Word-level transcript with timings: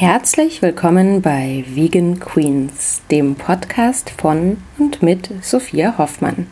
Herzlich 0.00 0.62
willkommen 0.62 1.22
bei 1.22 1.64
Vegan 1.66 2.20
Queens, 2.20 3.02
dem 3.10 3.34
Podcast 3.34 4.10
von 4.10 4.58
und 4.78 5.02
mit 5.02 5.28
Sophia 5.42 5.98
Hoffmann. 5.98 6.46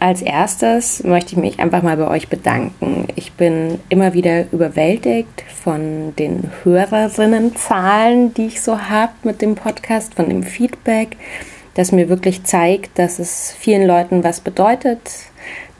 Als 0.00 0.22
erstes 0.22 1.04
möchte 1.04 1.32
ich 1.32 1.36
mich 1.36 1.60
einfach 1.60 1.82
mal 1.82 1.98
bei 1.98 2.08
euch 2.08 2.30
bedanken. 2.30 3.08
Ich 3.14 3.32
bin 3.32 3.78
immer 3.90 4.14
wieder 4.14 4.50
überwältigt 4.54 5.44
von 5.62 6.16
den 6.16 6.50
Hörerinnenzahlen, 6.62 8.32
die 8.32 8.46
ich 8.46 8.62
so 8.62 8.80
habe 8.80 9.12
mit 9.22 9.42
dem 9.42 9.54
Podcast, 9.54 10.14
von 10.14 10.30
dem 10.30 10.42
Feedback, 10.42 11.18
das 11.74 11.92
mir 11.92 12.08
wirklich 12.08 12.44
zeigt, 12.44 12.98
dass 12.98 13.18
es 13.18 13.52
vielen 13.52 13.86
Leuten 13.86 14.24
was 14.24 14.40
bedeutet, 14.40 15.10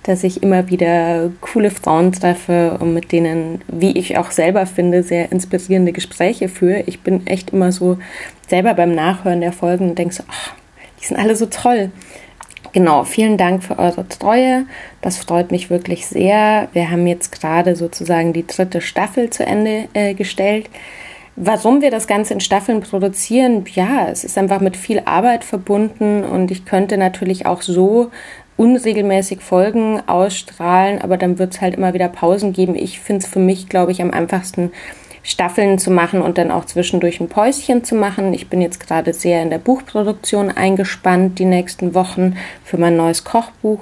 dass 0.02 0.24
ich 0.24 0.42
immer 0.42 0.68
wieder 0.68 1.30
coole 1.40 1.70
Frauen 1.70 2.12
treffe 2.12 2.76
und 2.80 2.92
mit 2.92 3.12
denen, 3.12 3.62
wie 3.68 3.96
ich 3.96 4.18
auch 4.18 4.30
selber 4.30 4.66
finde, 4.66 5.02
sehr 5.02 5.30
inspirierende 5.30 5.92
Gespräche 5.92 6.48
führe. 6.48 6.82
Ich 6.86 7.00
bin 7.00 7.26
echt 7.26 7.50
immer 7.50 7.70
so 7.70 7.98
selber 8.48 8.74
beim 8.74 8.94
Nachhören 8.94 9.40
der 9.40 9.52
Folgen 9.52 9.90
und 9.90 9.98
denke 9.98 10.14
so, 10.14 10.24
ach, 10.28 10.54
die 11.00 11.06
sind 11.06 11.18
alle 11.18 11.36
so 11.36 11.46
toll. 11.46 11.90
Genau, 12.72 13.04
vielen 13.04 13.36
Dank 13.36 13.62
für 13.62 13.78
eure 13.78 14.08
Treue. 14.08 14.64
Das 15.02 15.18
freut 15.18 15.50
mich 15.50 15.68
wirklich 15.68 16.06
sehr. 16.06 16.68
Wir 16.72 16.90
haben 16.90 17.06
jetzt 17.06 17.30
gerade 17.30 17.76
sozusagen 17.76 18.32
die 18.32 18.46
dritte 18.46 18.80
Staffel 18.80 19.28
zu 19.30 19.44
Ende 19.44 19.88
äh, 19.92 20.14
gestellt. 20.14 20.70
Warum 21.36 21.80
wir 21.80 21.90
das 21.90 22.06
Ganze 22.06 22.34
in 22.34 22.40
Staffeln 22.40 22.80
produzieren, 22.80 23.64
ja, 23.74 24.06
es 24.08 24.22
ist 24.22 24.36
einfach 24.36 24.60
mit 24.60 24.76
viel 24.76 25.02
Arbeit 25.06 25.44
verbunden 25.44 26.24
und 26.24 26.50
ich 26.50 26.66
könnte 26.66 26.98
natürlich 26.98 27.46
auch 27.46 27.62
so 27.62 28.10
unregelmäßig 28.56 29.40
Folgen 29.40 30.00
ausstrahlen, 30.06 31.00
aber 31.00 31.16
dann 31.16 31.38
wird 31.38 31.54
es 31.54 31.60
halt 31.60 31.74
immer 31.74 31.94
wieder 31.94 32.08
Pausen 32.08 32.52
geben. 32.52 32.74
Ich 32.74 33.00
finde 33.00 33.24
es 33.24 33.30
für 33.30 33.38
mich, 33.38 33.68
glaube 33.68 33.92
ich, 33.92 34.02
am 34.02 34.10
einfachsten, 34.10 34.70
Staffeln 35.22 35.78
zu 35.78 35.90
machen 35.90 36.20
und 36.20 36.36
dann 36.36 36.50
auch 36.50 36.64
zwischendurch 36.64 37.20
ein 37.20 37.28
Päuschen 37.28 37.84
zu 37.84 37.94
machen. 37.94 38.34
Ich 38.34 38.48
bin 38.48 38.60
jetzt 38.60 38.84
gerade 38.84 39.12
sehr 39.12 39.42
in 39.42 39.50
der 39.50 39.58
Buchproduktion 39.58 40.50
eingespannt 40.50 41.38
die 41.38 41.44
nächsten 41.44 41.94
Wochen 41.94 42.36
für 42.64 42.76
mein 42.76 42.96
neues 42.96 43.24
Kochbuch. 43.24 43.80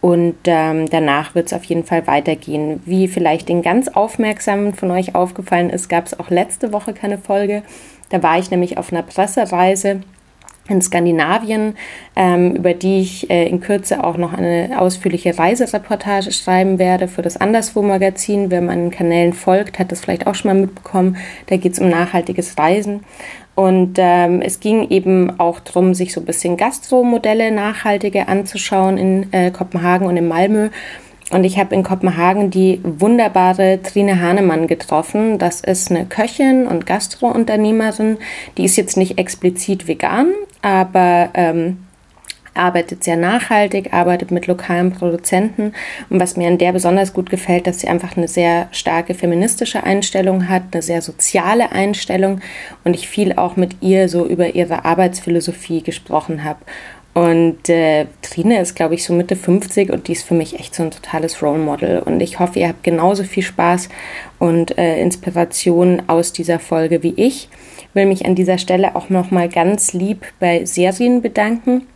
Und 0.00 0.36
ähm, 0.44 0.88
danach 0.88 1.34
wird 1.34 1.48
es 1.48 1.52
auf 1.52 1.64
jeden 1.64 1.84
Fall 1.84 2.06
weitergehen. 2.06 2.80
Wie 2.86 3.08
vielleicht 3.08 3.48
den 3.48 3.62
ganz 3.62 3.88
Aufmerksamen 3.88 4.72
von 4.74 4.90
euch 4.92 5.14
aufgefallen 5.14 5.70
ist, 5.70 5.88
gab 5.88 6.06
es 6.06 6.18
auch 6.18 6.30
letzte 6.30 6.72
Woche 6.72 6.94
keine 6.94 7.18
Folge. 7.18 7.62
Da 8.08 8.22
war 8.22 8.38
ich 8.38 8.50
nämlich 8.50 8.78
auf 8.78 8.92
einer 8.92 9.02
Pressereise 9.02 10.00
in 10.68 10.82
Skandinavien, 10.82 11.74
ähm, 12.16 12.56
über 12.56 12.74
die 12.74 13.00
ich 13.00 13.30
äh, 13.30 13.48
in 13.48 13.60
Kürze 13.60 14.04
auch 14.04 14.16
noch 14.16 14.32
eine 14.32 14.80
ausführliche 14.80 15.38
Reisereportage 15.38 16.32
schreiben 16.32 16.78
werde 16.78 17.08
für 17.08 17.22
das 17.22 17.36
Anderswo-Magazin. 17.36 18.50
Wer 18.50 18.62
meinen 18.62 18.90
Kanälen 18.90 19.32
folgt, 19.32 19.78
hat 19.78 19.92
das 19.92 20.00
vielleicht 20.00 20.26
auch 20.26 20.34
schon 20.34 20.52
mal 20.52 20.60
mitbekommen. 20.60 21.16
Da 21.46 21.56
geht 21.56 21.72
es 21.72 21.78
um 21.78 21.88
nachhaltiges 21.88 22.58
Reisen. 22.58 23.00
Und 23.54 23.96
ähm, 23.98 24.40
es 24.40 24.60
ging 24.60 24.88
eben 24.88 25.40
auch 25.40 25.58
darum, 25.58 25.92
sich 25.92 26.12
so 26.12 26.20
ein 26.20 26.26
bisschen 26.26 26.56
Gastromodelle 26.56 27.50
nachhaltige 27.50 28.28
anzuschauen 28.28 28.98
in 28.98 29.32
äh, 29.32 29.50
Kopenhagen 29.50 30.06
und 30.06 30.16
in 30.16 30.28
Malmö. 30.28 30.68
Und 31.30 31.44
ich 31.44 31.58
habe 31.58 31.74
in 31.74 31.82
Kopenhagen 31.82 32.50
die 32.50 32.80
wunderbare 32.82 33.80
Trine 33.82 34.20
Hahnemann 34.20 34.66
getroffen. 34.66 35.38
Das 35.38 35.60
ist 35.60 35.90
eine 35.90 36.06
Köchin 36.06 36.66
und 36.66 36.86
Gastrounternehmerin. 36.86 38.16
Die 38.56 38.64
ist 38.64 38.76
jetzt 38.76 38.96
nicht 38.96 39.18
explizit 39.18 39.86
vegan, 39.86 40.32
aber 40.62 41.28
ähm, 41.34 41.78
arbeitet 42.58 43.04
sehr 43.04 43.16
nachhaltig, 43.16 43.92
arbeitet 43.92 44.30
mit 44.30 44.46
lokalen 44.46 44.92
Produzenten. 44.92 45.72
Und 46.10 46.20
was 46.20 46.36
mir 46.36 46.48
an 46.48 46.58
der 46.58 46.72
besonders 46.72 47.14
gut 47.14 47.30
gefällt, 47.30 47.66
dass 47.66 47.80
sie 47.80 47.88
einfach 47.88 48.16
eine 48.16 48.28
sehr 48.28 48.68
starke 48.72 49.14
feministische 49.14 49.84
Einstellung 49.84 50.48
hat, 50.48 50.62
eine 50.72 50.82
sehr 50.82 51.00
soziale 51.00 51.72
Einstellung 51.72 52.40
und 52.84 52.94
ich 52.94 53.08
viel 53.08 53.34
auch 53.34 53.56
mit 53.56 53.76
ihr 53.80 54.08
so 54.08 54.26
über 54.26 54.54
ihre 54.54 54.84
Arbeitsphilosophie 54.84 55.82
gesprochen 55.82 56.44
habe. 56.44 56.58
Und 57.18 57.68
äh, 57.68 58.06
Trine 58.22 58.60
ist, 58.60 58.76
glaube 58.76 58.94
ich, 58.94 59.02
so 59.02 59.12
Mitte 59.12 59.34
50 59.34 59.90
und 59.90 60.06
die 60.06 60.12
ist 60.12 60.22
für 60.22 60.34
mich 60.34 60.60
echt 60.60 60.72
so 60.72 60.84
ein 60.84 60.92
totales 60.92 61.42
Role 61.42 61.58
Model. 61.58 61.98
Und 61.98 62.20
ich 62.20 62.38
hoffe, 62.38 62.60
ihr 62.60 62.68
habt 62.68 62.84
genauso 62.84 63.24
viel 63.24 63.42
Spaß 63.42 63.88
und 64.38 64.78
äh, 64.78 65.02
Inspiration 65.02 66.00
aus 66.06 66.32
dieser 66.32 66.60
Folge 66.60 67.02
wie 67.02 67.14
ich. 67.16 67.48
Will 67.92 68.06
mich 68.06 68.24
an 68.24 68.36
dieser 68.36 68.56
Stelle 68.56 68.94
auch 68.94 69.10
nochmal 69.10 69.48
ganz 69.48 69.94
lieb 69.94 70.26
bei 70.38 70.64
Serien 70.64 71.20
bedanken, 71.20 71.88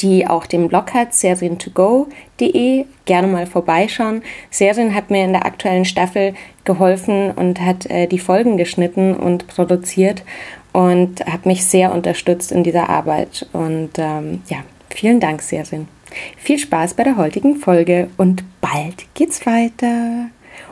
die 0.00 0.26
auch 0.26 0.46
den 0.46 0.66
Blog 0.66 0.92
hat, 0.92 1.14
serientogo.de. 1.14 2.86
Gerne 3.04 3.28
mal 3.28 3.46
vorbeischauen. 3.46 4.22
Serien 4.50 4.92
hat 4.92 5.08
mir 5.08 5.24
in 5.24 5.34
der 5.34 5.46
aktuellen 5.46 5.84
Staffel 5.84 6.34
geholfen 6.64 7.30
und 7.30 7.60
hat 7.60 7.86
äh, 7.86 8.08
die 8.08 8.18
Folgen 8.18 8.56
geschnitten 8.56 9.14
und 9.14 9.46
produziert 9.46 10.24
und 10.72 11.24
hat 11.26 11.46
mich 11.46 11.64
sehr 11.64 11.92
unterstützt 11.92 12.52
in 12.52 12.64
dieser 12.64 12.88
Arbeit. 12.88 13.46
Und 13.52 13.90
ähm, 13.98 14.42
ja, 14.48 14.58
vielen 14.90 15.20
Dank, 15.20 15.42
Serin. 15.42 15.88
Viel 16.36 16.58
Spaß 16.58 16.94
bei 16.94 17.04
der 17.04 17.16
heutigen 17.16 17.56
Folge 17.56 18.08
und 18.16 18.44
bald 18.60 19.06
geht's 19.14 19.46
weiter. 19.46 20.28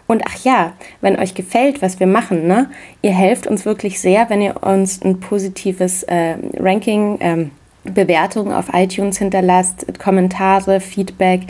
Und 0.06 0.22
ach 0.26 0.44
ja, 0.44 0.72
wenn 1.00 1.18
euch 1.18 1.34
gefällt, 1.34 1.82
was 1.82 2.00
wir 2.00 2.06
machen, 2.06 2.46
ne, 2.46 2.68
ihr 3.00 3.12
helft 3.12 3.46
uns 3.46 3.64
wirklich 3.64 4.00
sehr, 4.00 4.28
wenn 4.28 4.42
ihr 4.42 4.62
uns 4.62 5.00
ein 5.02 5.20
positives 5.20 6.02
äh, 6.02 6.34
Ranking, 6.58 7.18
ähm, 7.20 7.50
Bewertungen 7.84 8.52
auf 8.52 8.66
iTunes 8.74 9.18
hinterlasst, 9.18 9.86
Kommentare, 9.98 10.80
Feedback, 10.80 11.42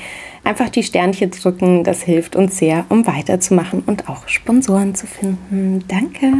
einfach 0.44 0.68
die 0.68 0.84
Sternchen 0.84 1.30
drücken, 1.30 1.82
das 1.82 2.02
hilft 2.02 2.36
uns 2.36 2.58
sehr, 2.58 2.84
um 2.88 3.06
weiterzumachen 3.06 3.82
und 3.86 4.08
auch 4.08 4.28
Sponsoren 4.28 4.94
zu 4.94 5.06
finden. 5.06 5.84
Danke. 5.88 6.32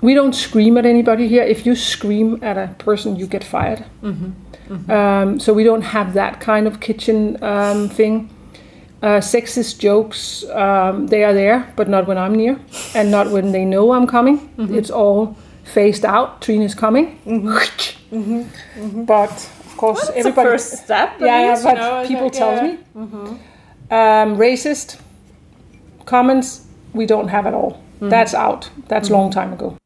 We 0.00 0.14
don't 0.14 0.34
scream 0.34 0.76
at 0.78 0.86
anybody 0.86 1.28
here. 1.28 1.42
If 1.42 1.66
you 1.66 1.74
scream 1.74 2.38
at 2.42 2.56
a 2.56 2.74
person, 2.74 3.16
you 3.16 3.26
get 3.26 3.44
fired. 3.44 3.84
Mm-hmm. 4.02 4.30
Mm-hmm. 4.74 4.90
Um, 4.90 5.40
so 5.40 5.52
we 5.52 5.64
don't 5.64 5.82
have 5.82 6.14
that 6.14 6.40
kind 6.40 6.66
of 6.66 6.80
kitchen 6.80 7.42
um, 7.42 7.88
thing. 7.88 8.30
Uh, 9.02 9.18
sexist 9.18 9.78
jokes, 9.78 10.44
um, 10.50 11.06
they 11.06 11.24
are 11.24 11.32
there, 11.32 11.72
but 11.74 11.88
not 11.88 12.06
when 12.06 12.18
I'm 12.18 12.34
near, 12.34 12.60
and 12.94 13.10
not 13.10 13.30
when 13.30 13.50
they 13.50 13.64
know 13.64 13.92
I'm 13.92 14.06
coming. 14.06 14.38
Mm-hmm. 14.56 14.74
It's 14.74 14.90
all 14.90 15.36
phased 15.64 16.04
out. 16.04 16.42
Trina's 16.42 16.74
coming. 16.74 17.18
Mm-hmm. 17.26 17.96
Mm-hmm. 18.10 18.40
Mm-hmm. 18.40 19.04
But 19.04 19.30
of 19.30 19.76
course, 19.76 20.08
well, 20.08 20.18
everybody. 20.18 20.48
first 20.48 20.78
step. 20.78 21.20
Yeah, 21.20 21.50
least, 21.50 21.62
but 21.62 21.76
you 21.76 21.78
know, 21.78 22.04
people 22.08 22.24
like, 22.24 22.32
tell 22.32 22.56
yeah. 22.56 22.72
me. 22.72 23.38
Um, 23.92 24.36
racist 24.36 25.00
comments 26.06 26.66
we 26.92 27.06
don't 27.06 27.28
have 27.28 27.46
at 27.46 27.54
all. 27.54 27.80
That's 28.00 28.34
out. 28.34 28.68
That's 28.88 29.10
a 29.10 29.12
long 29.12 29.30
time 29.30 29.52
ago. 29.52 29.79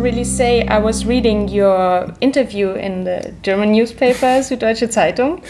Really 0.00 0.24
say, 0.24 0.66
I 0.66 0.78
was 0.78 1.04
reading 1.06 1.48
your 1.48 2.12
interview 2.20 2.70
in 2.72 3.04
the 3.04 3.32
German 3.42 3.72
newspaper 3.72 4.26
Süddeutsche 4.42 4.88
Zeitung, 4.92 5.42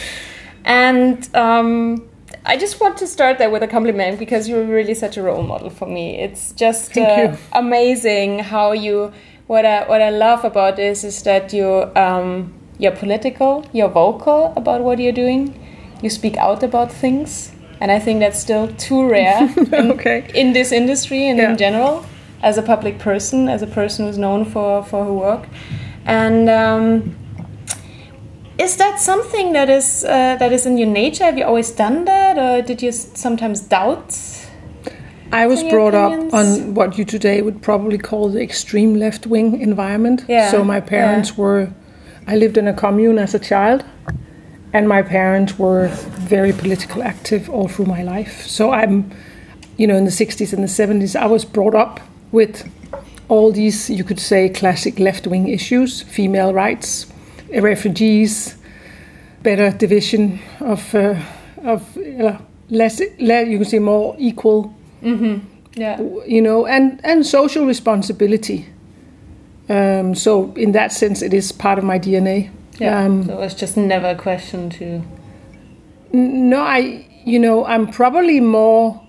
and 0.65 1.29
um, 1.35 2.09
I 2.45 2.57
just 2.57 2.81
want 2.81 2.97
to 2.99 3.07
start 3.07 3.39
there 3.39 3.51
with 3.51 3.63
a 3.63 3.69
compliment 3.69 4.19
because 4.19 4.49
you're 4.49 4.65
really 4.65 4.95
such 4.95 5.17
a 5.17 5.23
role 5.23 5.43
model 5.43 5.71
for 5.71 5.87
me. 5.87 6.19
It's 6.19 6.53
just 6.53 6.97
uh, 6.99 7.37
amazing 7.53 8.41
how 8.41 8.73
you. 8.73 9.13
What 9.47 9.65
I 9.67 9.85
what 9.89 10.01
I 10.01 10.11
love 10.11 10.45
about 10.45 10.77
this 10.77 11.03
is 11.03 11.23
that 11.25 11.53
you 11.53 11.91
um, 11.97 12.53
you're 12.79 12.93
political, 12.95 13.65
you're 13.73 13.89
vocal 13.89 14.53
about 14.57 14.83
what 14.83 14.99
you're 15.01 15.13
doing, 15.13 15.55
you 16.03 16.09
speak 16.11 16.37
out 16.37 16.63
about 16.63 16.93
things, 16.93 17.51
and 17.81 17.91
I 17.91 17.99
think 17.99 18.21
that's 18.21 18.39
still 18.39 18.69
too 18.79 19.09
rare 19.09 19.53
in, 19.73 19.91
Okay. 19.93 20.31
in 20.35 20.53
this 20.53 20.71
industry 20.71 21.27
and 21.29 21.39
Yeah. 21.39 21.51
in 21.51 21.57
general 21.59 22.05
as 22.43 22.59
a 22.59 22.63
public 22.63 22.99
person, 22.99 23.49
as 23.49 23.63
a 23.63 23.67
person 23.67 24.07
who's 24.07 24.19
known 24.19 24.45
for, 24.45 24.83
for 24.85 25.05
her 25.05 25.13
work. 25.13 25.47
And 26.05 26.49
um, 26.49 27.17
is 28.59 28.77
that 28.77 29.01
something 29.01 29.53
that 29.53 29.71
is 29.71 30.05
uh, 30.05 30.37
that 30.37 30.53
is 30.53 30.67
in 30.67 30.79
your 30.79 30.89
nature? 30.89 31.25
Have 31.25 31.39
you 31.39 31.45
always 31.45 31.71
done 31.71 32.05
that, 32.05 32.39
or 32.39 32.63
did 32.63 32.83
you 32.83 32.93
sometimes 32.93 33.61
doubt? 33.61 34.17
I 35.33 35.47
was 35.47 35.63
brought 35.63 35.95
up 35.95 36.35
on 36.35 36.75
what 36.75 36.99
you 36.99 37.05
today 37.05 37.41
would 37.41 37.63
probably 37.63 37.99
call 37.99 38.29
the 38.31 38.43
extreme 38.43 38.95
left 38.95 39.27
wing 39.27 39.61
environment. 39.61 40.25
Yeah, 40.29 40.51
So 40.51 40.65
my 40.65 40.81
parents 40.81 41.31
yeah. 41.31 41.37
were, 41.37 41.73
I 42.27 42.35
lived 42.35 42.59
in 42.59 42.67
a 42.67 42.75
commune 42.75 43.17
as 43.17 43.33
a 43.33 43.39
child, 43.39 43.85
and 44.73 44.89
my 44.89 45.03
parents 45.03 45.57
were 45.57 45.87
very 46.29 46.53
political 46.53 47.03
active 47.03 47.49
all 47.49 47.69
through 47.69 47.87
my 47.87 48.03
life. 48.03 48.45
So 48.45 48.73
I'm, 48.73 49.13
you 49.77 49.87
know, 49.87 49.97
in 49.97 50.05
the 50.05 50.11
60s 50.11 50.53
and 50.53 50.65
the 50.65 50.69
70s, 50.69 51.15
I 51.15 51.27
was 51.27 51.45
brought 51.45 51.77
up 51.77 52.01
with 52.33 52.65
all 53.29 53.53
these, 53.53 53.89
you 53.91 54.05
could 54.05 54.21
say, 54.21 54.49
classic 54.49 54.99
left 54.99 55.27
wing 55.27 55.49
issues 55.49 56.03
female 56.03 56.53
rights, 56.53 57.07
refugees, 57.55 58.57
better 59.43 59.71
division 59.71 60.39
of, 60.61 60.95
uh, 60.95 61.15
of 61.65 61.97
uh, 61.97 62.39
less, 62.69 63.01
le- 63.19 63.45
you 63.45 63.59
can 63.59 63.65
say, 63.65 63.79
more 63.79 64.15
equal 64.19 64.75
Yeah. 65.03 66.01
you 66.27 66.43
know, 66.43 66.67
and, 66.67 67.01
and 67.05 67.25
social 67.25 67.67
responsibility. 67.67 68.67
Um, 69.69 70.15
so 70.17 70.53
in 70.57 70.73
that 70.73 70.93
sense, 70.93 71.23
it 71.23 71.33
is 71.33 71.53
part 71.53 71.79
of 71.79 71.85
my 71.85 71.99
DNA. 71.99 72.51
Yeah. 72.79 73.05
Um, 73.05 73.25
so 73.27 73.41
it's 73.43 73.55
just 73.55 73.77
never 73.77 74.09
a 74.09 74.15
question 74.17 74.69
to. 74.71 75.03
No, 76.13 76.61
I 76.61 77.07
you 77.25 77.39
know 77.39 77.65
I'm 77.67 77.87
probably 77.87 78.41
more 78.41 79.01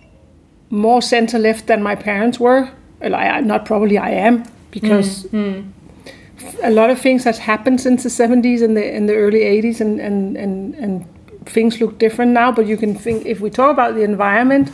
more 0.70 1.02
center 1.02 1.40
left 1.40 1.66
than 1.66 1.82
my 1.82 1.96
parents 1.96 2.40
were. 2.40 2.70
Well, 3.02 3.16
I, 3.16 3.40
not 3.42 3.66
probably 3.66 3.98
I 3.98 4.12
am 4.12 4.44
because 4.70 5.24
mm, 5.26 5.64
mm. 5.64 6.60
a 6.64 6.70
lot 6.70 6.90
of 6.90 7.00
things 7.00 7.24
has 7.24 7.40
happened 7.40 7.82
since 7.82 8.04
the 8.04 8.10
70s 8.10 8.62
and 8.62 8.78
the 8.78 8.96
in 8.96 9.08
the 9.08 9.16
early 9.16 9.40
80s 9.40 9.82
and 9.82 10.00
and 10.00 10.38
and 10.38 10.76
and 10.76 11.06
things 11.46 11.80
look 11.82 11.98
different 11.98 12.32
now. 12.32 12.52
But 12.52 12.68
you 12.68 12.78
can 12.78 12.96
think 12.96 13.26
if 13.26 13.40
we 13.42 13.50
talk 13.50 13.72
about 13.72 13.96
the 13.96 14.04
environment, 14.04 14.72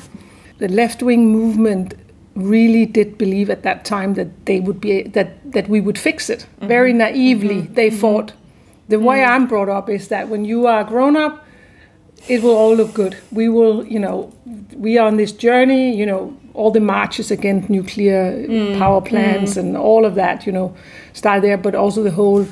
the 0.59 0.68
left 0.68 1.01
wing 1.01 1.31
movement 1.31 1.94
really 2.35 2.85
did 2.85 3.18
believe 3.18 3.50
at 3.50 3.63
that 3.63 3.83
time 3.83 4.13
that 4.13 4.45
they 4.45 4.59
would 4.59 4.80
be 4.80 5.03
that 5.03 5.30
that 5.51 5.68
we 5.68 5.81
would 5.81 5.97
fix 5.97 6.30
it. 6.30 6.39
Mm-hmm. 6.39 6.68
Very 6.68 6.94
naively, 6.94 7.62
mm-hmm. 7.62 7.73
they 7.73 7.89
mm-hmm. 7.89 8.00
thought. 8.00 8.33
The 8.89 9.00
way 9.00 9.19
mm. 9.19 9.30
I'm 9.30 9.47
brought 9.47 9.69
up 9.69 9.89
is 9.89 10.07
that 10.07 10.30
when 10.30 10.45
you 10.45 10.65
are 10.65 10.83
grown 10.83 11.18
up, 11.18 11.45
it 12.27 12.41
will 12.41 12.56
all 12.56 12.75
look 12.75 12.94
good. 12.94 13.18
We 13.31 13.50
will, 13.50 13.85
you 13.85 14.00
know, 14.00 14.33
we 14.75 14.97
are 14.97 15.07
on 15.07 15.18
this 15.18 15.31
journey, 15.31 15.94
you 15.95 16.06
know, 16.06 16.38
all 16.57 16.71
the 16.71 16.80
marches 16.80 17.31
against 17.31 17.69
nuclear 17.69 18.33
mm. 18.48 18.77
power 18.77 19.01
plants 19.01 19.54
mm. 19.54 19.57
and 19.57 19.77
all 19.77 20.06
of 20.06 20.15
that, 20.15 20.45
you 20.45 20.51
know, 20.51 20.75
start 21.13 21.42
there, 21.42 21.57
but 21.57 21.75
also 21.75 22.04
the 22.04 22.12
whole 22.12 22.45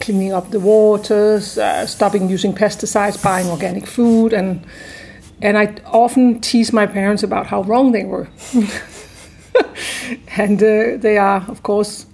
cleaning 0.00 0.32
up 0.32 0.50
the 0.50 0.60
waters, 0.60 1.58
uh, 1.58 1.86
stopping 1.86 2.28
using 2.28 2.54
pesticides, 2.54 3.22
buying 3.22 3.48
organic 3.48 3.86
food, 3.86 4.32
and 4.32 4.64
and 5.42 5.56
I 5.56 5.74
often 5.86 6.40
tease 6.40 6.72
my 6.72 6.86
parents 6.86 7.22
about 7.22 7.46
how 7.46 7.62
wrong 7.62 7.92
they 7.92 8.04
were, 8.04 8.28
and 10.36 10.62
uh, 10.62 10.96
they 10.96 11.18
are, 11.18 11.44
of 11.48 11.62
course, 11.62 12.06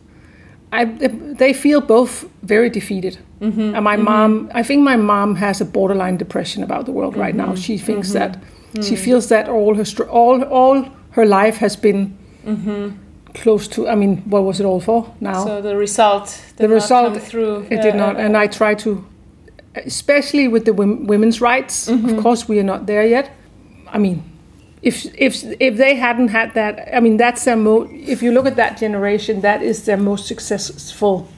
I 0.73 0.85
they 0.85 1.53
feel 1.53 1.81
both 1.81 2.25
very 2.43 2.71
defeated. 2.71 3.19
Mm-hmm. 3.41 3.75
And 3.75 3.85
my 3.85 3.97
mm-hmm. 3.97 4.05
mom, 4.05 4.51
I 4.55 4.63
think 4.63 4.83
my 4.83 4.97
mom 4.97 5.37
has 5.37 5.61
a 5.61 5.65
borderline 5.65 6.17
depression 6.17 6.63
about 6.63 6.87
the 6.87 6.93
world 6.93 7.17
right 7.17 7.35
now. 7.35 7.49
Mm-hmm. 7.53 7.67
She 7.67 7.79
thinks 7.79 8.13
that. 8.13 8.39
She 8.83 8.95
mm. 8.95 8.99
feels 8.99 9.29
that 9.29 9.49
all 9.49 9.75
her 9.75 9.87
str- 9.87 10.11
all 10.11 10.43
all 10.43 10.85
her 11.17 11.27
life 11.27 11.57
has 11.57 11.77
been 11.77 12.17
mm-hmm. 12.45 12.97
close 13.35 13.67
to. 13.69 13.89
I 13.89 13.95
mean, 13.95 14.19
what 14.31 14.45
was 14.45 14.61
it 14.61 14.65
all 14.65 14.81
for 14.81 15.13
now? 15.21 15.45
So 15.45 15.61
the 15.61 15.77
result. 15.77 16.41
The 16.57 16.69
result 16.69 17.21
through. 17.21 17.67
it 17.71 17.83
did 17.83 17.95
not 17.95 18.17
and 18.17 18.37
i 18.37 18.47
try 18.47 18.75
to 18.75 19.05
especially 19.85 20.49
with 20.49 20.65
the 20.65 20.73
women's 20.73 21.41
rights 21.41 21.89
of 21.89 21.99
mm-hmm. 21.99 22.21
course 22.21 22.49
we 22.49 22.59
are 22.59 22.69
not 22.73 22.87
there 22.87 23.07
yet 23.07 23.31
i 23.89 23.99
mean 23.99 24.23
if 24.83 25.05
if 25.19 25.45
if 25.61 25.77
they 25.77 25.95
hadn't 25.95 26.29
had 26.29 26.55
that 26.55 26.89
i 26.95 27.01
mean 27.01 27.17
that's 27.17 27.45
their 27.45 27.57
mo 27.57 27.89
if 27.93 28.23
you 28.23 28.33
look 28.33 28.47
at 28.47 28.57
that 28.57 28.79
generation 28.79 29.41
that 29.43 29.63
is 29.63 29.85
their 29.85 29.97
most 29.97 30.27
successful 30.27 31.29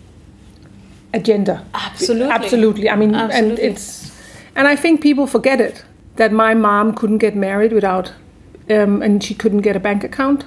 agenda 1.13 1.65
Absolutely. 1.75 2.31
absolutely 2.31 2.91
i 2.91 2.97
mean 2.97 3.15
and 3.15 3.59
it's 3.59 4.13
and 4.55 4.69
i 4.69 4.77
think 4.77 5.01
people 5.01 5.27
forget 5.27 5.61
it 5.61 5.85
that 6.17 6.31
my 6.33 6.55
mom 6.55 6.95
couldn't 6.95 7.19
get 7.19 7.35
married 7.35 7.73
without 7.73 8.13
um, 8.71 9.03
and 9.03 9.23
she 9.25 9.35
couldn't 9.35 9.63
get 9.63 9.77
a 9.77 9.81
bank 9.81 10.05
account 10.05 10.45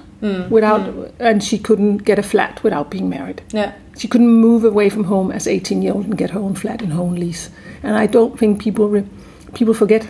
without 0.50 0.80
and 1.18 1.42
she 1.42 1.58
couldn't 1.58 2.04
get 2.04 2.18
a 2.18 2.22
flat 2.22 2.62
without 2.62 2.90
being 2.90 3.08
married 3.08 3.42
Yeah. 3.52 3.72
she 3.98 4.06
couldn't 4.08 4.32
move 4.32 4.64
away 4.64 4.88
from 4.90 5.04
home 5.04 5.32
as 5.32 5.46
18 5.48 5.82
year 5.82 5.92
old 5.94 6.04
and 6.04 6.16
get 6.16 6.30
her 6.30 6.38
own 6.40 6.54
flat 6.54 6.80
and 6.82 6.92
her 6.92 7.00
own 7.00 7.16
lease. 7.16 7.50
And 7.82 7.96
I 7.96 8.06
don't 8.06 8.38
think 8.38 8.60
people 8.62 8.88
re- 8.88 9.08
people 9.54 9.74
forget 9.74 10.06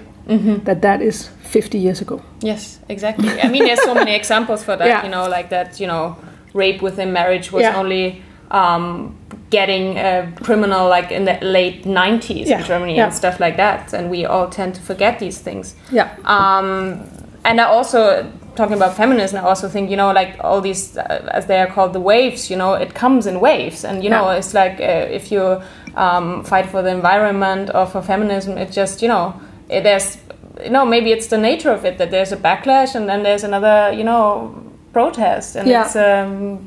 that 0.64 0.82
that 0.82 1.00
is 1.02 1.28
50 1.50 1.78
years 1.78 2.00
ago. 2.02 2.20
Yes, 2.40 2.78
exactly. 2.88 3.28
I 3.40 3.48
mean, 3.48 3.64
there's 3.64 3.82
so 3.82 3.94
many 3.94 4.14
examples 4.20 4.62
for 4.62 4.76
that. 4.76 4.86
Yeah. 4.86 5.04
You 5.04 5.10
know, 5.10 5.28
like 5.28 5.48
that. 5.48 5.80
You 5.80 5.86
know, 5.86 6.16
rape 6.54 6.82
within 6.82 7.12
marriage 7.12 7.50
was 7.52 7.62
Yeah. 7.62 7.76
only 7.80 8.22
um, 8.50 9.16
getting 9.50 9.98
a 9.98 10.30
criminal 10.42 10.88
like 10.88 11.10
in 11.10 11.24
the 11.24 11.38
late 11.42 11.84
90s 11.84 12.46
Yeah, 12.46 12.60
in 12.60 12.64
Germany 12.66 12.96
yeah. 12.96 13.04
and 13.04 13.14
stuff 13.14 13.40
like 13.40 13.56
that. 13.56 13.92
And 13.94 14.10
we 14.10 14.26
all 14.26 14.48
tend 14.48 14.74
to 14.74 14.80
forget 14.82 15.18
these 15.18 15.38
things. 15.42 15.74
Yeah. 15.90 16.08
Um, 16.24 17.00
and 17.44 17.60
I 17.60 17.64
also 17.64 18.30
talking 18.54 18.76
about 18.76 18.94
feminism. 18.96 19.38
I 19.44 19.48
also 19.48 19.68
think 19.68 19.90
you 19.90 19.96
know 19.96 20.12
like 20.12 20.36
all 20.40 20.60
these 20.60 20.96
uh, 20.96 21.28
as 21.32 21.46
they 21.46 21.58
are 21.60 21.66
called 21.66 21.92
the 21.92 22.00
waves. 22.00 22.50
You 22.50 22.56
know, 22.56 22.74
it 22.74 22.94
comes 22.94 23.26
in 23.26 23.40
waves, 23.40 23.84
and 23.84 24.02
you 24.04 24.10
know 24.10 24.30
Yeah. 24.30 24.38
it's 24.38 24.54
like 24.54 24.80
uh, 24.80 25.14
if 25.16 25.32
you 25.32 25.60
um, 25.96 26.44
fight 26.44 26.66
for 26.66 26.82
the 26.82 26.90
environment 26.90 27.70
or 27.74 27.86
for 27.86 28.02
feminism, 28.02 28.58
it 28.58 28.70
just 28.72 29.02
you 29.02 29.08
know 29.08 29.34
it, 29.68 29.82
there's 29.82 30.18
you 30.62 30.70
know 30.70 30.84
maybe 30.84 31.10
it's 31.12 31.26
the 31.28 31.38
nature 31.38 31.70
of 31.72 31.84
it 31.84 31.98
that 31.98 32.10
there's 32.10 32.32
a 32.32 32.36
backlash 32.36 32.94
and 32.94 33.08
then 33.08 33.22
there's 33.22 33.44
another 33.44 33.92
you 33.92 34.04
know 34.04 34.54
protest, 34.92 35.56
and 35.56 35.66
Yeah. 35.68 35.84
it's 35.84 35.96
um, 35.96 36.58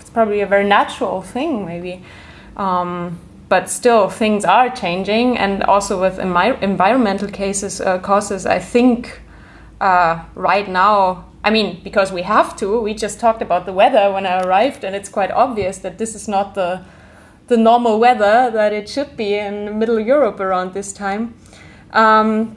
it's 0.00 0.10
probably 0.10 0.40
a 0.42 0.46
very 0.46 0.64
natural 0.68 1.22
thing 1.22 1.64
maybe. 1.66 2.02
Um, 2.56 3.18
but 3.48 3.68
still, 3.68 4.08
things 4.08 4.44
are 4.44 4.70
changing, 4.70 5.36
and 5.38 5.64
also 5.64 6.00
with 6.00 6.18
envi- 6.18 6.62
environmental 6.62 7.28
cases, 7.28 7.80
uh, 7.80 7.98
causes, 7.98 8.46
I 8.46 8.60
think 8.60 9.20
uh, 9.80 10.24
right 10.34 10.68
now, 10.68 11.24
I 11.42 11.50
mean, 11.50 11.80
because 11.82 12.12
we 12.12 12.22
have 12.22 12.56
to. 12.56 12.80
We 12.80 12.94
just 12.94 13.18
talked 13.18 13.42
about 13.42 13.66
the 13.66 13.72
weather 13.72 14.12
when 14.12 14.26
I 14.26 14.42
arrived, 14.42 14.84
and 14.84 14.94
it's 14.94 15.08
quite 15.08 15.30
obvious 15.30 15.78
that 15.78 15.98
this 15.98 16.14
is 16.14 16.28
not 16.28 16.54
the 16.54 16.84
the 17.48 17.56
normal 17.56 17.98
weather 17.98 18.48
that 18.52 18.72
it 18.72 18.88
should 18.88 19.16
be 19.16 19.34
in 19.34 19.76
Middle 19.76 19.98
Europe 19.98 20.38
around 20.38 20.72
this 20.72 20.92
time. 20.92 21.34
Um, 21.92 22.56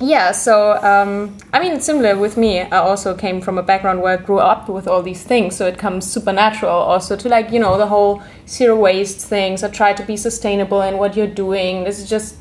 yeah, 0.00 0.32
so 0.32 0.82
um, 0.82 1.36
I 1.52 1.60
mean, 1.60 1.78
similar 1.78 2.16
with 2.16 2.38
me. 2.38 2.60
I 2.60 2.78
also 2.78 3.14
came 3.14 3.42
from 3.42 3.58
a 3.58 3.62
background 3.62 4.00
where 4.00 4.18
I 4.18 4.22
grew 4.22 4.38
up 4.38 4.66
with 4.66 4.88
all 4.88 5.02
these 5.02 5.22
things, 5.22 5.56
so 5.56 5.66
it 5.66 5.76
comes 5.76 6.10
supernatural 6.10 6.72
also 6.72 7.16
to 7.16 7.28
like 7.28 7.50
you 7.50 7.58
know 7.58 7.76
the 7.76 7.86
whole 7.86 8.22
zero 8.48 8.76
waste 8.76 9.26
things. 9.26 9.62
I 9.62 9.68
try 9.68 9.92
to 9.92 10.02
be 10.02 10.16
sustainable 10.16 10.80
in 10.80 10.96
what 10.96 11.16
you're 11.16 11.26
doing. 11.26 11.84
This 11.84 11.98
is 11.98 12.08
just 12.08 12.39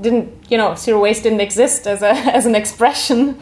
didn't 0.00 0.32
you 0.50 0.56
know 0.56 0.74
zero 0.74 1.00
waste 1.00 1.22
didn't 1.22 1.40
exist 1.40 1.86
as 1.86 2.02
a 2.02 2.10
as 2.36 2.46
an 2.46 2.54
expression, 2.54 3.38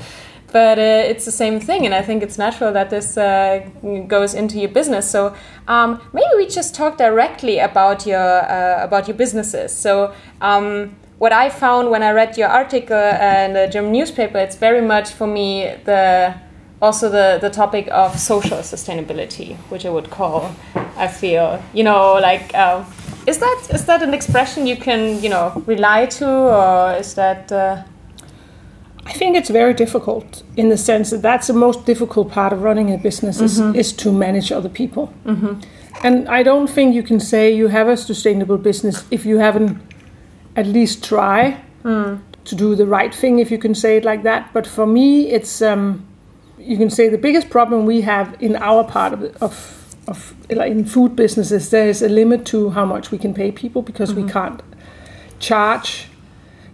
but 0.52 0.78
uh, 0.78 1.10
it's 1.10 1.24
the 1.24 1.32
same 1.32 1.60
thing, 1.60 1.86
and 1.86 1.94
I 1.94 2.02
think 2.02 2.22
it's 2.22 2.38
natural 2.38 2.72
that 2.72 2.90
this 2.90 3.16
uh, 3.16 3.68
goes 4.06 4.34
into 4.34 4.58
your 4.58 4.70
business. 4.70 5.10
So 5.10 5.34
um, 5.68 6.00
maybe 6.12 6.30
we 6.36 6.46
just 6.46 6.74
talk 6.74 6.98
directly 6.98 7.58
about 7.58 8.06
your 8.06 8.42
uh, 8.50 8.84
about 8.84 9.08
your 9.08 9.16
businesses. 9.16 9.74
So. 9.74 10.14
Um, 10.40 10.96
what 11.18 11.32
I 11.32 11.50
found 11.50 11.88
when 11.90 12.02
I 12.02 12.10
read 12.10 12.36
your 12.36 12.48
article 12.48 12.96
in 12.96 13.52
the 13.52 13.68
German 13.70 13.92
newspaper, 13.92 14.38
it's 14.38 14.56
very 14.56 14.80
much 14.80 15.10
for 15.10 15.28
me 15.28 15.72
the 15.84 16.34
also 16.80 17.08
the, 17.08 17.38
the 17.40 17.48
topic 17.48 17.86
of 17.92 18.18
social 18.18 18.58
sustainability, 18.58 19.56
which 19.70 19.86
I 19.86 19.90
would 19.90 20.10
call. 20.10 20.52
I 20.96 21.06
feel 21.06 21.62
you 21.72 21.84
know 21.84 22.14
like 22.14 22.52
uh, 22.54 22.84
is 23.26 23.38
that 23.38 23.68
is 23.72 23.84
that 23.84 24.02
an 24.02 24.14
expression 24.14 24.66
you 24.66 24.76
can 24.76 25.22
you 25.22 25.28
know 25.30 25.62
rely 25.66 26.06
to, 26.06 26.26
or 26.26 26.94
is 26.98 27.14
that 27.14 27.50
uh, 27.52 27.82
I 29.06 29.12
think 29.12 29.36
it's 29.36 29.50
very 29.50 29.74
difficult 29.74 30.42
in 30.56 30.68
the 30.68 30.76
sense 30.76 31.10
that 31.10 31.22
that's 31.22 31.46
the 31.48 31.54
most 31.54 31.84
difficult 31.86 32.30
part 32.30 32.52
of 32.52 32.62
running 32.62 32.92
a 32.92 32.98
business 32.98 33.40
is, 33.40 33.58
is 33.74 33.92
to 33.94 34.12
manage 34.12 34.52
other 34.52 34.68
people. 34.68 35.12
And 36.04 36.28
I 36.28 36.42
don't 36.42 36.68
think 36.68 36.94
you 36.94 37.02
can 37.02 37.20
say 37.20 37.52
you 37.54 37.68
have 37.68 37.88
a 37.88 37.96
sustainable 37.96 38.58
business 38.58 39.04
if 39.10 39.24
you 39.26 39.38
haven't 39.38 39.78
at 40.56 40.66
least 40.66 41.04
try 41.04 41.60
to 42.44 42.54
do 42.54 42.74
the 42.76 42.86
right 42.86 43.14
thing, 43.14 43.38
if 43.40 43.50
you 43.50 43.58
can 43.58 43.74
say 43.74 43.96
it 43.96 44.04
like 44.04 44.22
that. 44.22 44.52
But 44.52 44.66
for 44.66 44.86
me, 44.86 45.30
it's 45.30 45.62
um, 45.62 46.04
you 46.58 46.76
can 46.76 46.90
say 46.90 47.08
the 47.08 47.18
biggest 47.18 47.50
problem 47.50 47.86
we 47.86 48.02
have 48.02 48.36
in 48.40 48.56
our 48.56 48.84
part 48.84 49.12
of 49.12 49.22
of, 49.42 49.81
of 50.12 50.34
like 50.60 50.70
in 50.70 50.84
food 50.84 51.16
businesses 51.16 51.70
there 51.70 51.88
is 51.88 52.02
a 52.02 52.08
limit 52.08 52.46
to 52.52 52.70
how 52.70 52.84
much 52.94 53.10
we 53.10 53.18
can 53.18 53.32
pay 53.34 53.50
people 53.62 53.82
because 53.90 54.14
we 54.14 54.24
can't 54.36 54.62
charge 55.38 55.90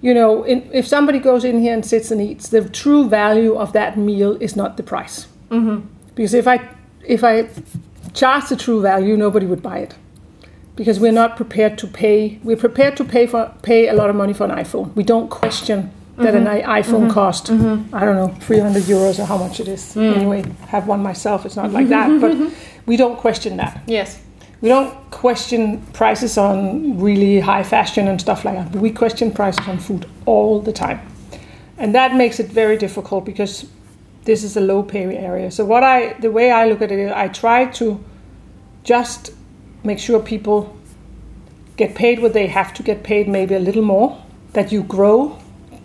you 0.01 0.15
know, 0.15 0.45
in, 0.45 0.69
if 0.73 0.87
somebody 0.87 1.19
goes 1.19 1.45
in 1.45 1.61
here 1.61 1.75
and 1.75 1.85
sits 1.85 2.11
and 2.11 2.21
eats, 2.21 2.49
the 2.49 2.69
true 2.69 3.09
value 3.09 3.57
of 3.57 3.73
that 3.73 3.97
meal 3.97 4.37
is 4.41 4.55
not 4.55 4.77
the 4.77 4.83
price. 4.83 5.27
Mm-hmm. 5.51 5.87
Because 6.15 6.35
if 6.35 6.47
I 6.47 6.69
if 7.05 7.25
I 7.25 7.49
charge 8.13 8.49
the 8.49 8.57
true 8.57 8.81
value, 8.81 9.17
nobody 9.17 9.47
would 9.47 9.63
buy 9.63 9.79
it. 9.79 9.95
Because 10.77 11.01
we're 11.01 11.13
not 11.13 11.37
prepared 11.37 11.77
to 11.79 11.89
pay. 11.89 12.39
We're 12.45 12.57
prepared 12.57 12.97
to 12.99 13.05
pay 13.05 13.27
for 13.27 13.53
pay 13.63 13.89
a 13.89 13.93
lot 13.95 14.11
of 14.11 14.17
money 14.17 14.33
for 14.33 14.45
an 14.45 14.51
iPhone. 14.51 14.95
We 14.95 15.03
don't 15.03 15.29
question 15.29 15.91
that 16.19 16.35
an 16.35 16.45
mm-hmm. 16.45 16.71
i- 16.71 16.83
iPhone 16.83 17.03
mm-hmm. 17.03 17.11
cost 17.11 17.47
mm-hmm. 17.47 17.95
I 17.95 18.05
don't 18.05 18.17
know 18.17 18.29
300 18.41 18.83
euros 18.85 19.19
or 19.19 19.25
how 19.25 19.39
much 19.39 19.61
it 19.61 19.69
is. 19.69 19.95
Mm. 19.95 20.17
Anyway, 20.17 20.45
have 20.69 20.87
one 20.87 21.03
myself. 21.03 21.47
It's 21.47 21.57
not 21.57 21.73
like 21.73 21.89
that, 21.89 22.21
but 22.21 22.37
we 22.87 22.97
don't 22.97 23.19
question 23.19 23.57
that. 23.57 23.83
yes? 23.87 24.21
We 24.61 24.69
don't 24.71 24.93
question 25.13 25.87
prices 25.93 26.37
on 26.37 26.99
really 26.99 27.39
high 27.39 27.63
fashion 27.63 28.09
and 28.09 28.21
stuff 28.21 28.45
like 28.45 28.57
that. 28.57 28.73
But 28.73 28.81
we 28.81 28.91
question 28.91 29.31
prices 29.31 29.67
on 29.69 29.79
food 29.79 30.07
all 30.27 30.61
the 30.61 30.73
time. 30.73 31.01
And 31.77 31.95
that 31.95 32.17
makes 32.17 32.41
it 32.41 32.47
very 32.47 32.77
difficult 32.77 33.25
because 33.25 33.67
this 34.25 34.43
is 34.43 34.57
a 34.57 34.61
low 34.61 34.83
pay 34.83 35.17
area. 35.17 35.51
So 35.51 35.65
what 35.65 35.85
I 35.85 36.15
the 36.15 36.33
way 36.33 36.51
I 36.51 36.67
look 36.67 36.83
at 36.83 36.91
it, 36.91 37.13
I 37.13 37.29
try 37.29 37.67
to 37.81 38.05
just 38.83 39.33
make 39.85 39.99
sure 40.01 40.19
people 40.21 40.77
get 41.77 41.95
paid 41.95 42.21
what 42.21 42.33
they 42.33 42.49
have 42.49 42.75
to 42.75 42.83
get 42.83 43.05
paid, 43.05 43.29
maybe 43.29 43.55
a 43.55 43.61
little 43.61 43.83
more, 43.83 44.21
that 44.53 44.73
you 44.73 44.83
grow, 44.83 45.39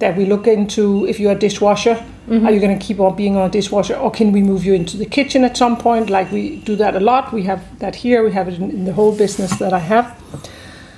that 0.03 0.15
we 0.17 0.25
look 0.25 0.45
into 0.48 1.07
if 1.07 1.19
you're 1.19 1.38
a 1.39 1.43
dishwasher 1.48 1.95
are 2.29 2.51
you 2.51 2.60
going 2.62 2.77
to 2.77 2.86
keep 2.86 3.00
on 3.00 3.15
being 3.15 3.36
on 3.36 3.50
a 3.50 3.51
dishwasher 3.51 3.95
or 3.95 4.10
can 4.10 4.31
we 4.31 4.41
move 4.41 4.63
you 4.63 4.74
into 4.74 4.95
the 4.95 5.05
kitchen 5.05 5.43
at 5.43 5.57
some 5.57 5.75
point? 5.75 6.10
Like 6.10 6.31
we 6.31 6.57
do 6.57 6.75
that 6.77 6.95
a 6.95 7.00
lot. 7.00 7.33
We 7.33 7.43
have 7.43 7.62
that 7.79 7.95
here. 7.95 8.24
We 8.24 8.31
have 8.31 8.48
it 8.48 8.55
in, 8.55 8.72
in 8.72 8.86
the 8.86 8.93
whole 8.93 9.15
business 9.15 9.60
that 9.60 9.74
i 9.74 9.79
have. 9.79 10.22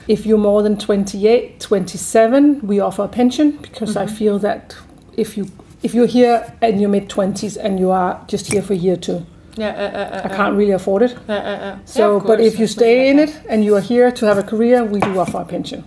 If 0.07 0.25
you're 0.27 0.37
more 0.37 0.61
than 0.61 0.77
28 0.77 1.59
27 1.59 2.59
we 2.61 2.79
offer 2.79 3.03
a 3.03 3.07
pension 3.07 3.57
because 3.57 3.97
i 3.97 4.05
feel 4.05 4.37
that 4.37 4.75
if 5.17 5.35
you 5.35 5.49
if 5.81 5.95
you're 5.95 6.05
here 6.05 6.53
in 6.61 6.79
your 6.79 6.89
mid 6.89 7.09
20s 7.09 7.57
and 7.57 7.79
you 7.79 7.89
are 7.89 8.23
just 8.27 8.51
here 8.51 8.61
for 8.61 8.73
a 8.73 8.77
year 8.77 8.93
or 8.93 8.97
two 8.97 9.25
Yeah, 9.57 9.69
uh, 9.69 9.71
uh, 9.71 10.17
uh, 10.17 10.21
i 10.25 10.35
can't 10.35 10.55
really 10.55 10.73
afford 10.73 11.01
it. 11.01 11.17
Uh, 11.27 11.31
uh, 11.31 11.35
uh. 11.35 11.77
so, 11.85 12.17
Yeah, 12.17 12.27
but 12.27 12.39
if 12.39 12.59
you 12.59 12.67
stay 12.67 13.09
in 13.09 13.17
it 13.17 13.31
and 13.49 13.65
you 13.65 13.75
are 13.75 13.81
here 13.81 14.11
to 14.11 14.25
have 14.25 14.37
a 14.37 14.43
career, 14.43 14.83
we 14.83 14.99
do 14.99 15.17
offer 15.19 15.41
a 15.41 15.45
pension. 15.45 15.83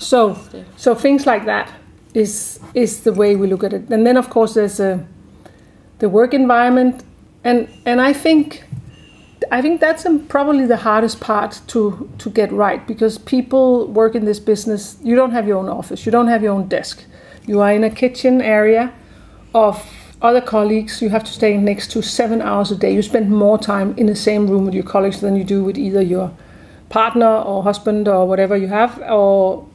So, 0.00 0.36
so 0.76 0.94
things 0.94 1.26
like 1.26 1.44
that 1.44 1.66
is 2.14 2.60
is 2.74 3.02
the 3.02 3.12
way 3.12 3.36
we 3.36 3.46
look 3.46 3.64
at 3.64 3.72
it. 3.72 3.90
And 3.90 4.06
then, 4.06 4.16
of 4.16 4.30
course, 4.30 4.54
there's 4.54 4.80
a, 4.80 5.06
the 5.98 6.08
work 6.08 6.34
environment, 6.34 7.04
and 7.44 7.68
and 7.86 8.00
I 8.00 8.12
think 8.12 8.64
I 9.50 9.62
think 9.62 9.80
that's 9.80 10.06
um, 10.06 10.26
probably 10.26 10.66
the 10.66 10.76
hardest 10.76 11.20
part 11.20 11.60
to 11.68 12.08
to 12.18 12.30
get 12.30 12.52
right 12.52 12.86
because 12.86 13.18
people 13.18 13.86
work 13.88 14.14
in 14.14 14.24
this 14.24 14.40
business. 14.40 14.98
You 15.02 15.16
don't 15.16 15.32
have 15.32 15.46
your 15.46 15.58
own 15.58 15.68
office. 15.68 16.06
You 16.06 16.12
don't 16.12 16.28
have 16.28 16.42
your 16.42 16.52
own 16.52 16.68
desk. 16.68 17.04
You 17.46 17.60
are 17.60 17.72
in 17.72 17.84
a 17.84 17.90
kitchen 17.90 18.40
area 18.40 18.92
of 19.54 19.84
other 20.22 20.40
colleagues 20.40 21.02
you 21.02 21.08
have 21.08 21.24
to 21.24 21.32
stay 21.32 21.56
next 21.56 21.90
to 21.90 22.02
seven 22.02 22.40
hours 22.40 22.70
a 22.70 22.76
day. 22.76 22.94
You 22.94 23.02
spend 23.02 23.30
more 23.30 23.58
time 23.58 23.92
in 23.96 24.06
the 24.06 24.14
same 24.14 24.46
room 24.46 24.64
with 24.64 24.74
your 24.74 24.84
colleagues 24.84 25.20
than 25.20 25.34
you 25.34 25.44
do 25.44 25.64
with 25.64 25.76
either 25.76 26.00
your 26.00 26.32
partner 26.88 27.26
or 27.26 27.64
husband 27.64 28.06
or 28.06 28.26
whatever 28.26 28.56
you 28.56 28.68
have. 28.68 29.02
Or 29.02 29.66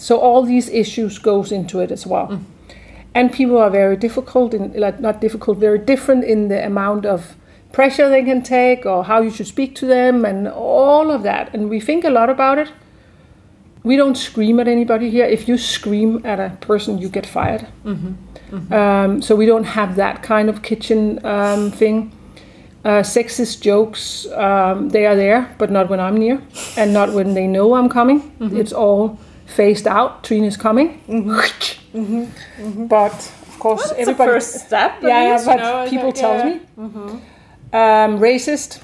so 0.00 0.18
all 0.18 0.42
these 0.42 0.68
issues 0.68 1.18
goes 1.18 1.52
into 1.52 1.80
it 1.80 1.90
as 1.90 2.06
well. 2.06 2.40
And 3.14 3.30
people 3.32 3.58
are 3.58 3.70
very 3.70 3.96
difficult 3.96 4.54
in 4.54 4.72
like 4.72 5.00
not 5.00 5.20
difficult, 5.20 5.58
very 5.58 5.78
different 5.78 6.24
in 6.24 6.48
the 6.48 6.64
amount 6.64 7.04
of 7.06 7.36
pressure 7.72 8.08
they 8.08 8.22
can 8.22 8.42
take 8.42 8.86
or 8.86 9.04
how 9.04 9.20
you 9.22 9.30
should 9.30 9.46
speak 9.46 9.74
to 9.76 9.86
them 9.86 10.24
and 10.24 10.48
all 10.48 11.10
of 11.10 11.22
that. 11.22 11.54
And 11.54 11.68
we 11.70 11.80
think 11.80 12.04
a 12.04 12.10
lot 12.10 12.30
about 12.30 12.58
it. 12.58 12.70
We 13.84 13.96
don't 13.96 14.16
scream 14.16 14.60
at 14.60 14.68
anybody 14.68 15.10
here. 15.10 15.24
If 15.26 15.48
you 15.48 15.58
scream 15.58 16.20
at 16.24 16.38
a 16.38 16.56
person, 16.60 16.98
you 16.98 17.08
get 17.08 17.26
fired. 17.26 17.66
Um, 18.72 19.22
so 19.22 19.34
we 19.34 19.46
don't 19.46 19.64
have 19.64 19.96
that 19.96 20.22
kind 20.22 20.48
of 20.48 20.62
kitchen 20.62 21.18
um, 21.26 21.70
thing. 21.70 22.12
Uh, 22.84 23.02
sexist 23.02 23.60
jokes, 23.60 24.26
um, 24.32 24.88
they 24.88 25.06
are 25.06 25.16
there, 25.16 25.54
but 25.58 25.70
not 25.70 25.88
when 25.88 26.00
I'm 26.00 26.16
near, 26.16 26.40
and 26.76 26.92
not 26.92 27.12
when 27.12 27.34
they 27.34 27.46
know 27.46 27.74
I'm 27.74 27.88
coming. 27.88 28.20
It's 28.58 28.72
all 28.72 29.18
phased 29.52 29.86
out. 29.86 30.24
Trina's 30.24 30.56
coming, 30.56 31.00
mm-hmm. 31.08 31.30
Mm-hmm. 31.92 32.22
Mm-hmm. 32.62 32.86
but 32.86 33.12
of 33.12 33.56
course 33.58 33.82
That's 33.82 34.00
everybody. 34.00 34.30
the 34.30 34.34
first 34.34 34.66
step. 34.66 34.92
at 34.92 35.02
yeah, 35.02 35.36
yeah, 35.36 35.44
but 35.44 35.58
you 35.58 35.62
know, 35.62 35.90
people 35.90 36.06
like, 36.06 36.14
tell 36.14 36.36
yeah. 36.38 36.44
me 36.44 36.60
um, 37.72 38.18
racist 38.18 38.82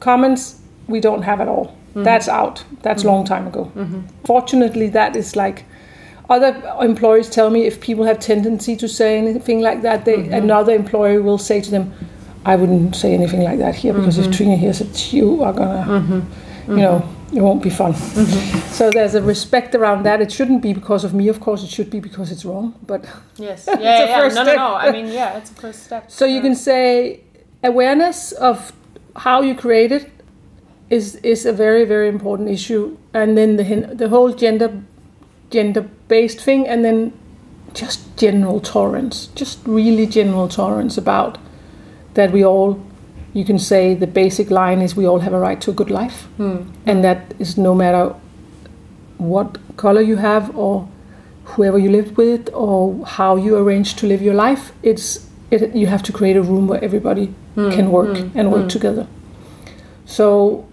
comments 0.00 0.60
we 0.86 1.00
don't 1.00 1.22
have 1.22 1.40
at 1.40 1.48
all. 1.48 1.76
That's 1.94 2.28
out. 2.28 2.64
That's 2.82 3.04
long 3.04 3.24
time 3.24 3.46
ago. 3.46 3.70
Fortunately, 4.26 4.88
that 4.90 5.14
is 5.16 5.36
like 5.36 5.64
other 6.28 6.50
employees 6.80 7.30
tell 7.30 7.50
me 7.50 7.66
if 7.66 7.80
people 7.80 8.04
have 8.04 8.18
tendency 8.18 8.76
to 8.76 8.88
say 8.88 9.16
anything 9.18 9.60
like 9.60 9.82
that, 9.82 10.04
they 10.04 10.28
another 10.28 10.74
employer 10.74 11.22
will 11.22 11.38
say 11.38 11.60
to 11.60 11.70
them, 11.70 11.92
"I 12.44 12.56
wouldn't 12.56 12.96
say 12.96 13.14
anything 13.14 13.42
like 13.42 13.58
that 13.58 13.74
here 13.76 13.92
because 13.94 14.18
if 14.18 14.30
Trina 14.36 14.56
hears 14.56 14.80
it, 14.80 15.12
you 15.12 15.42
are 15.44 15.52
gonna, 15.52 16.22
you 16.68 16.76
know." 16.76 17.02
It 17.34 17.42
won't 17.42 17.62
be 17.62 17.70
fun. 17.70 17.92
Mm-hmm. 17.94 18.58
So 18.68 18.90
there's 18.90 19.14
a 19.16 19.22
respect 19.22 19.74
around 19.74 20.04
that. 20.04 20.20
It 20.20 20.30
shouldn't 20.30 20.62
be 20.62 20.72
because 20.72 21.02
of 21.04 21.12
me, 21.14 21.28
of 21.28 21.40
course. 21.40 21.64
It 21.64 21.70
should 21.70 21.90
be 21.90 21.98
because 21.98 22.30
it's 22.30 22.44
wrong. 22.44 22.74
But 22.86 23.04
Yes. 23.36 23.66
Yeah, 23.80 24.04
yeah. 24.06 24.18
No, 24.18 24.28
no, 24.28 24.42
step. 24.44 24.56
no. 24.56 24.74
I 24.74 24.92
mean, 24.92 25.08
yeah, 25.08 25.36
it's 25.38 25.50
a 25.50 25.54
first 25.54 25.82
step. 25.82 26.10
So 26.10 26.26
you 26.26 26.40
can 26.40 26.54
say 26.54 27.20
awareness 27.64 28.32
of 28.32 28.72
how 29.16 29.42
you 29.42 29.54
create 29.54 29.90
it 29.92 30.10
is 30.90 31.16
is 31.22 31.46
a 31.46 31.52
very 31.52 31.84
very 31.84 32.08
important 32.08 32.48
issue, 32.50 32.96
and 33.12 33.36
then 33.36 33.56
the 33.56 33.94
the 33.94 34.08
whole 34.08 34.32
gender 34.32 34.70
gender 35.50 35.82
based 36.08 36.40
thing, 36.40 36.68
and 36.68 36.84
then 36.84 37.12
just 37.74 38.00
general 38.16 38.60
tolerance, 38.60 39.28
just 39.34 39.58
really 39.66 40.06
general 40.06 40.48
tolerance 40.48 40.96
about 40.98 41.38
that 42.14 42.30
we 42.32 42.44
all. 42.44 42.78
You 43.34 43.44
can 43.44 43.58
say 43.58 43.94
the 43.94 44.06
basic 44.06 44.50
line 44.50 44.80
is 44.80 44.96
we 44.96 45.06
all 45.06 45.18
have 45.18 45.32
a 45.32 45.38
right 45.38 45.60
to 45.62 45.70
a 45.70 45.74
good 45.74 45.90
life, 45.90 46.22
hmm. 46.36 46.62
and 46.86 47.04
that 47.04 47.34
is 47.38 47.58
no 47.58 47.74
matter 47.74 48.14
what 49.18 49.58
color 49.76 50.00
you 50.00 50.16
have 50.16 50.56
or 50.56 50.88
whoever 51.44 51.78
you 51.78 51.90
live 51.90 52.16
with 52.16 52.48
or 52.54 53.04
how 53.04 53.36
you 53.36 53.56
arrange 53.56 53.96
to 53.96 54.06
live 54.06 54.22
your 54.22 54.34
life. 54.34 54.72
It's 54.82 55.28
it, 55.50 55.74
you 55.74 55.88
have 55.88 56.02
to 56.04 56.12
create 56.12 56.36
a 56.36 56.42
room 56.42 56.68
where 56.68 56.82
everybody 56.82 57.26
hmm. 57.54 57.70
can 57.70 57.90
work 57.90 58.16
hmm. 58.16 58.38
and 58.38 58.52
work 58.52 58.68
together. 58.68 59.06
So, 60.06 60.66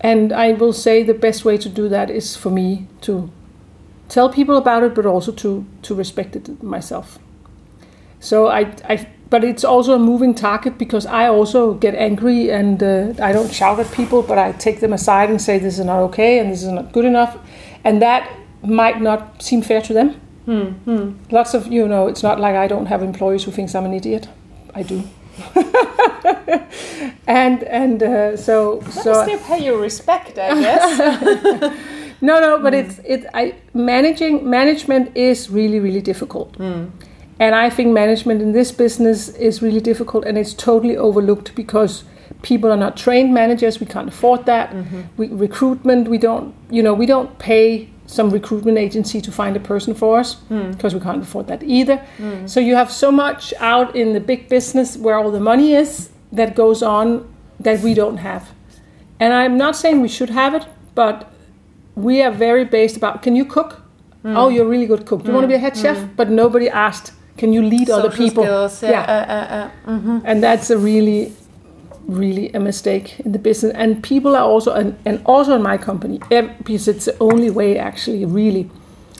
and 0.00 0.32
I 0.32 0.52
will 0.52 0.72
say 0.72 1.02
the 1.02 1.14
best 1.14 1.44
way 1.44 1.56
to 1.58 1.68
do 1.68 1.88
that 1.88 2.10
is 2.10 2.36
for 2.36 2.50
me 2.50 2.86
to 3.02 3.30
tell 4.08 4.28
people 4.28 4.56
about 4.56 4.84
it, 4.84 4.94
but 4.94 5.04
also 5.04 5.32
to 5.32 5.66
to 5.82 5.94
respect 5.96 6.36
it 6.36 6.62
myself. 6.62 7.18
So 8.20 8.46
I, 8.46 8.72
I 8.88 9.06
but 9.34 9.42
it's 9.42 9.64
also 9.64 9.94
a 9.94 9.98
moving 9.98 10.32
target 10.32 10.78
because 10.78 11.06
I 11.06 11.26
also 11.26 11.74
get 11.74 11.96
angry 11.96 12.52
and 12.52 12.80
uh, 12.80 13.14
I 13.20 13.32
don't 13.32 13.52
shout 13.52 13.80
at 13.80 13.90
people, 13.90 14.22
but 14.22 14.38
I 14.38 14.52
take 14.52 14.78
them 14.78 14.92
aside 14.92 15.28
and 15.28 15.42
say 15.42 15.58
this 15.58 15.76
is 15.76 15.84
not 15.84 15.98
okay 16.10 16.38
and 16.38 16.52
this 16.52 16.62
is 16.62 16.68
not 16.68 16.92
good 16.92 17.04
enough, 17.04 17.36
and 17.82 18.00
that 18.00 18.30
might 18.62 19.00
not 19.00 19.42
seem 19.42 19.60
fair 19.60 19.80
to 19.88 19.92
them. 19.92 20.08
Lots 21.32 21.52
of 21.52 21.66
you 21.66 21.88
know, 21.88 22.06
it's 22.06 22.22
not 22.22 22.38
like 22.38 22.54
I 22.54 22.68
don't 22.68 22.86
have 22.86 23.02
employees 23.02 23.42
who 23.42 23.50
thinks 23.50 23.74
I'm 23.74 23.84
an 23.84 23.92
idiot. 23.92 24.28
I 24.72 24.84
do. 24.84 25.02
and 27.26 27.64
and 27.64 28.02
uh, 28.04 28.36
so 28.36 28.80
But 28.84 28.92
so 28.92 29.22
still 29.24 29.40
pay 29.40 29.64
you 29.66 29.82
respect, 29.82 30.38
I 30.38 30.48
guess. 30.64 30.98
no 32.20 32.38
no 32.40 32.60
but 32.62 32.72
it's 32.72 33.00
it 33.04 33.26
I 33.34 33.54
managing 33.72 34.48
management 34.48 35.16
is 35.16 35.50
really 35.50 35.80
really 35.80 36.02
difficult. 36.02 36.56
And 37.40 37.54
I 37.54 37.68
think 37.68 37.92
management 37.92 38.40
in 38.40 38.52
this 38.52 38.70
business 38.72 39.28
is 39.30 39.60
really 39.60 39.80
difficult 39.80 40.24
and 40.24 40.38
it's 40.38 40.54
totally 40.54 40.96
overlooked 40.96 41.54
because 41.54 42.04
people 42.42 42.70
are 42.70 42.76
not 42.76 42.96
trained 42.96 43.34
managers. 43.34 43.80
We 43.80 43.86
can't 43.86 44.08
afford 44.08 44.46
that. 44.46 44.70
Mm-hmm. 44.70 45.00
We, 45.16 45.28
recruitment, 45.28 46.08
we 46.08 46.18
don't, 46.18 46.54
you 46.70 46.82
know, 46.82 46.94
we 46.94 47.06
don't 47.06 47.36
pay 47.38 47.88
some 48.06 48.30
recruitment 48.30 48.78
agency 48.78 49.20
to 49.20 49.32
find 49.32 49.56
a 49.56 49.60
person 49.60 49.94
for 49.94 50.18
us 50.18 50.36
mm. 50.50 50.72
because 50.72 50.94
we 50.94 51.00
can't 51.00 51.22
afford 51.22 51.46
that 51.48 51.62
either. 51.62 52.04
Mm. 52.18 52.48
So 52.48 52.60
you 52.60 52.76
have 52.76 52.92
so 52.92 53.10
much 53.10 53.54
out 53.58 53.96
in 53.96 54.12
the 54.12 54.20
big 54.20 54.48
business 54.48 54.96
where 54.96 55.16
all 55.16 55.30
the 55.30 55.40
money 55.40 55.74
is 55.74 56.10
that 56.30 56.54
goes 56.54 56.82
on 56.82 57.26
that 57.60 57.80
we 57.80 57.94
don't 57.94 58.18
have. 58.18 58.50
And 59.18 59.32
I'm 59.32 59.56
not 59.56 59.74
saying 59.74 60.02
we 60.02 60.08
should 60.08 60.30
have 60.30 60.54
it, 60.54 60.66
but 60.94 61.32
we 61.94 62.22
are 62.22 62.30
very 62.30 62.64
based 62.64 62.96
about 62.96 63.22
can 63.22 63.34
you 63.36 63.44
cook? 63.44 63.80
Mm. 64.24 64.36
Oh, 64.36 64.48
you're 64.48 64.66
a 64.66 64.68
really 64.68 64.86
good 64.86 65.06
cook. 65.06 65.22
Do 65.22 65.28
you 65.28 65.34
want 65.34 65.44
to 65.44 65.48
be 65.48 65.54
a 65.54 65.58
head 65.58 65.76
chef? 65.76 65.98
But 66.16 66.30
nobody 66.30 66.68
asked, 66.68 67.12
can 67.36 67.52
you 67.52 67.62
lead 67.62 67.90
other 67.90 68.10
people? 68.10 68.44
Skills, 68.44 68.82
yeah. 68.82 69.02
Uh, 69.02 69.32
uh, 69.34 69.90
uh. 69.90 69.98
mhm. 69.98 70.22
and 70.24 70.42
that's 70.42 70.70
a 70.70 70.78
really 70.78 71.32
really 72.06 72.52
a 72.52 72.60
mistake 72.60 73.18
in 73.24 73.32
the 73.32 73.38
business 73.38 73.72
and 73.74 74.02
people 74.02 74.36
are 74.36 74.44
also 74.44 74.72
and, 74.72 74.94
and 75.06 75.20
also 75.24 75.54
in 75.56 75.62
my 75.62 75.78
company 75.78 76.20
because 76.58 76.86
it's 76.86 77.06
the 77.06 77.16
only 77.18 77.48
way 77.50 77.78
actually 77.78 78.24
really 78.26 78.68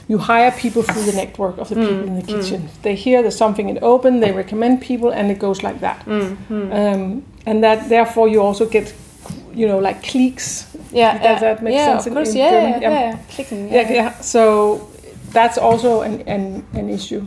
you 0.07 0.19
hire 0.19 0.53
people 0.53 0.83
through 0.83 1.03
the 1.11 1.17
network 1.17 1.57
of 1.59 1.69
the 1.71 1.75
people 1.77 2.05
in 2.07 2.15
the 2.17 2.23
kitchen 2.23 2.69
they 2.83 2.95
hear 2.95 3.23
there's 3.23 3.37
something 3.39 3.71
in 3.71 3.79
open 3.83 4.21
they 4.21 4.33
recommend 4.33 4.83
people 4.83 5.09
and 5.11 5.31
it 5.31 5.39
goes 5.39 5.63
like 5.63 5.81
that 5.81 6.07
um, 6.07 7.23
and 7.47 7.63
that 7.65 7.89
therefore 7.89 8.29
you 8.29 8.43
also 8.43 8.67
get 8.67 8.93
you 9.55 9.67
know 9.67 9.79
like 9.79 10.03
cliques 10.03 10.67
Yeah, 10.93 11.15
Does 11.19 11.25
yeah, 11.25 11.41
that 11.41 11.63
make 11.63 11.75
yeah, 11.75 11.87
sense 11.87 12.07
Of 12.07 12.07
in- 12.09 12.15
course, 12.15 12.31
in 12.31 12.39
yeah, 12.39 12.51
yeah, 12.53 12.81
Yeah. 12.81 12.91
yeah. 12.91 13.19
Clicking, 13.35 13.73
yeah, 13.73 13.93
yeah. 13.93 14.11
So 14.21 14.45
that's 15.33 15.59
also 15.59 16.03
an, 16.03 16.23
an, 16.29 16.63
an 16.75 16.89
issue. 16.89 17.23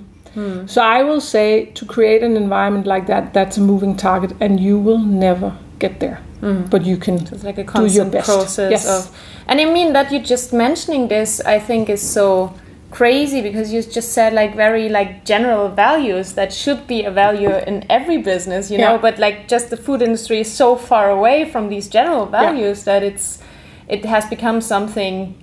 So 0.68 0.82
I 0.82 1.04
will 1.04 1.22
say 1.22 1.66
to 1.74 1.86
create 1.86 2.22
an 2.24 2.38
environment 2.38 2.86
like 2.86 3.08
that, 3.08 3.34
that's 3.34 3.58
a 3.58 3.62
moving 3.62 3.96
target, 3.98 4.32
and 4.40 4.60
you 4.60 4.78
will 4.78 5.00
never 5.00 5.58
get 5.80 6.00
there. 6.00 6.20
But 6.70 6.86
you 6.86 6.98
can 6.98 7.16
It's 7.16 7.44
like 7.44 7.58
a 7.58 7.64
do 7.64 7.86
your 7.86 8.06
constant 8.06 8.12
best. 8.12 8.26
process 8.28 8.72
Yes. 8.72 8.86
of 8.88 9.18
and 9.48 9.60
I 9.60 9.66
mean 9.66 9.94
that 9.94 10.12
you 10.12 10.20
just 10.20 10.54
mentioning 10.54 11.08
this 11.08 11.42
I 11.42 11.60
think 11.60 11.90
is 11.90 12.02
so 12.14 12.54
crazy 12.92 13.42
because 13.42 13.74
you 13.74 13.82
just 13.82 14.14
said 14.14 14.34
like 14.34 14.56
very 14.56 14.88
like 14.90 15.26
general 15.26 15.68
values 15.70 16.34
that 16.34 16.54
should 16.54 16.88
be 16.88 17.04
a 17.06 17.12
value 17.12 17.52
in 17.68 17.84
every 17.90 18.18
business 18.18 18.72
you 18.72 18.78
know 18.78 18.94
Yeah. 18.94 19.02
but 19.02 19.18
like 19.20 19.48
just 19.52 19.70
the 19.70 19.78
food 19.78 20.02
industry 20.02 20.40
is 20.40 20.52
so 20.54 20.76
far 20.76 21.10
away 21.10 21.44
from 21.52 21.70
these 21.70 21.90
general 21.90 22.26
values 22.26 22.84
that 22.84 23.04
it's 23.04 23.40
it 23.88 24.06
has 24.06 24.26
become 24.30 24.62
something 24.62 25.34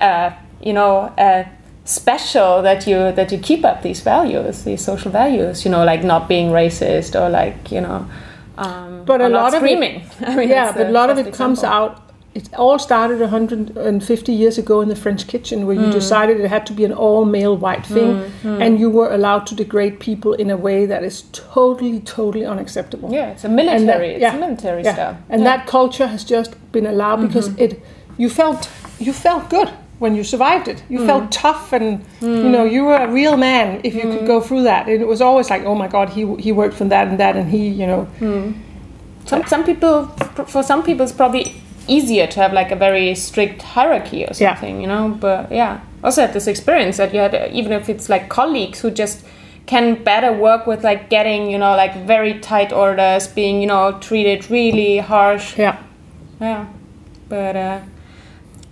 uh, 0.00 0.30
you 0.62 0.72
know 0.72 1.10
uh, 1.18 1.44
special 1.88 2.62
that 2.62 2.86
you 2.86 3.12
that 3.12 3.30
you 3.32 3.38
keep 3.38 3.64
up 3.64 3.82
these 3.82 4.00
values 4.00 4.64
these 4.64 4.84
social 4.84 5.10
values 5.10 5.64
you 5.64 5.70
know 5.70 5.84
like 5.84 6.02
not 6.02 6.28
being 6.28 6.50
racist 6.50 7.14
or 7.20 7.28
like 7.30 7.70
you 7.70 7.80
know 7.80 8.06
um, 8.58 9.04
But 9.04 9.20
a 9.20 9.28
lot 9.28 9.54
of 9.54 9.62
it- 9.62 9.66
screaming 9.66 10.04
I 10.20 10.34
mean, 10.34 10.48
yeah, 10.48 10.72
but 10.72 10.86
a 10.86 10.90
lot 10.90 11.10
of 11.10 11.18
it 11.18 11.26
best 11.26 11.36
comes 11.38 11.58
example. 11.58 11.78
out 11.78 12.02
it 12.36 12.52
all 12.54 12.78
started 12.78 13.18
150 13.20 14.32
years 14.32 14.58
ago 14.58 14.82
in 14.82 14.90
the 14.90 14.96
French 14.96 15.26
kitchen, 15.26 15.66
where 15.66 15.74
you 15.74 15.86
mm. 15.86 15.92
decided 15.92 16.38
it 16.38 16.48
had 16.48 16.66
to 16.66 16.74
be 16.74 16.84
an 16.84 16.92
all-male 16.92 17.56
white 17.56 17.86
thing, 17.86 18.12
mm, 18.12 18.30
mm. 18.42 18.60
and 18.60 18.78
you 18.78 18.90
were 18.90 19.10
allowed 19.10 19.46
to 19.46 19.54
degrade 19.54 19.98
people 20.00 20.34
in 20.34 20.50
a 20.50 20.56
way 20.56 20.84
that 20.84 21.02
is 21.02 21.22
totally, 21.32 21.98
totally 22.00 22.44
unacceptable. 22.44 23.10
Yeah, 23.10 23.30
it's 23.30 23.44
a 23.44 23.48
military. 23.48 23.86
that- 23.86 24.02
it's 24.02 24.20
yeah, 24.20 24.36
a 24.36 24.38
military 24.38 24.82
yeah. 24.84 24.92
style. 24.92 25.18
And 25.30 25.42
Yeah. 25.42 25.56
that 25.56 25.66
culture 25.66 26.08
has 26.08 26.24
just 26.24 26.50
been 26.72 26.84
allowed 26.84 27.22
because 27.26 27.48
mm-hmm. 27.48 27.62
it 27.64 27.82
you 28.18 28.28
felt 28.28 28.68
you 28.98 29.12
felt 29.12 29.48
good 29.48 29.70
when 29.98 30.14
you 30.14 30.22
survived 30.24 30.68
it. 30.68 30.82
You 30.88 31.04
felt 31.06 31.32
tough 31.32 31.72
and 31.72 32.04
you 32.20 32.48
know 32.50 32.64
you 32.64 32.84
were 32.84 32.96
a 32.96 33.10
real 33.10 33.36
man 33.36 33.80
if 33.84 33.94
you 33.94 34.02
could 34.02 34.26
go 34.26 34.40
through 34.40 34.64
that. 34.64 34.86
And 34.88 35.00
it 35.00 35.06
was 35.08 35.20
always 35.20 35.48
like, 35.50 35.64
oh 35.64 35.74
my 35.74 35.88
god, 35.88 36.08
he 36.10 36.22
he 36.36 36.52
worked 36.52 36.74
from 36.74 36.88
that 36.90 37.08
and 37.08 37.18
that, 37.18 37.36
and 37.36 37.48
he 37.50 37.68
you 37.68 37.86
know 37.86 38.06
Some 39.26 39.44
some 39.46 39.64
people, 39.64 40.06
for 40.46 40.62
some 40.62 40.82
people, 40.82 41.02
it's 41.04 41.12
probably 41.16 41.44
easier 41.88 42.26
to 42.26 42.40
have 42.40 42.52
like 42.52 42.70
a 42.72 42.76
very 42.76 43.14
strict 43.14 43.62
hierarchy 43.62 44.24
or 44.24 44.30
Yeah. 44.34 44.54
something, 44.54 44.80
you 44.80 44.86
know. 44.86 45.08
But 45.20 45.50
yeah, 45.50 45.80
also 46.04 46.20
had 46.22 46.32
this 46.32 46.46
experience 46.46 46.96
that 46.98 47.12
you 47.14 47.20
had, 47.20 47.34
uh, 47.34 47.48
even 47.58 47.72
if 47.72 47.88
it's 47.88 48.08
like 48.08 48.28
colleagues 48.28 48.80
who 48.82 48.90
just 48.90 49.24
can 49.66 49.94
better 50.04 50.32
work 50.32 50.66
with 50.66 50.84
like 50.84 51.08
getting, 51.10 51.50
you 51.50 51.58
know, 51.58 51.74
like 51.76 51.94
very 52.06 52.34
tight 52.40 52.72
orders, 52.72 53.26
being, 53.28 53.60
you 53.60 53.66
know, 53.66 53.98
treated 54.00 54.48
really 54.50 54.98
harsh. 54.98 55.58
yeah 55.58 55.76
Yeah, 56.40 56.66
but 57.28 57.56
uh, 57.56 57.78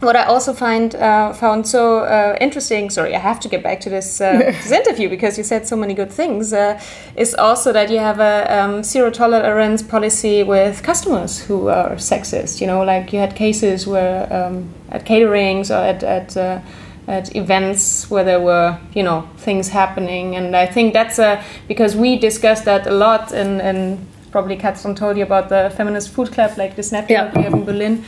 what 0.05 0.17
I 0.17 0.25
also 0.25 0.53
find 0.53 0.95
uh, 0.95 1.33
found 1.33 1.67
so 1.67 2.01
uh, 2.01 2.37
interesting. 2.41 2.91
Sorry, 2.91 3.15
I 3.15 3.19
have 3.19 3.41
to 3.41 3.49
get 3.49 3.63
back 3.63 3.81
to 3.81 3.91
this 3.91 4.21
uh, 4.21 4.33
this 4.63 4.71
interview 4.71 5.09
because 5.09 5.39
you 5.39 5.45
said 5.45 5.67
so 5.67 5.77
many 5.77 5.95
good 5.95 6.13
things. 6.13 6.53
Uh, 6.53 6.81
is 7.17 7.35
also 7.35 7.73
that 7.73 7.91
you 7.91 7.99
have 7.99 8.21
a 8.21 8.47
um, 8.59 8.83
zero 8.83 9.11
tolerance 9.11 9.83
policy 9.83 10.43
with 10.43 10.83
customers 10.83 11.41
who 11.49 11.69
are 11.69 11.97
sexist. 11.97 12.61
You 12.61 12.67
know, 12.67 12.83
like 12.85 13.13
you 13.13 13.21
had 13.21 13.35
cases 13.35 13.87
where 13.87 14.33
um, 14.33 14.69
at 14.91 15.05
caterings 15.05 15.71
or 15.71 15.83
at 15.85 16.03
at 16.03 16.37
uh, 16.37 16.61
at 17.07 17.35
events 17.37 18.11
where 18.11 18.25
there 18.25 18.41
were 18.41 18.79
you 18.95 19.03
know 19.03 19.29
things 19.37 19.69
happening, 19.69 20.37
and 20.37 20.55
I 20.57 20.67
think 20.67 20.93
that's 20.93 21.19
uh, 21.19 21.43
because 21.69 21.97
we 21.97 22.19
discussed 22.19 22.65
that 22.65 22.87
a 22.87 22.93
lot 22.93 23.33
and 23.33 23.61
and 23.61 23.99
probably 24.33 24.57
Katrin 24.57 24.95
told 24.97 25.17
you 25.17 25.23
about 25.23 25.49
the 25.49 25.73
feminist 25.77 26.11
food 26.11 26.33
club, 26.33 26.51
like 26.59 26.75
this 26.75 26.91
network 26.91 27.11
Yeah. 27.11 27.33
we 27.37 27.43
have 27.45 27.53
in 27.55 27.65
Berlin. 27.65 28.05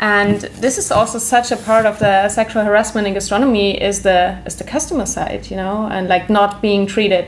And 0.00 0.40
this 0.40 0.78
is 0.78 0.90
also 0.90 1.18
such 1.18 1.52
a 1.52 1.56
part 1.56 1.86
of 1.86 1.98
the 1.98 2.28
sexual 2.28 2.64
harassment 2.64 3.06
in 3.06 3.14
gastronomy 3.14 3.80
is 3.80 4.02
the 4.02 4.42
is 4.46 4.56
the 4.56 4.64
customer 4.64 5.06
side, 5.06 5.50
you 5.50 5.56
know, 5.56 5.86
and 5.86 6.08
like 6.08 6.28
not 6.28 6.60
being 6.60 6.86
treated 6.86 7.26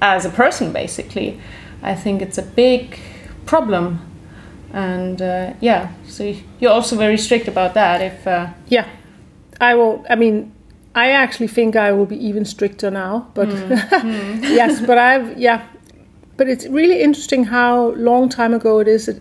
as 0.00 0.24
a 0.24 0.30
person 0.30 0.72
basically. 0.72 1.40
I 1.82 1.94
think 1.94 2.22
it's 2.22 2.38
a 2.38 2.42
big 2.42 2.98
problem, 3.44 4.00
and 4.72 5.20
uh, 5.20 5.52
yeah, 5.60 5.92
so 6.06 6.34
you're 6.58 6.72
also 6.72 6.96
very 6.96 7.18
strict 7.18 7.48
about 7.48 7.74
that. 7.74 8.00
If 8.00 8.26
uh, 8.26 8.48
yeah. 8.68 8.86
I 9.60 9.74
will. 9.74 10.04
I 10.08 10.14
mean, 10.16 10.52
I 10.94 11.10
actually 11.10 11.48
think 11.48 11.76
I 11.76 11.92
will 11.92 12.06
be 12.06 12.16
even 12.16 12.44
stricter 12.44 12.90
now. 12.90 13.30
But 13.34 13.48
yes, 14.42 14.80
but 14.80 14.98
I've 14.98 15.38
yeah. 15.38 15.66
But 16.36 16.48
it's 16.48 16.66
really 16.66 17.02
interesting 17.02 17.44
how 17.44 17.90
long 17.90 18.30
time 18.30 18.54
ago 18.54 18.78
it 18.78 18.88
is 18.88 19.06
that 19.06 19.20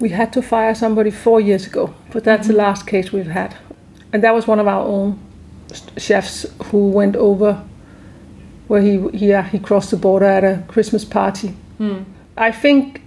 we 0.00 0.10
had 0.10 0.32
to 0.34 0.42
fire 0.42 0.74
somebody 0.74 1.10
four 1.10 1.40
years 1.40 1.66
ago. 1.66 1.94
But 2.12 2.24
that's 2.24 2.46
the 2.46 2.52
mm-hmm. 2.52 2.62
last 2.62 2.86
case 2.86 3.12
we've 3.12 3.26
had, 3.26 3.56
and 4.12 4.22
that 4.22 4.34
was 4.34 4.46
one 4.46 4.60
of 4.60 4.66
our 4.66 4.86
own 4.86 5.18
chefs 5.96 6.46
who 6.64 6.88
went 6.90 7.16
over 7.16 7.62
where 8.68 8.82
he 8.82 9.08
he 9.10 9.32
uh, 9.32 9.42
he 9.42 9.58
crossed 9.58 9.90
the 9.90 9.96
border 9.96 10.26
at 10.26 10.44
a 10.44 10.62
Christmas 10.68 11.04
party. 11.04 11.48
Hmm. 11.78 12.02
I 12.36 12.52
think 12.52 13.02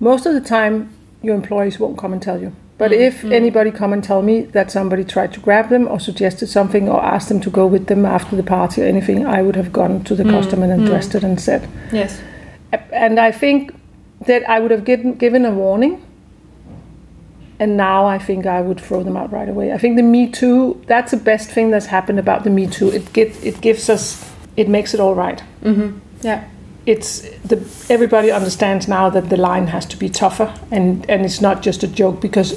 most 0.00 0.26
of 0.26 0.34
the 0.34 0.40
time 0.40 0.92
your 1.22 1.34
employees 1.34 1.78
won't 1.78 1.98
come 1.98 2.12
and 2.12 2.22
tell 2.22 2.40
you. 2.40 2.54
But 2.78 2.92
hmm. 2.92 2.98
if 2.98 3.20
hmm. 3.22 3.32
anybody 3.32 3.70
come 3.70 3.92
and 3.92 4.02
tell 4.02 4.22
me 4.22 4.42
that 4.42 4.70
somebody 4.70 5.04
tried 5.04 5.32
to 5.34 5.40
grab 5.40 5.68
them 5.68 5.86
or 5.86 6.00
suggested 6.00 6.48
something 6.48 6.88
or 6.88 7.04
asked 7.04 7.28
them 7.28 7.40
to 7.40 7.50
go 7.50 7.66
with 7.66 7.86
them 7.86 8.04
after 8.06 8.36
the 8.36 8.42
party 8.42 8.82
or 8.82 8.86
anything, 8.86 9.26
I 9.26 9.42
would 9.42 9.56
have 9.56 9.72
gone 9.72 10.02
to 10.04 10.14
the 10.14 10.24
customer 10.24 10.64
and 10.64 10.82
addressed 10.82 11.14
it 11.14 11.22
and 11.22 11.40
said. 11.40 11.68
yes, 11.92 12.20
And 12.92 13.20
I 13.20 13.32
think 13.32 13.74
that 14.26 14.48
I 14.48 14.60
would 14.60 14.70
have 14.70 14.84
given 14.84 15.14
given 15.14 15.44
a 15.44 15.50
warning. 15.50 16.02
And 17.60 17.76
now 17.76 18.06
I 18.06 18.18
think 18.18 18.46
I 18.46 18.62
would 18.62 18.80
throw 18.80 19.02
them 19.02 19.18
out 19.18 19.30
right 19.30 19.48
away. 19.48 19.70
I 19.70 19.78
think 19.78 19.96
the 19.96 20.02
Me 20.02 20.30
Too, 20.30 20.82
that's 20.86 21.10
the 21.10 21.18
best 21.18 21.50
thing 21.50 21.70
that's 21.70 21.86
happened 21.86 22.18
about 22.18 22.42
the 22.42 22.50
Me 22.50 22.66
Too. 22.66 22.88
It 22.88 23.12
get, 23.12 23.44
it 23.44 23.60
gives 23.60 23.90
us, 23.90 24.34
it 24.56 24.66
makes 24.66 24.94
it 24.94 25.00
all 25.00 25.14
right. 25.14 25.42
Mm-hmm. 25.62 25.98
Yeah, 26.22 26.48
it's 26.86 27.20
the 27.44 27.56
everybody 27.88 28.30
understands 28.30 28.88
now 28.88 29.10
that 29.10 29.28
the 29.28 29.36
line 29.36 29.66
has 29.66 29.84
to 29.86 29.96
be 29.96 30.08
tougher 30.08 30.52
and 30.70 31.08
and 31.10 31.24
it's 31.24 31.40
not 31.40 31.62
just 31.62 31.82
a 31.82 31.86
joke 31.86 32.20
because 32.20 32.50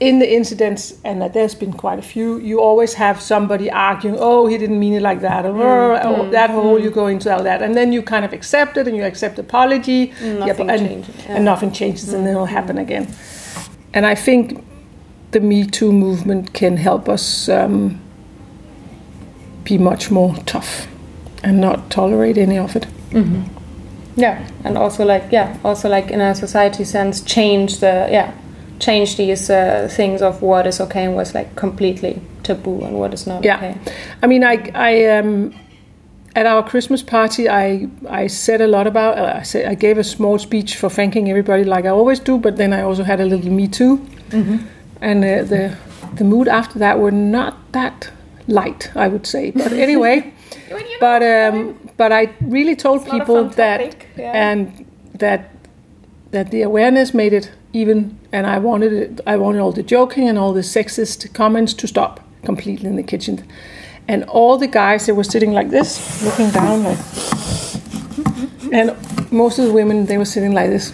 in 0.00 0.18
the 0.18 0.34
incidents 0.34 0.94
and 1.04 1.22
that 1.22 1.32
there's 1.34 1.54
been 1.54 1.72
quite 1.72 1.98
a 1.98 2.02
few 2.02 2.38
you 2.38 2.60
always 2.60 2.94
have 2.94 3.20
somebody 3.20 3.70
arguing 3.70 4.16
oh 4.20 4.46
he 4.46 4.58
didn't 4.58 4.78
mean 4.78 4.92
it 4.92 5.02
like 5.02 5.20
that 5.20 5.44
or 5.46 5.52
mm-hmm. 5.52 6.06
oh, 6.06 6.30
that 6.30 6.50
mm-hmm. 6.50 6.60
whole 6.60 6.78
you 6.78 6.90
go 6.90 7.06
into 7.06 7.32
all 7.32 7.42
that. 7.42 7.62
And 7.62 7.76
then 7.76 7.92
you 7.92 8.02
kind 8.02 8.24
of 8.24 8.32
accept 8.32 8.76
it 8.76 8.88
and 8.88 8.96
you 8.96 9.04
accept 9.04 9.38
apology. 9.38 10.12
Nothing 10.20 10.70
and, 10.70 10.80
changes, 10.80 11.14
yeah. 11.16 11.36
and 11.36 11.44
nothing 11.44 11.72
changes 11.72 12.12
and 12.12 12.24
then 12.24 12.32
it'll 12.34 12.46
happen 12.46 12.78
again 12.78 13.06
and 13.94 14.04
i 14.06 14.14
think 14.14 14.62
the 15.30 15.40
me 15.40 15.64
too 15.66 15.92
movement 15.92 16.52
can 16.52 16.76
help 16.76 17.08
us 17.08 17.48
um, 17.48 17.98
be 19.64 19.78
much 19.78 20.10
more 20.10 20.36
tough 20.44 20.86
and 21.42 21.60
not 21.60 21.90
tolerate 21.90 22.38
any 22.38 22.58
of 22.58 22.76
it 22.76 22.86
yeah, 24.16 24.48
and 24.64 24.78
also 24.78 25.04
like 25.04 25.24
yeah, 25.32 25.56
also 25.64 25.88
like 25.88 26.10
in 26.10 26.20
a 26.20 26.34
society 26.34 26.84
sense, 26.84 27.20
change 27.20 27.80
the 27.80 28.08
yeah, 28.10 28.32
change 28.78 29.16
these 29.16 29.50
uh, 29.50 29.88
things 29.90 30.22
of 30.22 30.40
what 30.42 30.66
is 30.66 30.80
okay 30.80 31.04
and 31.04 31.14
what's 31.16 31.34
like 31.34 31.56
completely 31.56 32.20
taboo 32.42 32.82
and 32.84 32.98
what 32.98 33.12
is 33.14 33.26
not 33.26 33.44
Yeah. 33.44 33.56
okay. 33.56 33.74
I 34.22 34.26
mean, 34.26 34.44
I, 34.44 34.70
I 34.74 35.06
um, 35.18 35.52
at 36.34 36.46
our 36.46 36.62
Christmas 36.68 37.02
party, 37.02 37.48
I, 37.48 37.88
I 38.08 38.26
said 38.26 38.60
a 38.60 38.66
lot 38.66 38.86
about. 38.86 39.18
Uh, 39.18 39.38
I 39.40 39.42
said 39.42 39.66
I 39.66 39.74
gave 39.74 39.98
a 39.98 40.04
small 40.04 40.38
speech 40.38 40.76
for 40.76 40.90
thanking 40.90 41.30
everybody, 41.30 41.64
like 41.64 41.84
I 41.84 41.90
always 41.90 42.20
do. 42.20 42.38
But 42.38 42.56
then 42.56 42.72
I 42.72 42.82
also 42.82 43.04
had 43.04 43.20
a 43.20 43.24
little 43.24 43.50
Me 43.50 43.68
Too, 43.68 44.04
and 45.00 45.24
uh, 45.24 45.44
the 45.44 45.76
the 46.14 46.24
mood 46.24 46.48
after 46.48 46.78
that 46.78 46.98
were 46.98 47.12
not 47.12 47.72
that 47.72 48.10
light, 48.48 48.90
I 48.96 49.08
would 49.08 49.26
say. 49.26 49.50
But 49.50 49.72
anyway, 49.86 50.32
but 51.00 51.22
um, 51.22 51.78
but 51.96 52.12
I 52.12 52.34
really 52.40 52.76
told 52.76 53.02
It's 53.02 53.10
people 53.10 53.44
that 53.50 53.96
yeah. 54.16 54.32
and 54.32 54.86
that 55.14 55.50
that 56.30 56.50
the 56.50 56.62
awareness 56.62 57.14
made 57.14 57.32
it 57.32 57.52
even, 57.72 58.18
and 58.32 58.46
I 58.46 58.58
wanted 58.58 58.92
it, 58.92 59.20
I 59.26 59.36
wanted 59.36 59.60
all 59.60 59.72
the 59.72 59.82
joking 59.82 60.28
and 60.28 60.38
all 60.38 60.52
the 60.52 60.62
sexist 60.62 61.32
comments 61.32 61.74
to 61.74 61.86
stop 61.86 62.20
completely 62.44 62.88
in 62.88 62.96
the 62.96 63.02
kitchen, 63.02 63.44
and 64.08 64.24
all 64.24 64.58
the 64.58 64.66
guys 64.66 65.06
that 65.06 65.14
were 65.14 65.24
sitting 65.24 65.52
like 65.52 65.70
this, 65.70 66.22
looking 66.24 66.50
down 66.50 66.82
like, 66.84 66.98
and 68.72 68.94
most 69.32 69.58
of 69.58 69.66
the 69.66 69.72
women 69.72 70.06
they 70.06 70.18
were 70.18 70.24
sitting 70.24 70.52
like 70.52 70.70
this, 70.70 70.92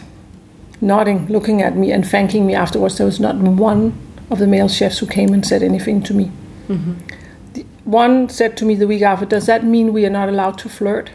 nodding, 0.80 1.26
looking 1.28 1.62
at 1.62 1.76
me 1.76 1.92
and 1.92 2.06
thanking 2.06 2.46
me 2.46 2.54
afterwards. 2.54 2.96
There 2.98 3.06
was 3.06 3.20
not 3.20 3.36
one 3.36 3.92
of 4.30 4.38
the 4.38 4.46
male 4.46 4.68
chefs 4.68 4.98
who 4.98 5.06
came 5.06 5.32
and 5.32 5.44
said 5.44 5.62
anything 5.62 6.02
to 6.04 6.14
me. 6.14 6.30
The- 7.54 7.64
One 7.84 8.28
said 8.28 8.56
to 8.58 8.64
me 8.64 8.74
the 8.76 8.86
week 8.86 9.02
after, 9.02 9.26
"Does 9.26 9.46
that 9.46 9.64
mean 9.64 9.92
we 9.92 10.06
are 10.06 10.10
not 10.20 10.28
allowed 10.28 10.56
to 10.58 10.68
flirt?" 10.68 11.10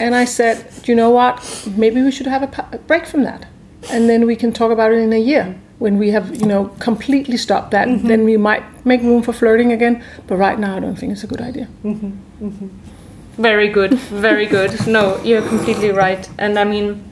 And 0.00 0.14
I 0.14 0.24
said, 0.24 0.56
"Do 0.82 0.92
you 0.92 0.96
know 0.96 1.10
what? 1.10 1.34
Maybe 1.76 2.00
we 2.02 2.10
should 2.10 2.26
have 2.28 2.42
a, 2.42 2.46
pa- 2.46 2.68
a 2.72 2.78
break 2.78 3.04
from 3.04 3.24
that, 3.24 3.44
and 3.90 4.08
then 4.08 4.26
we 4.26 4.34
can 4.36 4.52
talk 4.52 4.70
about 4.72 4.92
it 4.92 4.98
in 4.98 5.12
a 5.12 5.18
year 5.18 5.54
when 5.82 5.98
we 5.98 6.12
have, 6.12 6.26
you 6.40 6.46
know, 6.46 6.70
completely 6.78 7.36
stopped 7.36 7.70
that. 7.72 7.88
Then 8.10 8.24
we 8.24 8.36
might 8.36 8.62
make 8.84 9.02
room 9.02 9.22
for 9.22 9.32
flirting 9.32 9.72
again. 9.72 10.02
But 10.26 10.36
right 10.36 10.58
now, 10.58 10.76
I 10.76 10.80
don't 10.80 10.96
think 10.96 11.12
it's 11.12 11.24
a 11.24 11.26
good 11.26 11.40
idea." 11.40 11.66
Very 13.38 13.68
good, 13.68 13.94
very 14.28 14.46
good. 14.46 14.86
No, 14.86 15.16
you're 15.24 15.46
completely 15.48 15.90
right. 15.90 16.28
And 16.38 16.58
I 16.58 16.64
mean, 16.64 17.02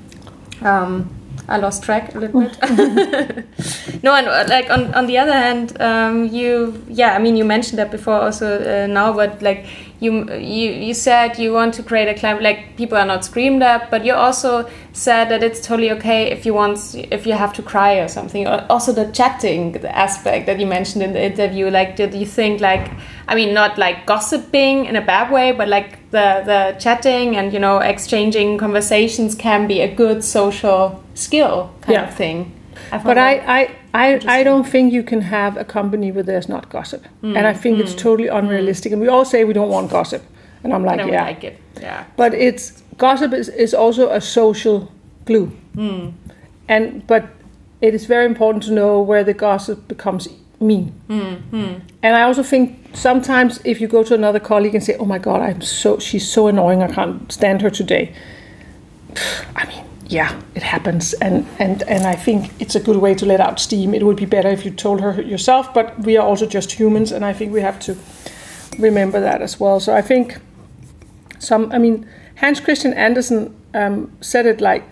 um, 0.62 1.08
I 1.48 1.56
lost 1.56 1.82
track 1.82 2.14
a 2.14 2.18
little 2.18 2.42
bit. 2.42 2.58
no, 4.02 4.14
and 4.14 4.28
uh, 4.28 4.44
like 4.48 4.70
on 4.70 4.94
on 4.94 5.06
the 5.06 5.18
other 5.18 5.32
hand, 5.32 5.80
um, 5.80 6.28
you 6.28 6.74
yeah, 6.88 7.16
I 7.16 7.18
mean, 7.18 7.36
you 7.36 7.44
mentioned 7.44 7.78
that 7.78 7.90
before 7.90 8.20
also 8.20 8.46
uh, 8.46 8.86
now, 8.86 9.12
but 9.12 9.42
like 9.42 9.66
you 10.00 10.24
you 10.34 10.70
you 10.88 10.94
said 10.94 11.38
you 11.38 11.52
want 11.52 11.74
to 11.74 11.82
create 11.82 12.08
a 12.08 12.14
climate 12.18 12.42
like 12.42 12.76
people 12.76 12.96
are 12.96 13.04
not 13.04 13.24
screamed 13.24 13.62
at, 13.62 13.90
but 13.90 14.04
you 14.04 14.14
also 14.14 14.68
said 14.92 15.28
that 15.28 15.42
it's 15.42 15.60
totally 15.60 15.90
okay 15.92 16.30
if 16.30 16.46
you 16.46 16.54
want 16.54 16.94
if 16.94 17.26
you 17.26 17.34
have 17.34 17.52
to 17.52 17.62
cry 17.62 17.94
or 17.94 18.08
something. 18.08 18.46
Or 18.46 18.64
Also 18.70 18.92
the 18.92 19.12
chatting 19.12 19.76
aspect 19.84 20.46
that 20.46 20.58
you 20.58 20.66
mentioned 20.66 21.02
in 21.04 21.12
the 21.12 21.22
interview, 21.22 21.68
like 21.70 21.96
did 21.96 22.14
you 22.14 22.26
think 22.26 22.60
like 22.60 22.90
I 23.28 23.34
mean 23.34 23.52
not 23.54 23.76
like 23.78 24.06
gossiping 24.06 24.86
in 24.86 24.96
a 24.96 25.02
bad 25.02 25.30
way, 25.30 25.52
but 25.52 25.68
like 25.68 25.98
the 26.10 26.42
the 26.44 26.76
chatting 26.80 27.36
and 27.36 27.52
you 27.52 27.58
know 27.60 27.78
exchanging 27.78 28.58
conversations 28.58 29.34
can 29.34 29.66
be 29.68 29.80
a 29.82 29.94
good 29.94 30.24
social 30.24 31.02
skill 31.14 31.70
kind 31.82 31.92
Yeah. 31.94 32.08
of 32.08 32.14
thing. 32.14 32.52
But 33.04 33.18
I, 33.18 33.32
I, 33.58 33.76
I, 33.94 34.20
I 34.40 34.42
don't 34.44 34.66
think 34.66 34.92
you 34.92 35.02
can 35.02 35.20
have 35.22 35.56
a 35.56 35.64
company 35.64 36.10
where 36.12 36.24
there's 36.24 36.48
not 36.48 36.68
gossip, 36.70 37.04
and 37.22 37.46
I 37.46 37.54
think 37.54 37.78
it's 37.78 37.94
totally 37.94 38.28
unrealistic. 38.28 38.92
And 38.92 39.00
we 39.00 39.08
all 39.08 39.24
say 39.24 39.44
we 39.44 39.52
don't 39.54 39.70
want 39.70 39.90
gossip, 39.90 40.22
and 40.64 40.72
I'm 40.72 40.84
like, 40.84 40.98
yeah, 41.06 41.24
like 41.24 41.44
it. 41.44 41.58
Yeah. 41.80 42.04
but 42.16 42.34
it's 42.34 42.82
gossip 42.98 43.32
is, 43.32 43.48
is 43.48 43.74
also 43.74 44.10
a 44.10 44.20
social 44.20 44.90
glue, 45.24 45.50
and 46.68 47.06
but 47.06 47.24
it 47.80 47.94
is 47.94 48.06
very 48.06 48.26
important 48.26 48.62
to 48.64 48.72
know 48.72 49.00
where 49.00 49.24
the 49.24 49.34
gossip 49.34 49.88
becomes 49.88 50.28
mean. 50.60 50.92
And 52.02 52.16
I 52.16 52.22
also 52.22 52.42
think 52.42 52.76
sometimes 52.92 53.60
if 53.64 53.80
you 53.80 53.88
go 53.88 54.02
to 54.04 54.14
another 54.14 54.40
colleague 54.40 54.74
and 54.74 54.84
say, 54.84 54.96
"Oh 54.98 55.06
my 55.06 55.18
God, 55.18 55.40
I'm 55.40 55.60
so 55.62 55.98
she's 55.98 56.28
so 56.30 56.48
annoying, 56.48 56.82
I 56.82 56.88
can't 56.92 57.30
stand 57.32 57.62
her 57.62 57.70
today," 57.70 58.12
I 59.56 59.66
mean, 59.66 59.84
yeah, 60.10 60.40
it 60.56 60.64
happens, 60.64 61.12
and 61.14 61.46
and 61.60 61.84
and 61.84 62.04
I 62.04 62.16
think 62.16 62.50
it's 62.58 62.74
a 62.74 62.80
good 62.80 62.96
way 62.96 63.14
to 63.14 63.24
let 63.24 63.40
out 63.40 63.60
steam. 63.60 63.94
It 63.94 64.02
would 64.02 64.16
be 64.16 64.26
better 64.26 64.48
if 64.48 64.64
you 64.64 64.72
told 64.72 65.00
her 65.00 65.22
yourself, 65.22 65.72
but 65.72 66.00
we 66.00 66.16
are 66.16 66.26
also 66.26 66.46
just 66.46 66.72
humans, 66.72 67.12
and 67.12 67.24
I 67.24 67.32
think 67.32 67.52
we 67.52 67.60
have 67.60 67.78
to 67.80 67.96
remember 68.76 69.20
that 69.20 69.40
as 69.40 69.60
well. 69.60 69.78
So 69.78 69.94
I 69.94 70.02
think 70.02 70.38
some, 71.38 71.70
I 71.70 71.78
mean, 71.78 72.08
Hans 72.34 72.58
Christian 72.58 72.92
Andersen 72.94 73.54
um, 73.72 74.10
said 74.20 74.46
it 74.46 74.60
like 74.60 74.82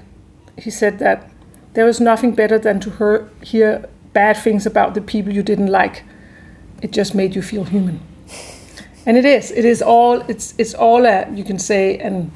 he 0.57 0.71
said 0.71 1.01
that 1.01 1.29
there 1.75 1.85
was 1.85 2.01
nothing 2.01 2.33
better 2.37 2.59
than 2.59 2.79
to 2.81 2.91
hear, 2.91 3.29
hear 3.43 3.89
bad 4.13 4.37
things 4.37 4.67
about 4.67 4.95
the 4.95 5.01
people 5.01 5.33
you 5.33 5.43
didn't 5.43 5.73
like. 5.73 6.05
It 6.81 6.93
just 6.93 7.13
made 7.13 7.35
you 7.35 7.43
feel 7.43 7.65
human, 7.65 7.99
and 9.05 9.17
it 9.17 9.25
is. 9.25 9.51
It 9.51 9.65
is 9.65 9.83
all. 9.83 10.21
It's 10.29 10.55
it's 10.59 10.75
all 10.75 11.07
a 11.07 11.29
you 11.35 11.43
can 11.43 11.59
say 11.59 11.99
and 11.99 12.31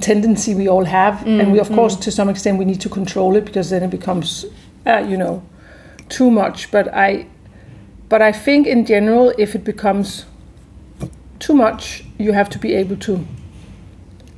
tendency 0.00 0.54
we 0.54 0.68
all 0.68 0.84
have, 0.84 1.26
and 1.26 1.52
we 1.52 1.60
of 1.60 1.70
course 1.72 1.96
to 1.96 2.10
some 2.10 2.28
extent 2.28 2.58
we 2.58 2.64
need 2.64 2.80
to 2.80 2.88
control 2.88 3.36
it 3.36 3.44
because 3.44 3.70
then 3.70 3.82
it 3.82 3.90
becomes, 3.90 4.44
uh, 4.86 4.98
you 5.08 5.16
know, 5.16 5.42
too 6.08 6.30
much. 6.30 6.70
But 6.70 6.86
I, 6.94 7.26
but 8.08 8.20
I 8.22 8.32
think 8.32 8.66
in 8.66 8.84
general, 8.84 9.32
if 9.38 9.54
it 9.54 9.64
becomes 9.64 10.24
too 11.38 11.54
much, 11.54 12.04
you 12.18 12.32
have 12.32 12.48
to 12.50 12.58
be 12.58 12.74
able 12.74 12.96
to 12.96 13.26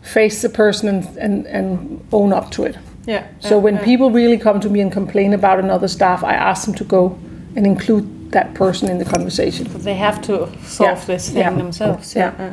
face 0.03 0.43
the 0.43 0.49
person 0.49 0.89
and 0.89 1.17
and, 1.19 1.47
and 1.47 2.01
own 2.13 2.33
up 2.33 2.51
to 2.51 2.65
it. 2.65 2.77
Yeah. 3.07 3.27
So 3.41 3.59
when 3.59 3.79
people 3.79 4.11
really 4.11 4.37
come 4.39 4.61
to 4.61 4.69
me 4.69 4.81
and 4.83 4.93
complain 4.93 5.33
about 5.33 5.59
another 5.59 5.89
staff, 5.89 6.23
I 6.23 6.35
ask 6.35 6.67
them 6.67 6.75
to 6.75 6.85
go 6.85 7.19
and 7.57 7.67
include 7.67 8.05
that 8.33 8.53
person 8.53 8.91
in 8.91 8.99
the 8.99 9.05
conversation. 9.07 9.67
they 9.83 9.95
have 9.95 10.21
to 10.23 10.47
solve 10.63 10.99
Yeah. 10.99 11.05
this 11.07 11.29
thing 11.31 11.39
Yeah. 11.39 11.57
themselves. 11.57 12.15
Yeah. 12.15 12.53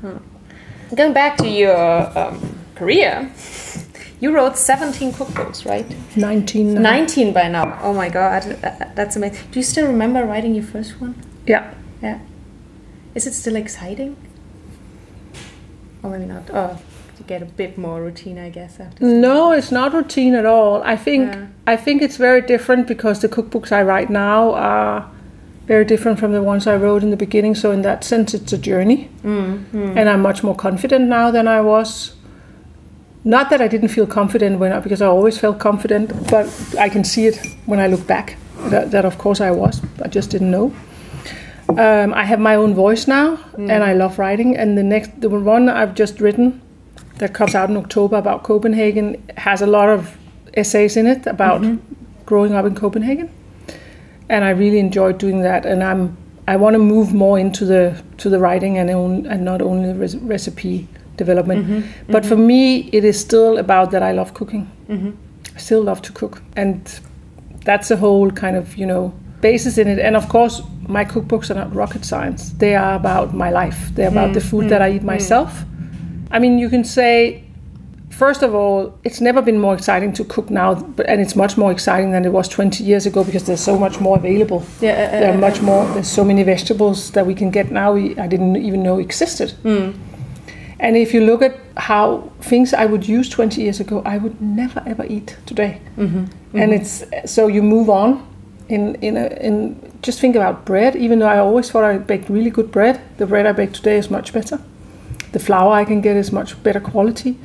Hmm. 0.00 0.16
Going 0.94 1.12
back 1.14 1.38
to 1.38 1.48
your 1.48 2.18
um, 2.18 2.58
career, 2.74 3.30
you 4.20 4.34
wrote 4.34 4.58
17 4.58 5.12
cookbooks, 5.12 5.64
right? 5.64 5.86
Nineteen. 6.16 6.74
19 6.74 7.32
by 7.32 7.48
now. 7.48 7.78
Oh 7.82 7.94
my 7.94 8.08
god, 8.10 8.44
uh, 8.62 8.90
that's 8.94 9.16
amazing. 9.16 9.46
Do 9.50 9.58
you 9.58 9.62
still 9.64 9.86
remember 9.86 10.24
writing 10.26 10.54
your 10.54 10.64
first 10.64 11.00
one? 11.00 11.14
Yeah. 11.46 11.72
Yeah. 12.02 12.18
Is 13.14 13.26
it 13.26 13.32
still 13.32 13.56
exciting? 13.56 14.16
Or 16.02 16.10
maybe 16.10 16.26
not. 16.26 16.50
Oh, 16.52 16.78
you 17.18 17.24
get 17.26 17.40
a 17.42 17.46
bit 17.46 17.78
more 17.78 18.02
routine, 18.02 18.38
I 18.38 18.50
guess, 18.50 18.78
after. 18.78 19.02
No, 19.04 19.52
it's 19.52 19.72
not 19.72 19.94
routine 19.94 20.34
at 20.34 20.44
all. 20.44 20.82
I 20.82 20.96
think 20.96 21.32
Yeah. 21.32 21.46
I 21.66 21.76
think 21.76 22.02
it's 22.02 22.16
very 22.18 22.42
different 22.42 22.86
because 22.86 23.20
the 23.20 23.28
cookbooks 23.28 23.72
I 23.72 23.82
write 23.82 24.10
now 24.10 24.52
are 24.52 25.08
very 25.66 25.84
different 25.84 26.18
from 26.18 26.32
the 26.32 26.42
ones 26.42 26.66
I 26.66 26.76
wrote 26.76 27.02
in 27.02 27.10
the 27.10 27.16
beginning. 27.16 27.54
So 27.54 27.70
in 27.70 27.82
that 27.82 28.04
sense, 28.04 28.34
it's 28.34 28.52
a 28.52 28.58
journey, 28.58 29.08
Mm, 29.22 29.96
and 29.96 30.08
I'm 30.08 30.20
much 30.22 30.42
more 30.42 30.54
confident 30.56 31.08
now 31.08 31.30
than 31.30 31.46
I 31.48 31.60
was. 31.60 32.14
Not 33.24 33.50
that 33.50 33.60
I 33.60 33.68
didn't 33.68 33.88
feel 33.88 34.06
confident 34.06 34.58
when 34.58 34.72
I, 34.72 34.80
because 34.80 35.00
I 35.00 35.06
always 35.06 35.38
felt 35.38 35.58
confident, 35.60 36.10
but 36.28 36.46
I 36.78 36.88
can 36.88 37.04
see 37.04 37.26
it 37.26 37.38
when 37.66 37.78
I 37.78 37.86
look 37.86 38.06
back. 38.06 38.36
That, 38.70 38.90
that 38.90 39.04
of 39.04 39.18
course 39.18 39.40
I 39.40 39.50
was. 39.52 39.80
I 40.04 40.08
just 40.08 40.30
didn't 40.30 40.50
know. 40.50 40.72
Um, 41.68 42.12
I 42.14 42.24
have 42.24 42.40
my 42.40 42.56
own 42.56 42.74
voice 42.74 43.06
now, 43.06 43.38
and 43.56 43.84
I 43.84 43.92
love 43.94 44.18
writing. 44.18 44.56
And 44.56 44.76
the 44.76 44.82
next, 44.82 45.20
the 45.20 45.28
one 45.30 45.68
I've 45.68 45.94
just 45.94 46.20
written, 46.20 46.60
that 47.18 47.32
comes 47.32 47.54
out 47.54 47.70
in 47.70 47.76
October 47.76 48.16
about 48.16 48.42
Copenhagen, 48.42 49.22
has 49.36 49.62
a 49.62 49.66
lot 49.66 49.88
of 49.88 50.16
essays 50.54 50.96
in 50.96 51.06
it 51.06 51.26
about 51.26 51.62
growing 52.26 52.52
up 52.54 52.66
in 52.66 52.74
Copenhagen, 52.74 53.30
and 54.32 54.44
I 54.44 54.50
really 54.50 54.78
enjoyed 54.78 55.18
doing 55.18 55.42
that. 55.42 55.66
And 55.66 55.84
I'm 55.84 56.16
I 56.48 56.56
want 56.56 56.74
to 56.74 56.78
move 56.78 57.12
more 57.14 57.38
into 57.38 57.64
the 57.64 58.02
to 58.18 58.28
the 58.28 58.38
writing 58.38 58.78
and 58.78 58.90
own, 58.90 59.26
and 59.26 59.44
not 59.44 59.62
only 59.62 59.92
the 59.92 59.98
res- 59.98 60.16
recipe 60.16 60.88
development. 61.16 61.66
Mm-hmm. 61.66 62.12
But 62.12 62.24
for 62.24 62.34
mm-hmm. 62.34 62.46
me, 62.46 62.90
it 62.92 63.04
is 63.04 63.20
still 63.20 63.58
about 63.58 63.90
that 63.92 64.02
I 64.02 64.12
love 64.12 64.34
cooking. 64.34 64.70
Mm-hmm. 64.88 65.10
I 65.54 65.58
still 65.58 65.82
love 65.82 66.02
to 66.02 66.12
cook, 66.12 66.42
and 66.56 67.00
that's 67.64 67.90
a 67.90 67.96
whole 67.96 68.30
kind 68.30 68.56
of 68.56 68.76
you 68.76 68.86
know 68.86 69.12
basis 69.40 69.78
in 69.78 69.86
it. 69.86 69.98
And 69.98 70.16
of 70.16 70.28
course, 70.28 70.62
my 70.88 71.04
cookbooks 71.04 71.50
are 71.50 71.54
not 71.54 71.74
rocket 71.74 72.04
science. 72.04 72.50
They 72.52 72.74
are 72.74 72.94
about 72.94 73.34
my 73.34 73.50
life. 73.50 73.90
They're 73.94 74.08
about 74.08 74.30
mm, 74.30 74.34
the 74.34 74.40
food 74.40 74.64
mm, 74.64 74.68
that 74.70 74.82
I 74.82 74.92
eat 74.92 75.02
mm. 75.02 75.12
myself. 75.14 75.64
I 76.30 76.38
mean, 76.38 76.58
you 76.58 76.70
can 76.70 76.84
say, 76.84 77.44
first 78.12 78.42
of 78.42 78.54
all, 78.54 78.98
it's 79.04 79.20
never 79.20 79.42
been 79.42 79.58
more 79.58 79.74
exciting 79.74 80.12
to 80.12 80.24
cook 80.24 80.50
now, 80.50 80.72
and 81.06 81.20
it's 81.20 81.34
much 81.34 81.56
more 81.56 81.72
exciting 81.72 82.12
than 82.12 82.24
it 82.24 82.32
was 82.32 82.48
20 82.48 82.84
years 82.84 83.06
ago 83.06 83.24
because 83.24 83.44
there's 83.44 83.64
so 83.64 83.78
much 83.78 84.00
more 84.00 84.16
available. 84.16 84.62
Yeah, 84.80 84.92
uh, 84.92 85.20
There 85.20 85.34
are 85.34 85.38
much 85.38 85.60
more. 85.60 85.86
There's 85.94 86.08
so 86.08 86.24
many 86.24 86.42
vegetables 86.42 87.10
that 87.12 87.26
we 87.26 87.34
can 87.34 87.50
get 87.50 87.70
now. 87.70 87.94
We, 87.94 88.16
I 88.18 88.26
didn't 88.26 88.56
even 88.56 88.82
know 88.82 88.98
existed. 88.98 89.54
And 90.82 90.96
if 90.96 91.14
you 91.14 91.24
look 91.24 91.42
at 91.42 91.54
how 91.76 92.30
things 92.40 92.74
I 92.74 92.86
would 92.86 93.06
use 93.08 93.28
20 93.28 93.62
years 93.62 93.80
ago, 93.80 94.02
I 94.04 94.18
would 94.18 94.40
never 94.40 94.82
ever 94.84 95.04
eat 95.04 95.36
today. 95.46 95.80
Mm-hmm. 95.96 96.58
And 96.58 96.72
it's 96.72 97.04
so 97.24 97.46
you 97.46 97.62
move 97.62 97.88
on. 97.88 98.26
In 98.68 98.96
in 98.96 99.16
a, 99.16 99.26
in 99.40 99.76
just 100.02 100.20
think 100.20 100.36
about 100.36 100.64
bread. 100.64 100.96
Even 100.96 101.18
though 101.18 101.28
I 101.28 101.38
always 101.38 101.70
thought 101.70 101.84
I 101.84 101.98
baked 101.98 102.28
really 102.28 102.50
good 102.50 102.70
bread, 102.72 103.00
the 103.18 103.26
bread 103.26 103.46
I 103.46 103.52
bake 103.52 103.72
today 103.72 103.96
is 103.96 104.10
much 104.10 104.32
better. 104.32 104.58
The 105.32 105.38
flour 105.38 105.72
I 105.72 105.84
can 105.84 106.00
get 106.00 106.16
is 106.16 106.32
much 106.32 106.60
better 106.62 106.80
quality. 106.80 107.36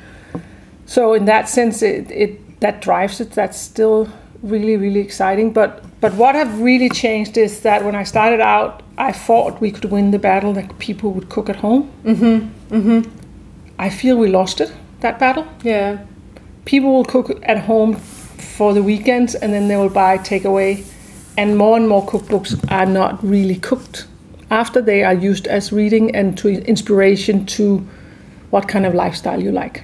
So 0.87 1.13
in 1.13 1.25
that 1.25 1.47
sense, 1.47 1.83
it, 1.83 2.09
it 2.09 2.59
that 2.61 2.81
drives 2.81 3.21
it. 3.21 3.31
That's 3.31 3.59
still 3.59 4.09
really 4.41 4.77
really 4.77 5.01
exciting. 5.01 5.53
But 5.53 5.83
but 6.01 6.13
what 6.15 6.33
have 6.33 6.59
really 6.59 6.89
changed 6.89 7.37
is 7.37 7.61
that 7.61 7.83
when 7.85 7.95
I 7.95 8.03
started 8.03 8.39
out, 8.41 8.81
I 8.97 9.11
thought 9.11 9.61
we 9.61 9.71
could 9.71 9.91
win 9.91 10.11
the 10.11 10.19
battle 10.19 10.53
that 10.53 10.79
people 10.79 11.11
would 11.11 11.29
cook 11.29 11.49
at 11.49 11.57
home. 11.57 11.91
Mm-hmm. 12.03 12.75
Mm-hmm. 12.75 13.09
I 13.77 13.89
feel 13.89 14.17
we 14.17 14.29
lost 14.29 14.59
it 14.61 14.73
that 15.01 15.19
battle. 15.19 15.45
yeah. 15.63 15.99
People 16.65 16.91
will 16.91 17.05
cook 17.05 17.39
at 17.43 17.59
home 17.59 17.95
for 17.95 18.73
the 18.73 18.83
weekends 18.83 19.35
and 19.35 19.53
then 19.53 19.67
they 19.67 19.77
will 19.77 19.89
buy 19.89 20.17
takeaway. 20.17 20.85
And 21.37 21.57
more 21.57 21.77
and 21.77 21.87
more 21.87 22.05
cookbooks 22.05 22.59
are 22.71 22.85
not 22.85 23.23
really 23.23 23.55
cooked 23.55 24.07
after 24.49 24.81
they 24.81 25.03
are 25.03 25.13
used 25.13 25.47
as 25.47 25.71
reading 25.71 26.15
and 26.15 26.37
to 26.39 26.49
inspiration 26.49 27.45
to 27.45 27.87
what 28.49 28.67
kind 28.67 28.85
of 28.85 28.93
lifestyle 28.93 29.41
you 29.43 29.51
like. 29.51 29.83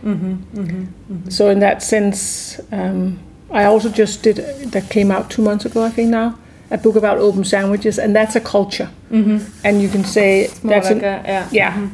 So 1.30 1.50
in 1.50 1.60
that 1.60 1.84
sense, 1.84 2.60
um, 2.72 3.20
I 3.52 3.66
also 3.66 3.90
just 3.90 4.24
did 4.24 4.38
that 4.72 4.90
came 4.90 5.12
out 5.12 5.30
two 5.30 5.42
months 5.44 5.66
ago, 5.66 5.84
I 5.84 5.90
think 5.90 6.10
now, 6.10 6.38
a 6.72 6.78
book 6.78 6.96
about 6.96 7.18
open 7.18 7.44
sandwiches, 7.44 8.00
and 8.00 8.16
that's 8.16 8.36
a 8.36 8.40
culture. 8.40 8.90
And 9.64 9.82
you 9.82 9.90
can 9.90 10.04
say 10.04 10.48
that's 10.64 10.90
like 10.90 10.92
an, 10.92 11.00
a, 11.00 11.24
yeah. 11.26 11.50
yeah. 11.52 11.90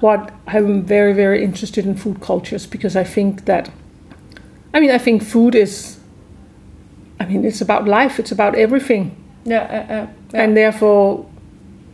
What 0.00 0.32
I'm 0.46 0.82
very, 0.82 1.12
very 1.14 1.42
interested 1.44 1.86
in 1.86 1.96
food 1.96 2.20
cultures 2.20 2.66
because 2.66 2.96
I 2.96 3.04
think 3.04 3.44
that, 3.44 3.70
I 4.72 4.80
mean, 4.80 4.90
I 4.90 4.98
think 4.98 5.22
food 5.22 5.54
is, 5.54 5.98
I 7.20 7.26
mean, 7.26 7.44
it's 7.44 7.60
about 7.60 7.86
life. 7.86 8.18
It's 8.18 8.32
about 8.32 8.54
everything, 8.54 9.16
Yeah, 9.44 9.62
uh, 9.62 9.92
uh, 9.94 10.06
yeah. 10.32 10.42
and 10.42 10.56
therefore, 10.56 11.26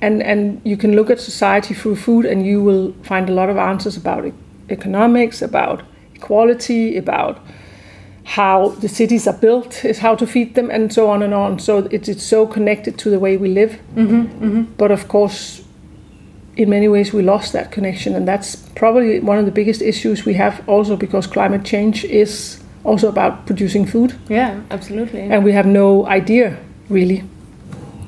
and 0.00 0.22
and 0.22 0.60
you 0.64 0.76
can 0.76 0.94
look 0.96 1.10
at 1.10 1.20
society 1.20 1.74
through 1.74 1.96
food, 1.96 2.26
and 2.26 2.46
you 2.46 2.62
will 2.62 2.92
find 3.02 3.28
a 3.28 3.32
lot 3.32 3.48
of 3.48 3.56
answers 3.56 3.96
about 3.96 4.26
e- 4.26 4.32
economics, 4.68 5.42
about 5.42 5.82
equality, 6.14 6.96
about 6.96 7.38
how 8.24 8.68
the 8.80 8.88
cities 8.88 9.26
are 9.26 9.38
built, 9.40 9.84
is 9.84 9.98
how 9.98 10.14
to 10.14 10.26
feed 10.26 10.54
them, 10.54 10.70
and 10.70 10.92
so 10.92 11.10
on 11.10 11.22
and 11.22 11.34
on. 11.34 11.58
So 11.58 11.88
it's 11.90 12.08
it's 12.08 12.24
so 12.24 12.46
connected 12.46 12.98
to 12.98 13.10
the 13.10 13.18
way 13.18 13.36
we 13.36 13.48
live. 13.48 13.78
Mm-hmm, 13.94 14.44
mm-hmm. 14.44 14.62
But 14.76 14.90
of 14.90 15.08
course, 15.08 15.62
in 16.56 16.68
many 16.70 16.88
ways, 16.88 17.12
we 17.12 17.22
lost 17.22 17.52
that 17.52 17.70
connection, 17.70 18.14
and 18.14 18.26
that's 18.26 18.56
probably 18.74 19.20
one 19.20 19.38
of 19.38 19.46
the 19.46 19.52
biggest 19.52 19.82
issues 19.82 20.24
we 20.24 20.34
have. 20.34 20.62
Also, 20.68 20.96
because 20.96 21.26
climate 21.26 21.64
change 21.64 22.04
is 22.04 22.62
also 22.84 23.08
about 23.08 23.46
producing 23.46 23.86
food, 23.86 24.14
yeah, 24.28 24.60
absolutely. 24.70 25.20
and 25.20 25.44
we 25.44 25.52
have 25.52 25.66
no 25.66 26.06
idea 26.06 26.56
really, 26.88 27.22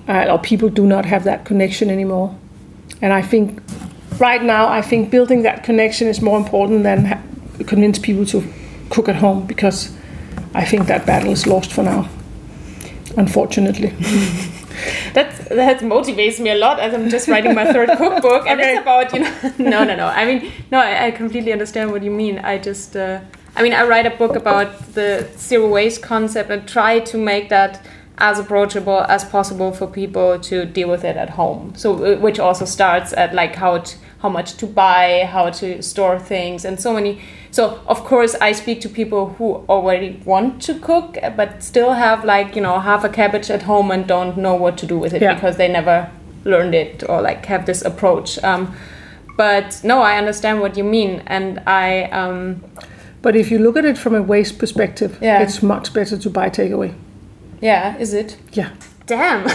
uh, 0.09 0.27
or 0.33 0.39
people 0.39 0.69
do 0.69 0.87
not 0.87 1.05
have 1.05 1.25
that 1.25 1.45
connection 1.45 1.91
anymore. 1.91 2.35
And 3.01 3.13
I 3.13 3.23
think 3.23 3.61
right 4.19 4.43
now, 4.43 4.69
I 4.69 4.83
think 4.83 5.11
building 5.11 5.43
that 5.43 5.65
connection 5.65 6.09
is 6.09 6.21
more 6.21 6.39
important 6.39 6.83
than 6.83 7.05
ha- 7.05 7.21
convince 7.67 7.99
people 7.99 8.25
to 8.27 8.43
cook 8.91 9.09
at 9.09 9.17
home 9.17 9.47
because 9.47 9.91
I 10.55 10.65
think 10.65 10.87
that 10.87 11.07
battle 11.07 11.31
is 11.33 11.47
lost 11.47 11.73
for 11.73 11.83
now, 11.83 12.09
unfortunately. 13.17 13.93
That 15.15 15.49
that 15.51 15.81
motivates 15.81 16.41
me 16.41 16.51
a 16.51 16.55
lot 16.55 16.81
as 16.81 16.95
I'm 16.95 17.11
just 17.11 17.29
writing 17.29 17.55
my 17.55 17.71
third 17.73 17.91
cookbook, 17.99 18.47
and 18.47 18.59
Okay. 18.59 18.73
it's 18.73 18.81
about 18.81 19.13
you 19.13 19.21
know 19.21 19.33
no 19.71 19.85
no 19.85 19.95
no. 19.95 20.07
I 20.07 20.25
mean 20.25 20.51
no, 20.73 20.79
I, 20.81 21.07
I 21.07 21.11
completely 21.11 21.53
understand 21.53 21.93
what 21.93 22.03
you 22.03 22.11
mean. 22.11 22.39
I 22.39 22.57
just 22.59 22.97
uh, 22.97 23.21
I 23.55 23.63
mean 23.63 23.75
I 23.75 23.85
write 23.87 24.07
a 24.07 24.17
book 24.17 24.35
about 24.35 24.95
the 24.95 25.29
zero 25.37 25.69
waste 25.69 26.03
concept 26.03 26.51
and 26.51 26.67
try 26.67 27.01
to 27.01 27.19
make 27.19 27.51
that 27.51 27.85
as 28.19 28.39
approachable 28.39 29.01
as 29.09 29.25
possible 29.25 29.73
for 29.73 29.87
people 29.87 30.39
to 30.39 30.65
deal 30.65 30.89
with 30.89 31.05
it 31.05 31.17
at 31.17 31.31
home. 31.31 31.73
So 31.77 32.05
uh, 32.05 32.19
which 32.19 32.39
also 32.39 32.65
starts 32.65 33.13
at 33.13 33.35
like 33.35 33.55
how 33.57 33.79
to, 33.79 33.97
how 34.21 34.29
much 34.29 34.55
to 34.59 34.67
buy, 34.67 35.29
how 35.31 35.51
to 35.51 35.83
store 35.83 36.19
things, 36.19 36.65
and 36.65 36.79
so 36.81 36.93
many 36.93 37.21
so 37.51 37.81
of 37.87 38.05
course 38.05 38.35
I 38.41 38.53
speak 38.53 38.81
to 38.83 38.89
people 38.89 39.35
who 39.39 39.65
already 39.69 40.21
want 40.25 40.63
to 40.63 40.75
cook, 40.79 41.19
but 41.37 41.63
still 41.63 41.93
have 41.93 42.25
like 42.25 42.55
you 42.57 42.63
know 42.63 42.79
half 42.81 43.05
a 43.05 43.09
cabbage 43.09 43.51
at 43.51 43.63
home 43.63 43.91
and 43.91 44.07
don't 44.07 44.37
know 44.37 44.55
what 44.55 44.79
to 44.79 44.87
do 44.87 44.99
with 44.99 45.13
it 45.15 45.23
Yeah. 45.23 45.35
because 45.35 45.57
they 45.57 45.69
never 45.69 46.11
learned 46.45 46.75
it 46.75 47.03
or 47.09 47.21
like 47.23 47.47
have 47.47 47.67
this 47.67 47.83
approach. 47.83 48.43
Um, 48.45 48.75
but 49.37 49.81
no, 49.85 50.03
I 50.03 50.19
understand 50.19 50.61
what 50.61 50.77
you 50.77 50.85
mean, 50.85 51.23
and 51.27 51.61
I 51.67 52.05
um, 52.05 52.63
But 53.23 53.37
if 53.37 53.51
you 53.51 53.59
look 53.59 53.77
at 53.77 53.85
it 53.85 53.97
from 53.99 54.15
a 54.15 54.23
waste 54.23 54.59
perspective, 54.59 55.19
Yeah. 55.21 55.43
it's 55.43 55.63
much 55.63 55.93
better 55.95 56.19
to 56.19 56.31
buy 56.31 56.51
takeaway. 56.51 56.95
Yeah, 57.63 57.97
is 57.99 58.13
it? 58.13 58.37
Yeah. 58.53 58.69
Damn. 59.07 59.49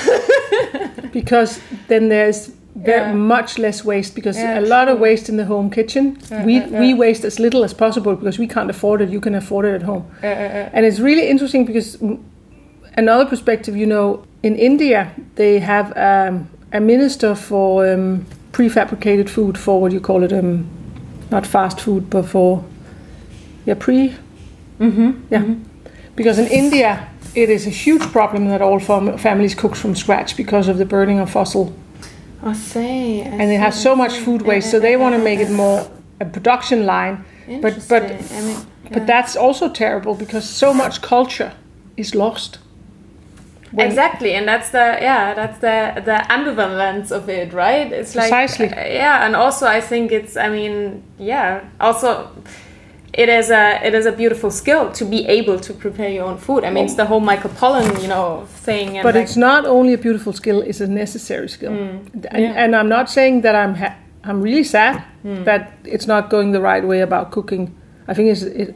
because 1.12 1.60
then 1.88 2.10
there's 2.10 2.52
very 2.76 3.02
Yeah. 3.02 3.14
much 3.14 3.58
less 3.58 3.84
waste 3.86 4.14
because 4.16 4.38
Yeah, 4.38 4.60
a 4.60 4.62
lot 4.62 4.88
of 4.88 5.00
waste 5.00 5.30
in 5.30 5.38
the 5.38 5.46
home 5.46 5.70
kitchen 5.70 6.18
we, 6.46 6.54
yeah, 6.58 6.80
we 6.80 6.88
yeah. 6.90 6.96
waste 6.96 7.26
as 7.26 7.40
little 7.40 7.64
as 7.64 7.74
possible 7.74 8.16
because 8.16 8.38
we 8.40 8.48
can't 8.48 8.70
afford 8.70 9.02
it 9.02 9.10
you 9.10 9.20
can 9.20 9.36
afford 9.36 9.66
it 9.66 9.74
at 9.76 9.82
home 9.82 10.04
Uh, 10.24 10.28
uh, 10.28 10.30
uh, 10.30 10.70
and 10.76 10.86
it's 10.86 11.00
really 11.00 11.28
interesting 11.28 11.66
because 11.66 11.98
another 12.96 13.26
perspective 13.26 13.76
you 13.76 13.88
know 13.88 14.24
in 14.44 14.56
india 14.56 15.10
they 15.36 15.60
have 15.60 15.88
um, 15.98 16.48
a 16.72 16.80
minister 16.80 17.36
for 17.36 17.92
um, 17.94 18.26
prefabricated 18.52 19.28
food 19.30 19.58
for 19.58 19.82
what 19.82 19.92
you 19.92 20.00
call 20.00 20.24
it 20.24 20.32
um, 20.32 20.66
not 21.32 21.46
fast 21.48 21.80
food 21.82 22.10
but 22.10 22.26
for 22.26 22.64
yeah 23.66 23.76
pre 23.80 24.14
mm-hmm. 24.80 25.12
yeah 25.32 25.44
because 26.16 26.38
in 26.38 26.48
india 26.48 27.08
it 27.38 27.52
is 27.52 27.68
a 27.68 27.70
huge 27.70 28.02
problem 28.12 28.48
that 28.50 28.62
all 28.64 28.80
fam- 28.80 29.18
families 29.18 29.54
cook 29.54 29.76
from 29.76 29.96
scratch 29.96 30.36
because 30.36 30.68
of 30.68 30.80
the 30.80 30.86
burning 30.86 31.20
of 31.20 31.30
fossil 31.30 31.72
I 32.42 32.54
say. 32.54 33.22
I 33.22 33.26
and 33.26 33.52
has 33.64 33.76
see, 33.76 33.84
so 33.84 33.96
much 33.96 34.14
food 34.18 34.42
waste 34.42 34.72
so 34.72 34.80
they 34.80 34.98
want 34.98 35.16
to 35.16 35.22
make 35.22 35.40
it 35.40 35.52
more 35.52 35.80
a 36.20 36.26
production 36.26 36.86
line 36.86 37.24
but 37.62 37.86
but 37.88 38.04
I 38.04 38.42
mean, 38.42 38.58
but 38.92 39.06
that's 39.06 39.36
also 39.36 39.70
terrible 39.70 40.16
because 40.16 40.50
so 40.50 40.74
much 40.74 41.02
culture 41.02 41.54
is 41.96 42.16
lost 42.16 42.58
When- 43.72 43.88
exactly 43.88 44.34
and 44.34 44.48
that's 44.48 44.70
the 44.72 44.86
yeah 45.10 45.34
that's 45.36 45.60
the 45.60 46.02
the 46.10 46.18
ambivalence 46.36 47.12
of 47.12 47.30
it 47.30 47.54
right 47.54 47.92
it's 47.92 48.16
like 48.16 48.30
Precisely. 48.32 48.68
yeah 48.68 49.26
and 49.26 49.36
also 49.36 49.68
i 49.68 49.82
think 49.82 50.12
it's 50.12 50.36
i 50.38 50.50
mean 50.50 51.04
yeah 51.20 51.62
also 51.80 52.30
it 53.24 53.30
is 53.30 53.50
a 53.50 53.64
it 53.88 53.94
is 54.00 54.06
a 54.06 54.12
beautiful 54.12 54.52
skill 54.62 54.84
to 55.00 55.04
be 55.06 55.20
able 55.38 55.58
to 55.68 55.72
prepare 55.74 56.10
your 56.18 56.26
own 56.30 56.38
food 56.38 56.62
i 56.64 56.70
mean 56.74 56.84
it's 56.86 56.96
the 57.02 57.06
whole 57.12 57.20
michael 57.32 57.50
pollan 57.62 57.88
you 58.04 58.08
know 58.14 58.46
thing 58.68 58.88
and 58.98 59.04
but 59.08 59.16
like, 59.16 59.24
it's 59.24 59.36
not 59.50 59.66
only 59.66 59.94
a 59.94 59.98
beautiful 60.08 60.34
skill 60.34 60.60
it's 60.70 60.82
a 60.82 60.88
necessary 60.88 61.50
skill 61.50 61.72
and, 61.74 62.28
yeah. 62.44 62.62
and 62.64 62.76
i'm 62.76 62.90
not 62.98 63.10
saying 63.10 63.42
that 63.46 63.56
i'm 63.56 63.74
ha- 63.82 63.96
i'm 64.28 64.40
really 64.48 64.64
sad 64.64 64.96
Hmm. 65.24 65.44
that 65.50 65.62
it's 65.96 66.08
not 66.14 66.30
going 66.30 66.52
the 66.58 66.62
right 66.72 66.86
way 66.92 67.00
about 67.02 67.32
cooking 67.32 67.64
i 68.08 68.14
think 68.14 68.28
it's 68.34 68.44
it, 68.62 68.70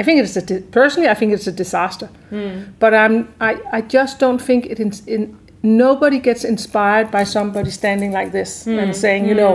i 0.00 0.02
think 0.02 0.16
it's 0.22 0.36
a 0.36 0.44
di- 0.50 0.64
personally 0.78 1.08
i 1.14 1.14
think 1.14 1.32
it's 1.36 1.46
a 1.46 1.56
disaster 1.64 2.08
Hmm. 2.30 2.56
but 2.82 2.92
i'm 2.94 3.16
i 3.40 3.52
i 3.78 3.80
just 3.96 4.14
don't 4.24 4.40
think 4.48 4.60
it 4.72 4.78
in, 4.80 4.90
in 5.06 5.20
nobody 5.62 6.18
gets 6.28 6.44
inspired 6.44 7.08
by 7.10 7.24
somebody 7.24 7.70
standing 7.70 8.10
like 8.18 8.30
this 8.38 8.64
Hmm. 8.64 8.78
and 8.82 8.96
saying 9.04 9.22
you 9.30 9.34
know 9.42 9.54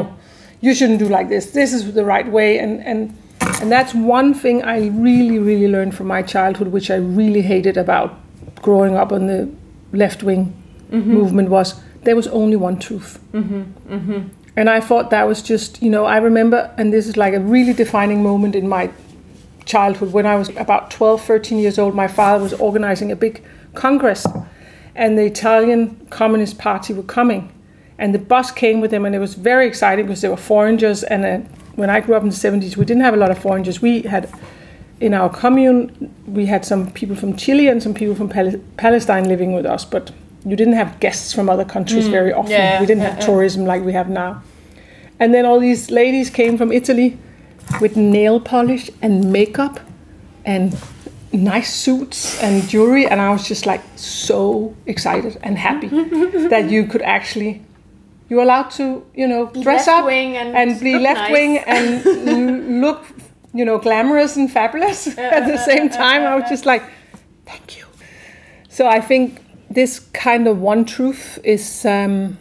you 0.66 0.74
shouldn't 0.78 1.00
do 1.00 1.10
like 1.18 1.28
this 1.36 1.46
this 1.60 1.74
is 1.74 1.82
the 1.94 2.06
right 2.16 2.28
way 2.38 2.50
and 2.64 2.74
and 2.92 3.00
and 3.42 3.72
that's 3.72 3.94
one 3.94 4.34
thing 4.34 4.64
i 4.64 4.88
really 4.88 5.40
really 5.40 5.68
learned 5.68 5.94
from 5.96 6.08
my 6.08 6.22
childhood 6.22 6.68
which 6.70 6.90
i 6.92 6.96
really 6.96 7.42
hated 7.42 7.78
about 7.78 8.20
growing 8.62 8.96
up 8.96 9.12
on 9.12 9.28
the 9.28 9.50
left 9.94 10.24
wing 10.24 10.54
movement 10.92 11.50
was 11.50 11.82
there 12.04 12.16
was 12.16 12.28
only 12.28 12.56
one 12.56 12.80
truth. 12.80 13.20
And 14.56 14.70
i 14.70 14.80
thought 14.80 15.10
that 15.12 15.28
was 15.28 15.42
just 15.42 15.82
you 15.84 15.90
know 15.90 16.06
i 16.06 16.18
remember 16.18 16.74
and 16.78 16.92
this 16.94 17.08
is 17.08 17.18
like 17.18 17.34
a 17.34 17.40
really 17.40 17.74
defining 17.74 18.24
moment 18.24 18.56
in 18.56 18.68
my 18.68 18.90
childhood. 19.66 20.14
When 20.14 20.26
i 20.26 20.36
was 20.36 20.50
about 20.50 20.90
12 20.92 21.22
13 21.22 21.60
years 21.60 21.78
old 21.78 21.94
my 21.94 22.08
father 22.08 22.42
was 22.42 22.54
organizing 22.54 23.12
a 23.12 23.16
big 23.16 23.44
congress 23.76 24.26
and 24.96 25.18
the 25.18 25.26
italian 25.26 26.08
communist 26.10 26.58
party 26.58 26.94
were 26.94 27.04
coming. 27.04 27.52
And 28.00 28.14
the 28.14 28.20
bus 28.20 28.52
came 28.52 28.80
with 28.80 28.92
them 28.92 29.06
and 29.06 29.16
it 29.16 29.20
was 29.20 29.34
very 29.34 29.68
exciting 29.68 30.06
because 30.06 30.22
there 30.22 30.32
were 30.32 30.38
foreigners 30.38 31.04
and 31.04 31.26
uh, 31.26 31.48
when 31.78 31.90
i 31.90 32.00
grew 32.02 32.16
up 32.16 32.24
in 32.24 32.30
the 32.30 32.36
70s 32.36 32.76
we 32.76 32.86
didn't 32.86 33.04
have 33.04 33.14
a 33.14 33.18
lot 33.18 33.32
of 33.32 33.40
foreigners. 33.40 33.82
We 33.82 34.02
had 34.02 34.30
in 35.00 35.14
our 35.14 35.30
commune 35.30 36.14
we 36.28 36.46
had 36.48 36.66
some 36.66 36.92
people 36.92 37.16
from 37.16 37.36
chile 37.38 37.68
and 37.68 37.82
some 37.82 37.94
people 37.94 38.16
from 38.16 38.30
Pal- 38.30 38.60
palestine 38.78 39.26
living 39.30 39.54
with 39.54 39.66
us 39.66 39.86
but 39.86 40.12
you 40.46 40.56
didn't 40.56 40.74
have 40.74 41.00
guests 41.00 41.34
from 41.34 41.50
other 41.50 41.66
countries 41.66 42.08
mm. 42.08 42.12
very 42.12 42.32
often. 42.32 42.52
Yeah, 42.52 42.80
we 42.80 42.86
didn't 42.86 43.02
yeah, 43.02 43.10
have 43.10 43.20
yeah. 43.20 43.26
tourism 43.26 43.66
like 43.66 43.84
we 43.84 43.92
have 43.92 44.10
now. 44.10 44.42
And 45.20 45.34
then 45.34 45.46
all 45.46 45.60
these 45.60 45.92
ladies 45.92 46.30
came 46.30 46.58
from 46.58 46.72
italy 46.72 47.18
with 47.82 47.98
nail 47.98 48.40
polish 48.40 48.90
and 49.02 49.32
makeup 49.32 49.80
and 50.46 50.76
nice 51.34 51.74
suits 51.74 52.42
and 52.42 52.68
jewelry 52.70 53.06
and 53.06 53.20
i 53.20 53.30
was 53.30 53.48
just 53.48 53.66
like 53.66 53.82
so 53.96 54.74
excited 54.86 55.38
and 55.44 55.58
happy 55.58 55.88
that 56.50 56.70
you 56.70 56.86
could 56.86 57.02
actually 57.02 57.62
you're 58.30 58.42
allowed 58.42 58.70
to 58.72 59.06
you 59.14 59.28
know 59.28 59.48
dress 59.62 59.88
up 59.88 60.06
left-wing 60.06 60.38
and 60.38 60.80
be 60.80 60.98
left 61.00 61.22
nice. 61.22 61.32
wing 61.32 61.58
and 61.60 62.06
l- 62.06 62.82
look 62.82 63.06
you 63.54 63.66
know 63.66 63.78
glamorous 63.78 64.36
and 64.36 64.52
fabulous 64.52 65.08
at 65.18 65.48
the 65.48 65.58
same 65.58 65.90
time. 65.90 66.24
I 66.24 66.36
was 66.36 66.50
just 66.50 66.66
like 66.66 66.84
thank 67.46 67.78
you. 67.78 67.86
So 68.70 68.88
i 68.88 69.02
think 69.02 69.42
this 69.70 70.00
kind 70.00 70.48
of 70.48 70.60
one 70.62 70.86
truth 70.86 71.40
is 71.44 71.86
um, 71.86 72.38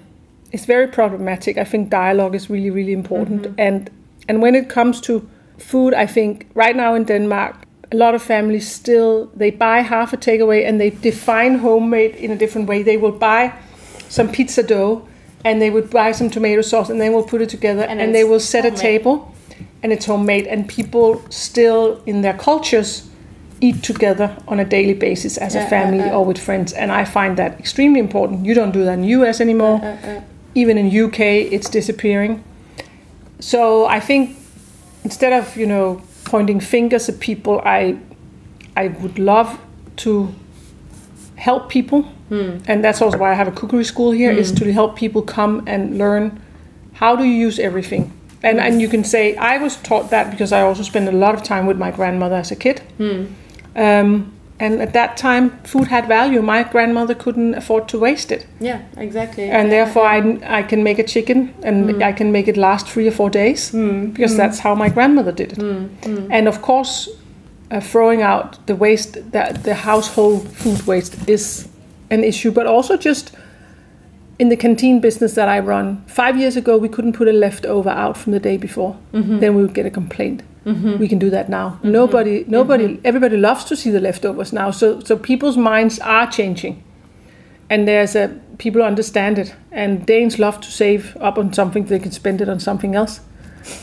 is 0.53 0.65
very 0.65 0.89
problematic. 0.89 1.59
I 1.59 1.65
think 1.65 1.91
dialogue 1.91 2.35
is 2.35 2.51
really 2.51 2.71
really 2.71 2.93
important. 2.93 3.55
And 3.59 3.91
and 4.29 4.43
when 4.43 4.55
it 4.55 4.69
comes 4.69 5.01
to 5.01 5.29
food 5.59 5.95
i 5.95 6.07
think 6.07 6.47
right 6.53 6.77
now 6.77 6.95
in 6.95 7.05
denmark 7.05 7.67
a 7.93 7.97
lot 7.97 8.15
of 8.15 8.23
families 8.23 8.71
still 8.71 9.31
they 9.35 9.51
buy 9.51 9.81
half 9.81 10.13
a 10.13 10.17
takeaway 10.17 10.67
and 10.67 10.81
they 10.81 10.91
define 10.91 11.59
homemade 11.59 12.15
in 12.17 12.31
a 12.31 12.37
different 12.37 12.69
way. 12.69 12.83
They 12.83 12.97
will 12.97 13.13
buy 13.13 13.53
some 14.09 14.29
pizza 14.29 14.63
dough 14.63 15.07
and 15.47 15.63
they 15.63 15.71
would 15.71 15.89
buy 15.91 16.11
some 16.11 16.29
tomato 16.29 16.61
sauce 16.61 16.91
and 16.91 17.01
then 17.01 17.13
we'll 17.13 17.31
put 17.35 17.41
it 17.41 17.49
together 17.49 17.83
And 17.83 18.01
and, 18.01 18.15
they 18.15 18.25
will 18.25 18.41
set 18.41 18.65
a 18.65 18.71
table 18.89 19.15
and 19.83 19.93
it's 19.93 20.07
homemade 20.07 20.47
and 20.49 20.69
people 20.69 21.23
still 21.31 22.03
in 22.05 22.23
their 22.23 22.37
cultures 22.49 23.09
eat 23.61 23.83
together 23.83 24.29
on 24.49 24.59
a 24.61 24.65
daily 24.65 24.95
basis 24.95 25.39
as 25.39 25.55
Yeah, 25.55 25.67
a 25.67 25.71
family 25.71 26.01
uh, 26.01 26.13
uh. 26.13 26.19
or 26.19 26.25
with 26.25 26.39
friends. 26.39 26.73
And 26.73 26.91
i 26.91 27.05
find 27.05 27.37
that 27.37 27.53
extremely 27.61 28.01
important. 28.01 28.45
You 28.45 28.55
don't 28.55 28.73
do 28.73 28.85
that 28.85 28.99
in 28.99 29.05
us 29.05 29.41
anymore. 29.41 29.79
Uh, 29.83 30.21
even 30.55 30.79
in 30.79 30.87
uk 31.05 31.21
it's 31.55 31.71
disappearing. 31.71 32.43
So 33.39 33.87
i 33.87 34.01
think 34.01 34.23
instead 35.05 35.33
of 35.41 35.57
you 35.57 35.67
know 35.73 36.03
pointing 36.25 36.61
fingers 36.61 37.09
at 37.09 37.17
people 37.21 37.55
i 37.79 37.97
i 38.83 38.89
would 39.01 39.19
love 39.19 39.49
to 40.05 40.13
help 41.37 41.69
people. 41.69 42.03
Hmm. 42.29 42.59
And 42.67 42.85
that's 42.85 43.01
also 43.01 43.19
why 43.19 43.31
i 43.31 43.35
have 43.35 43.49
a 43.49 43.53
cookery 43.53 43.85
school 43.85 44.11
here 44.11 44.33
is 44.33 44.51
hmm. 44.51 44.57
to 44.57 44.73
help 44.73 44.97
people 44.97 45.23
come 45.23 45.63
and 45.67 45.97
learn 45.99 46.41
how 46.95 47.15
do 47.15 47.25
you 47.25 47.47
use 47.47 47.59
everything. 47.59 48.13
And 48.43 48.59
and 48.59 48.81
you 48.81 48.89
can 48.89 49.05
say 49.05 49.37
i 49.37 49.59
was 49.59 49.77
taught 49.77 50.11
that 50.11 50.31
because 50.31 50.53
i 50.53 50.61
also 50.63 50.83
spent 50.83 51.09
a 51.09 51.13
lot 51.13 51.35
of 51.35 51.43
time 51.43 51.67
with 51.67 51.79
my 51.79 51.91
grandmother 51.91 52.37
as 52.37 52.51
a 52.51 52.57
kid. 52.57 52.81
Hmm. 52.99 53.25
Um, 53.77 54.33
and 54.59 54.81
at 54.81 54.95
that 54.95 55.19
time 55.19 55.51
food 55.65 55.89
had 55.89 56.09
value. 56.09 56.41
My 56.41 56.63
grandmother 56.63 57.15
couldn't 57.15 57.55
afford 57.55 57.89
to 57.89 57.99
waste 57.99 58.33
it. 58.33 58.47
Yeah 58.61 58.81
exactly. 58.97 59.51
And 59.51 59.71
therefore 59.71 60.07
I, 60.07 60.39
I 60.61 60.63
can 60.63 60.83
make 60.83 60.99
a 60.99 61.05
chicken 61.05 61.55
and 61.63 62.03
I 62.03 62.13
can 62.13 62.33
make 62.33 62.49
it 62.49 62.57
last 62.57 62.89
three 62.89 63.07
or 63.07 63.13
four 63.13 63.31
days 63.31 63.71
because 63.71 64.37
that's 64.37 64.59
how 64.59 64.75
my 64.75 64.89
grandmother 64.89 65.33
did 65.33 65.53
it. 65.53 65.59
And 66.31 66.49
of 66.49 66.63
course, 66.63 67.09
uh, 67.71 67.81
throwing 67.81 68.23
out 68.23 68.65
the 68.67 68.77
waste, 68.77 69.33
that 69.33 69.65
the 69.65 69.75
household 69.75 70.49
food 70.49 70.83
waste 70.87 71.29
is 71.29 71.69
an 72.11 72.25
issue, 72.25 72.51
but 72.51 72.67
also 72.67 72.97
just 72.97 73.35
in 74.39 74.49
the 74.49 74.57
canteen 74.57 75.01
business 75.01 75.35
that 75.35 75.49
I 75.49 75.59
run. 75.61 76.05
Five 76.07 76.39
years 76.39 76.57
ago, 76.57 76.77
we 76.77 76.89
couldn't 76.89 77.15
put 77.15 77.29
a 77.29 77.33
leftover 77.33 77.91
out 77.91 78.17
from 78.17 78.33
the 78.33 78.41
day 78.41 78.57
before. 78.57 78.97
Mm-hmm. 79.13 79.39
Then 79.39 79.55
we 79.55 79.63
would 79.63 79.75
get 79.75 79.87
a 79.87 79.91
complaint. 79.91 80.43
Mm-hmm. 80.67 80.99
We 80.99 81.09
can 81.09 81.19
do 81.19 81.31
that 81.31 81.49
now. 81.49 81.71
Mm-hmm. 81.71 81.93
Nobody, 81.93 82.45
nobody, 82.49 83.01
everybody 83.05 83.37
loves 83.37 83.65
to 83.65 83.77
see 83.77 83.91
the 83.91 84.01
leftovers 84.01 84.53
now. 84.53 84.71
So, 84.73 85.01
so 85.01 85.17
people's 85.17 85.57
minds 85.57 85.99
are 86.01 86.31
changing 86.31 86.83
and 87.69 87.87
there's 87.87 88.15
a 88.15 88.29
people 88.59 88.83
understand 88.83 89.39
it 89.39 89.55
and 89.73 90.07
danes 90.07 90.39
love 90.39 90.61
to 90.61 90.71
save 90.71 91.17
up 91.21 91.39
on 91.39 91.53
something 91.53 91.85
they 91.85 91.99
can 91.99 92.13
spend 92.13 92.41
it 92.41 92.49
on 92.49 92.61
something 92.61 92.95
else 92.95 93.21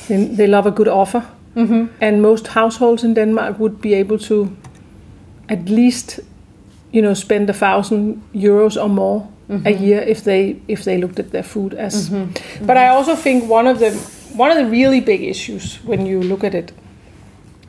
they, 0.08 0.26
they 0.26 0.48
love 0.48 0.66
a 0.66 0.72
good 0.72 0.88
offer 0.88 1.28
mm-hmm. 1.56 1.86
and 2.02 2.22
most 2.22 2.48
households 2.48 3.04
in 3.04 3.14
denmark 3.14 3.60
would 3.60 3.82
be 3.82 3.94
able 3.94 4.18
to 4.18 4.56
at 5.50 5.66
least 5.70 6.20
you 6.92 7.02
know 7.02 7.14
spend 7.14 7.50
a 7.50 7.54
thousand 7.54 8.22
euros 8.34 8.82
or 8.82 8.90
more 8.90 9.28
a 9.66 9.72
year 9.72 10.00
if 10.02 10.24
they 10.24 10.60
if 10.68 10.84
they 10.84 10.98
looked 10.98 11.20
at 11.20 11.30
their 11.32 11.44
food 11.44 11.74
as 11.76 12.10
but 12.62 12.76
i 12.76 12.88
also 12.88 13.16
think 13.16 13.48
one 13.50 13.68
of 13.68 13.78
the 13.80 13.92
one 14.36 14.50
of 14.50 14.58
the 14.58 14.66
really 14.66 15.00
big 15.00 15.22
issues 15.22 15.76
when 15.84 16.06
you 16.06 16.20
look 16.24 16.44
at 16.44 16.56
it 16.56 16.72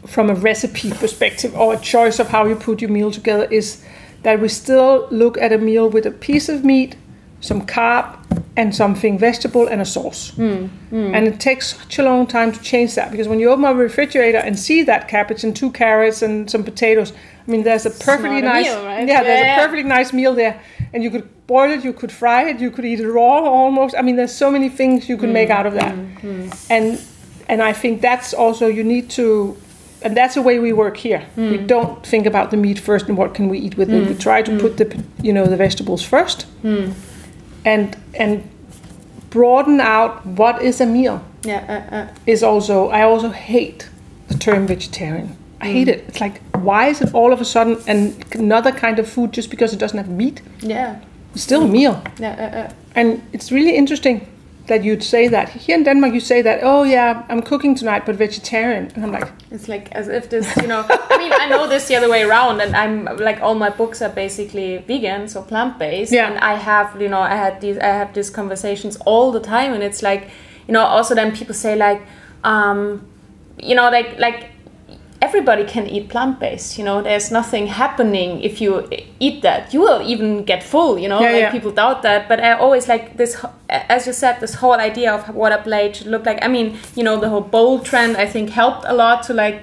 from 0.06 0.30
a 0.30 0.34
recipe 0.34 0.90
perspective 0.90 1.54
or 1.56 1.74
a 1.74 1.78
choice 1.78 2.18
of 2.18 2.28
how 2.28 2.46
you 2.46 2.54
put 2.54 2.80
your 2.80 2.90
meal 2.90 3.10
together 3.10 3.44
is 3.50 3.84
that 4.22 4.40
we 4.40 4.48
still 4.48 5.06
look 5.10 5.38
at 5.38 5.52
a 5.52 5.58
meal 5.58 5.88
with 5.88 6.06
a 6.06 6.10
piece 6.10 6.48
of 6.48 6.64
meat, 6.64 6.96
some 7.40 7.66
carb, 7.66 8.16
and 8.56 8.74
something 8.74 9.18
vegetable 9.18 9.66
and 9.66 9.80
a 9.80 9.84
sauce. 9.84 10.32
And 10.38 11.26
it 11.26 11.40
takes 11.40 11.76
such 11.76 11.98
a 11.98 12.02
long 12.04 12.26
time 12.26 12.52
to 12.52 12.60
change 12.62 12.94
that 12.94 13.10
because 13.10 13.26
when 13.28 13.40
you 13.40 13.50
open 13.50 13.64
up 13.64 13.74
a 13.74 13.78
refrigerator 13.78 14.38
and 14.38 14.56
see 14.58 14.82
that 14.84 15.08
cabbage 15.08 15.42
and 15.44 15.54
two 15.56 15.70
carrots 15.72 16.22
and 16.22 16.48
some 16.50 16.62
potatoes, 16.62 17.12
I 17.46 17.50
mean, 17.50 17.62
there's 17.64 17.84
a 17.86 17.90
perfectly 17.90 18.38
a 18.38 18.42
nice, 18.42 18.66
meal, 18.66 18.84
right? 18.84 19.08
yeah, 19.08 19.22
there's 19.22 19.40
Yeah. 19.40 19.56
a 19.56 19.60
perfectly 19.64 19.82
nice 19.88 20.12
meal 20.12 20.34
there, 20.34 20.60
and 20.92 21.02
you 21.02 21.10
could 21.10 21.26
boil 21.46 21.70
it, 21.72 21.84
you 21.84 21.92
could 21.92 22.12
fry 22.12 22.48
it, 22.48 22.58
you 22.60 22.70
could 22.70 22.84
eat 22.84 23.00
it 23.00 23.08
raw 23.08 23.40
almost. 23.44 23.94
I 23.98 24.02
mean, 24.02 24.16
there's 24.16 24.32
so 24.34 24.50
many 24.50 24.68
things 24.70 25.08
you 25.08 25.16
can 25.18 25.32
make 25.32 25.50
out 25.50 25.66
of 25.66 25.74
that, 25.74 25.94
and 26.70 26.98
and 27.48 27.60
I 27.60 27.72
think 27.74 28.00
that's 28.00 28.32
also 28.32 28.66
you 28.68 28.84
need 28.84 29.10
to. 29.10 29.56
And 30.02 30.14
that's 30.14 30.34
the 30.34 30.42
way 30.42 30.58
we 30.58 30.72
work 30.74 30.96
here. 30.98 31.22
We 31.36 31.56
don't 31.56 32.04
think 32.06 32.26
about 32.26 32.50
the 32.50 32.56
meat 32.58 32.78
first 32.78 33.08
and 33.08 33.16
what 33.18 33.32
can 33.34 33.48
we 33.48 33.58
eat 33.58 33.76
with 33.78 33.90
it. 33.90 34.06
We 34.08 34.14
try 34.14 34.42
to 34.42 34.58
put 34.60 34.76
the, 34.76 35.02
you 35.22 35.32
know, 35.32 35.46
the 35.46 35.56
vegetables 35.56 36.02
first, 36.04 36.44
and 37.64 37.96
and 38.14 38.42
broaden 39.30 39.80
out 39.80 40.24
what 40.26 40.62
is 40.62 40.80
a 40.80 40.86
meal 40.86 41.20
Yeah, 41.44 41.64
uh, 41.68 41.94
uh, 41.96 42.06
is 42.26 42.42
also 42.42 42.88
I 42.90 43.02
also 43.02 43.30
hate 43.30 43.88
the 44.28 44.34
term 44.38 44.66
vegetarian. 44.66 45.36
I 45.60 45.66
hate 45.66 45.88
it. 45.88 46.04
It's 46.08 46.20
like 46.20 46.40
why 46.64 46.88
is 46.90 47.00
it 47.00 47.14
all 47.14 47.32
of 47.32 47.40
a 47.40 47.44
sudden 47.44 47.76
an, 47.86 48.14
another 48.32 48.72
kind 48.72 48.98
of 48.98 49.08
food 49.08 49.32
just 49.32 49.50
because 49.50 49.72
it 49.74 49.78
doesn't 49.80 49.98
have 49.98 50.08
meat? 50.08 50.40
yeah, 50.60 50.96
It's 51.34 51.42
still 51.42 51.62
a 51.62 51.68
meal. 51.68 52.02
yeah, 52.18 52.34
uh, 52.38 52.58
uh. 52.58 52.72
And 52.94 53.20
it's 53.32 53.50
really 53.50 53.74
interesting 53.76 54.26
that 54.66 54.82
you'd 54.82 55.02
say 55.02 55.28
that. 55.28 55.50
Here 55.50 55.76
in 55.76 55.84
Denmark 55.84 56.14
you 56.14 56.20
say 56.20 56.42
that, 56.42 56.60
oh 56.62 56.84
yeah, 56.84 57.24
I'm 57.28 57.42
cooking 57.42 57.74
tonight 57.74 58.06
but 58.06 58.16
vegetarian. 58.16 58.90
And 58.94 59.04
I'm 59.04 59.12
like, 59.12 59.30
It's 59.50 59.68
like 59.68 59.92
as 59.92 60.08
if 60.08 60.30
this, 60.30 60.56
you 60.56 60.66
know. 60.66 60.84
I 60.88 61.18
mean, 61.18 61.32
I 61.32 61.48
know 61.48 61.68
this 61.68 61.86
the 61.88 61.96
other 61.96 62.08
way 62.08 62.22
around, 62.22 62.60
and 62.60 62.74
I'm 62.74 63.04
like 63.18 63.40
all 63.42 63.54
my 63.54 63.70
books 63.70 64.00
are 64.02 64.08
basically 64.08 64.78
vegan, 64.78 65.28
so 65.28 65.42
plant 65.42 65.78
based. 65.78 66.12
Yeah. 66.12 66.30
And 66.30 66.38
I 66.38 66.54
have, 66.54 67.00
you 67.00 67.08
know, 67.08 67.20
I 67.20 67.36
had 67.36 67.60
these, 67.60 67.78
I 67.78 67.86
have 67.86 68.14
these 68.14 68.30
conversations 68.30 68.96
all 69.04 69.32
the 69.32 69.40
time, 69.40 69.74
and 69.74 69.82
it's 69.82 70.02
like, 70.02 70.30
you 70.66 70.72
know, 70.72 70.82
also 70.82 71.14
then 71.14 71.36
people 71.36 71.54
say 71.54 71.76
like, 71.76 72.00
um, 72.42 73.06
you 73.58 73.74
know, 73.74 73.90
like 73.90 74.18
like 74.18 74.50
everybody 75.24 75.64
can 75.64 75.86
eat 75.86 76.08
plant 76.08 76.38
based. 76.38 76.78
You 76.78 76.84
know, 76.84 77.02
there's 77.02 77.30
nothing 77.30 77.66
happening 77.82 78.30
if 78.42 78.60
you 78.60 78.70
eat 79.26 79.42
that. 79.42 79.72
You 79.74 79.80
will 79.80 80.02
even 80.12 80.44
get 80.44 80.62
full. 80.62 80.98
You 81.02 81.08
know, 81.08 81.20
Yeah, 81.20 81.32
like 81.32 81.40
yeah. 81.40 81.50
people 81.56 81.72
doubt 81.82 82.02
that, 82.02 82.28
but 82.28 82.38
I 82.40 82.52
always 82.64 82.88
like 82.88 83.16
this, 83.16 83.32
as 83.68 84.06
you 84.06 84.12
said, 84.12 84.40
this 84.40 84.54
whole 84.54 84.78
idea 84.90 85.10
of 85.14 85.34
what 85.34 85.52
a 85.52 85.58
plate 85.58 85.96
should 85.96 86.10
look 86.14 86.26
like. 86.26 86.38
I 86.46 86.48
mean, 86.48 86.76
you 86.94 87.04
know, 87.06 87.16
the 87.24 87.28
whole 87.28 87.46
bowl 87.54 87.78
trend 87.80 88.16
I 88.16 88.26
think 88.26 88.50
helped 88.50 88.84
a 88.86 88.94
lot 88.94 89.22
to 89.26 89.32
like, 89.34 89.60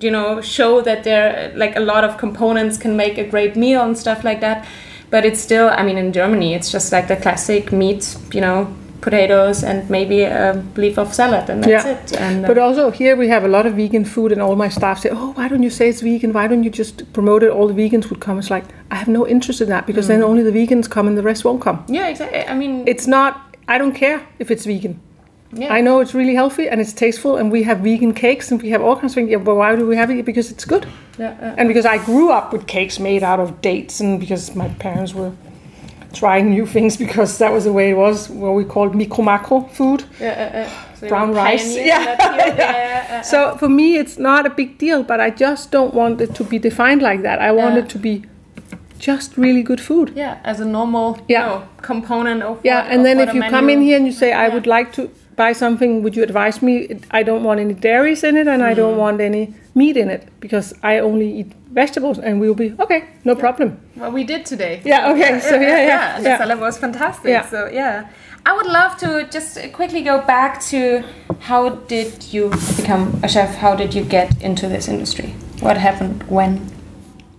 you 0.00 0.10
know, 0.10 0.40
show 0.40 0.80
that 0.82 1.04
there 1.04 1.52
like 1.54 1.76
a 1.76 1.84
lot 1.92 2.02
of 2.04 2.16
components 2.18 2.76
can 2.78 2.96
make 2.96 3.18
a 3.18 3.26
great 3.34 3.54
meal 3.56 3.82
and 3.82 3.96
stuff 3.96 4.24
like 4.24 4.40
that. 4.40 4.66
But 5.10 5.24
it's 5.24 5.40
still, 5.40 5.68
I 5.80 5.82
mean, 5.82 5.98
in 5.98 6.12
Germany, 6.12 6.54
it's 6.54 6.70
just 6.70 6.92
like 6.92 7.06
the 7.08 7.16
classic 7.16 7.72
meat, 7.72 8.16
you 8.32 8.40
know, 8.40 8.72
potatoes 9.00 9.62
and 9.64 9.88
maybe 9.90 10.22
a 10.22 10.62
leaf 10.76 10.98
of 10.98 11.12
salad, 11.14 11.48
and 11.50 11.62
that's 11.64 11.84
Yeah. 11.84 11.92
it. 11.92 12.12
And 12.20 12.44
uh, 12.44 12.48
But 12.48 12.58
also 12.58 12.90
here 12.90 13.16
we 13.16 13.28
have 13.28 13.44
a 13.44 13.48
lot 13.48 13.66
of 13.66 13.74
vegan 13.74 14.04
food, 14.04 14.32
and 14.32 14.40
all 14.42 14.56
my 14.56 14.68
staff 14.68 14.98
say, 15.00 15.10
"Oh, 15.12 15.32
why 15.36 15.48
don't 15.48 15.62
you 15.62 15.70
say 15.70 15.88
it's 15.88 16.00
vegan? 16.02 16.32
Why 16.32 16.46
don't 16.46 16.64
you 16.64 16.70
just 16.70 17.12
promote 17.12 17.42
it? 17.42 17.50
All 17.50 17.66
the 17.68 17.74
vegans 17.82 18.08
would 18.10 18.20
come." 18.20 18.38
It's 18.38 18.50
like 18.50 18.64
I 18.90 18.96
have 18.96 19.08
no 19.08 19.26
interest 19.26 19.60
in 19.60 19.68
that 19.68 19.86
because 19.86 20.06
then 20.06 20.22
only 20.22 20.42
the 20.42 20.52
vegans 20.52 20.88
come 20.88 21.08
and 21.08 21.16
the 21.16 21.22
rest 21.22 21.44
won't 21.44 21.60
come. 21.62 21.78
yeah, 21.88 22.08
exactly. 22.08 22.44
I 22.46 22.54
mean, 22.54 22.84
It's 22.86 23.06
not. 23.06 23.32
I 23.68 23.78
don't 23.78 23.94
care 23.94 24.20
if 24.38 24.50
it's 24.50 24.64
vegan. 24.66 24.94
yeah. 25.52 25.72
I 25.78 25.80
know 25.80 26.00
it's 26.00 26.14
really 26.14 26.34
healthy 26.34 26.68
and 26.70 26.80
it's 26.80 26.92
tasteful, 26.92 27.36
and 27.36 27.50
we 27.52 27.62
have 27.64 27.78
vegan 27.80 28.12
cakes 28.14 28.50
and 28.52 28.62
we 28.62 28.70
have 28.70 28.82
all 28.86 28.96
kinds 28.96 29.12
of 29.12 29.16
things. 29.16 29.30
Yeah, 29.30 29.38
but 29.44 29.54
why 29.56 29.76
do 29.76 29.86
we 29.86 29.96
have 29.96 30.10
it? 30.10 30.24
Because 30.24 30.50
it's 30.54 30.64
good, 30.64 30.84
Yeah, 31.18 31.34
uh, 31.42 31.54
and 31.58 31.68
because 31.68 31.86
I 31.94 31.98
grew 32.10 32.30
up 32.38 32.52
with 32.52 32.66
cakes 32.66 32.98
made 33.00 33.22
out 33.30 33.40
of 33.40 33.48
dates, 33.62 34.00
and 34.00 34.20
because 34.20 34.54
my 34.54 34.68
parents 34.86 35.12
were 35.14 35.32
trying 36.12 36.50
new 36.50 36.66
things 36.66 36.96
because 36.96 37.38
that 37.38 37.52
was 37.52 37.64
the 37.64 37.72
way 37.72 37.90
it 37.90 37.94
was. 37.96 38.28
What 38.28 38.54
we 38.54 38.64
called 38.64 38.94
micro 38.94 39.22
macro 39.24 39.60
food. 39.72 40.04
yeah, 40.20 40.28
uh, 40.30 40.58
uh, 40.58 40.94
so 40.96 41.08
Brown 41.08 41.32
rice. 41.32 41.76
Yeah. 41.76 41.84
yeah, 41.84 43.06
uh, 43.10 43.14
uh, 43.16 43.22
So 43.22 43.56
for 43.58 43.68
me, 43.68 43.96
it's 43.96 44.18
not 44.18 44.46
a 44.46 44.50
big 44.50 44.78
deal, 44.78 45.02
but 45.02 45.20
I 45.20 45.30
just 45.30 45.70
don't 45.70 45.94
want 45.94 46.20
it 46.20 46.34
to 46.34 46.44
be 46.44 46.58
defined 46.58 47.02
like 47.02 47.22
that. 47.22 47.38
I 47.40 47.52
want 47.52 47.74
Yeah. 47.74 47.82
it 47.82 47.88
to 47.90 47.98
be 47.98 48.22
just 48.98 49.36
really 49.36 49.62
good 49.62 49.80
food. 49.80 50.12
yeah, 50.16 50.36
as 50.44 50.60
a 50.60 50.64
normal 50.64 51.18
Yeah. 51.28 51.40
you 51.40 51.46
know, 51.46 51.62
component 51.82 52.42
of 52.42 52.58
Yeah, 52.62 52.82
what, 52.82 52.92
and 52.92 53.04
then 53.04 53.18
if 53.20 53.34
you 53.34 53.42
come 53.42 53.70
in 53.70 53.80
here 53.80 53.96
and 53.96 54.06
you 54.06 54.12
say, 54.12 54.32
I 54.32 54.46
Yeah. 54.46 54.54
would 54.54 54.66
like 54.66 54.92
to 54.92 55.08
buy 55.40 55.52
something, 55.54 56.02
would 56.02 56.14
you 56.16 56.22
advise 56.30 56.56
me? 56.68 56.74
I 57.18 57.22
don't 57.28 57.44
want 57.48 57.58
any 57.66 57.74
dairies 57.88 58.22
in 58.28 58.34
it 58.40 58.46
and 58.52 58.60
I 58.70 58.72
Mm. 58.72 58.80
don't 58.82 58.98
want 59.04 59.20
any 59.30 59.44
meat 59.80 59.96
in 60.02 60.08
it 60.16 60.22
because 60.44 60.66
I 60.92 60.92
only 61.08 61.28
eat 61.40 61.50
vegetables 61.80 62.18
and 62.26 62.32
we'll 62.40 62.58
be, 62.64 62.68
okay, 62.84 63.00
no 63.24 63.34
problem. 63.44 63.68
Well, 64.00 64.12
we 64.18 64.24
did 64.32 64.42
today. 64.52 64.74
Yeah, 64.92 65.10
okay, 65.12 65.32
so 65.50 65.54
yeah, 65.54 65.86
yeah, 65.92 66.16
and 66.16 66.24
yeah. 66.24 66.36
the 66.36 66.38
salad 66.42 66.58
was 66.66 66.74
fantastic. 66.78 67.30
Yeah. 67.36 67.46
So 67.54 67.58
yeah, 67.80 67.94
I 68.48 68.50
would 68.56 68.70
love 68.80 68.92
to 69.04 69.08
just 69.36 69.50
quickly 69.78 70.02
go 70.12 70.16
back 70.34 70.52
to 70.72 70.80
how 71.48 71.62
did 71.94 72.10
you 72.34 72.44
become 72.76 73.04
a 73.22 73.28
chef? 73.34 73.50
How 73.64 73.72
did 73.82 73.90
you 73.96 74.04
get 74.18 74.28
into 74.48 74.64
this 74.74 74.88
industry? 74.88 75.28
What 75.66 75.76
happened 75.76 76.18
when? 76.36 76.52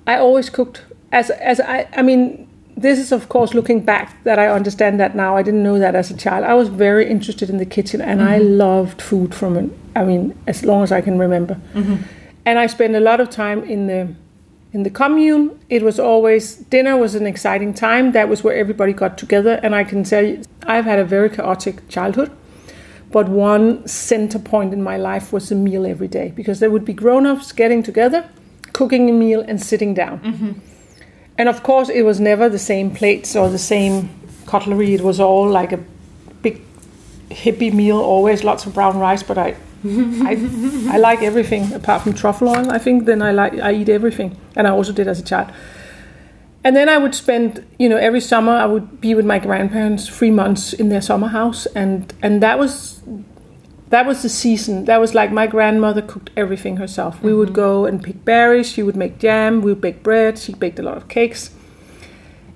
I 0.08 0.14
always 0.26 0.50
cooked 0.58 0.78
as 1.12 1.30
as 1.54 1.60
I 1.60 1.78
I 2.00 2.02
mean 2.10 2.22
this 2.82 3.00
is 3.00 3.12
of 3.12 3.30
course 3.30 3.54
looking 3.54 3.82
back 3.82 4.24
that 4.24 4.40
I 4.40 4.48
understand 4.48 5.00
that 5.00 5.16
now. 5.16 5.36
I 5.38 5.44
didn't 5.44 5.64
know 5.64 5.80
that 5.80 5.96
as 5.96 6.12
a 6.12 6.18
child. 6.18 6.46
I 6.46 6.54
was 6.54 6.70
very 6.70 7.10
interested 7.10 7.50
in 7.50 7.58
the 7.58 7.66
kitchen 7.66 8.02
and 8.02 8.22
I 8.22 8.40
mm-hmm. 8.40 8.58
loved 8.58 9.02
food 9.02 9.34
from 9.34 9.58
an, 9.58 9.78
I 9.96 10.04
mean 10.04 10.38
as 10.48 10.64
long 10.64 10.84
as 10.84 10.92
I 10.92 11.02
can 11.02 11.18
remember. 11.18 11.56
Mm-hmm. 11.74 12.04
And 12.46 12.60
I 12.60 12.68
spent 12.68 12.96
a 12.96 13.00
lot 13.00 13.20
of 13.20 13.30
time 13.30 13.64
in 13.64 13.88
the 13.88 14.14
in 14.74 14.84
the 14.84 14.90
commune. 14.90 15.60
It 15.70 15.84
was 15.84 16.00
always 16.00 16.56
dinner 16.56 16.98
was 16.98 17.16
an 17.16 17.28
exciting 17.28 17.74
time. 17.74 18.12
That 18.14 18.30
was 18.30 18.44
where 18.44 18.56
everybody 18.56 18.94
got 18.94 19.18
together 19.18 19.60
and 19.64 19.76
I 19.76 19.84
can 19.84 20.04
tell 20.04 20.26
you 20.26 20.42
I've 20.64 20.86
had 20.86 21.00
a 21.00 21.06
very 21.06 21.30
chaotic 21.30 21.88
childhood. 21.90 22.32
But 23.12 23.28
one 23.28 23.86
center 23.88 24.40
point 24.40 24.74
in 24.74 24.82
my 24.82 24.98
life 24.98 25.34
was 25.34 25.52
a 25.52 25.56
meal 25.56 25.86
every 25.86 26.08
day 26.08 26.32
because 26.34 26.62
there 26.62 26.72
would 26.72 26.86
be 26.86 26.94
grown-ups 26.94 27.52
getting 27.52 27.84
together, 27.84 28.30
cooking 28.72 29.10
a 29.10 29.14
meal 29.14 29.44
and 29.46 29.62
sitting 29.62 29.94
down. 29.94 30.20
Mm-hmm. 30.22 30.71
And 31.42 31.50
of 31.50 31.64
course, 31.64 31.90
it 31.90 32.04
was 32.04 32.20
never 32.20 32.50
the 32.50 32.60
same 32.60 32.92
plates 32.92 33.36
or 33.36 33.50
the 33.50 33.58
same 33.58 34.12
cutlery. 34.46 34.94
It 34.94 35.02
was 35.02 35.20
all 35.20 35.50
like 35.50 35.72
a 35.72 35.80
big 36.44 36.62
hippie 37.32 37.74
meal, 37.74 37.98
always 37.98 38.44
lots 38.44 38.68
of 38.68 38.76
brown 38.76 39.00
rice. 39.00 39.24
But 39.24 39.40
I, 39.40 39.56
I, 39.84 40.38
I 40.92 40.98
like 40.98 41.24
everything 41.24 41.74
apart 41.74 42.04
from 42.04 42.14
truffle 42.14 42.50
oil. 42.50 42.70
I 42.70 42.78
think 42.78 43.06
then 43.06 43.24
I 43.24 43.32
like 43.32 43.54
I 43.54 43.74
eat 43.74 43.90
everything, 43.90 44.38
and 44.56 44.68
I 44.68 44.70
also 44.70 44.94
did 44.94 45.08
as 45.08 45.20
a 45.20 45.24
child. 45.24 45.52
And 46.64 46.76
then 46.76 46.88
I 46.88 47.00
would 47.00 47.16
spend, 47.16 47.66
you 47.80 47.90
know, 47.90 47.98
every 47.98 48.22
summer 48.22 48.52
I 48.52 48.68
would 48.68 49.02
be 49.02 49.16
with 49.16 49.26
my 49.26 49.40
grandparents 49.40 50.08
three 50.08 50.30
months 50.30 50.74
in 50.74 50.90
their 50.90 51.02
summer 51.02 51.30
house, 51.30 51.66
and 51.74 52.14
and 52.22 52.44
that 52.44 52.60
was 52.60 53.02
that 53.92 54.06
was 54.06 54.22
the 54.22 54.30
season. 54.30 54.86
That 54.86 55.00
was 55.00 55.14
like 55.14 55.32
my 55.32 55.48
grandmother 55.48 56.02
cooked 56.02 56.30
everything 56.36 56.78
herself. 56.78 57.22
We 57.22 57.34
would 57.34 57.54
go 57.54 57.86
and 57.86 58.02
pick 58.02 58.24
berries. 58.24 58.72
She 58.72 58.84
would 58.84 58.96
make 58.96 59.20
jam. 59.20 59.62
We 59.62 59.74
would 59.74 59.82
bake 59.82 60.02
bread. 60.02 60.40
She 60.40 60.54
baked 60.54 60.80
a 60.80 60.82
lot 60.82 60.98
of 60.98 61.10
cakes. 61.10 61.52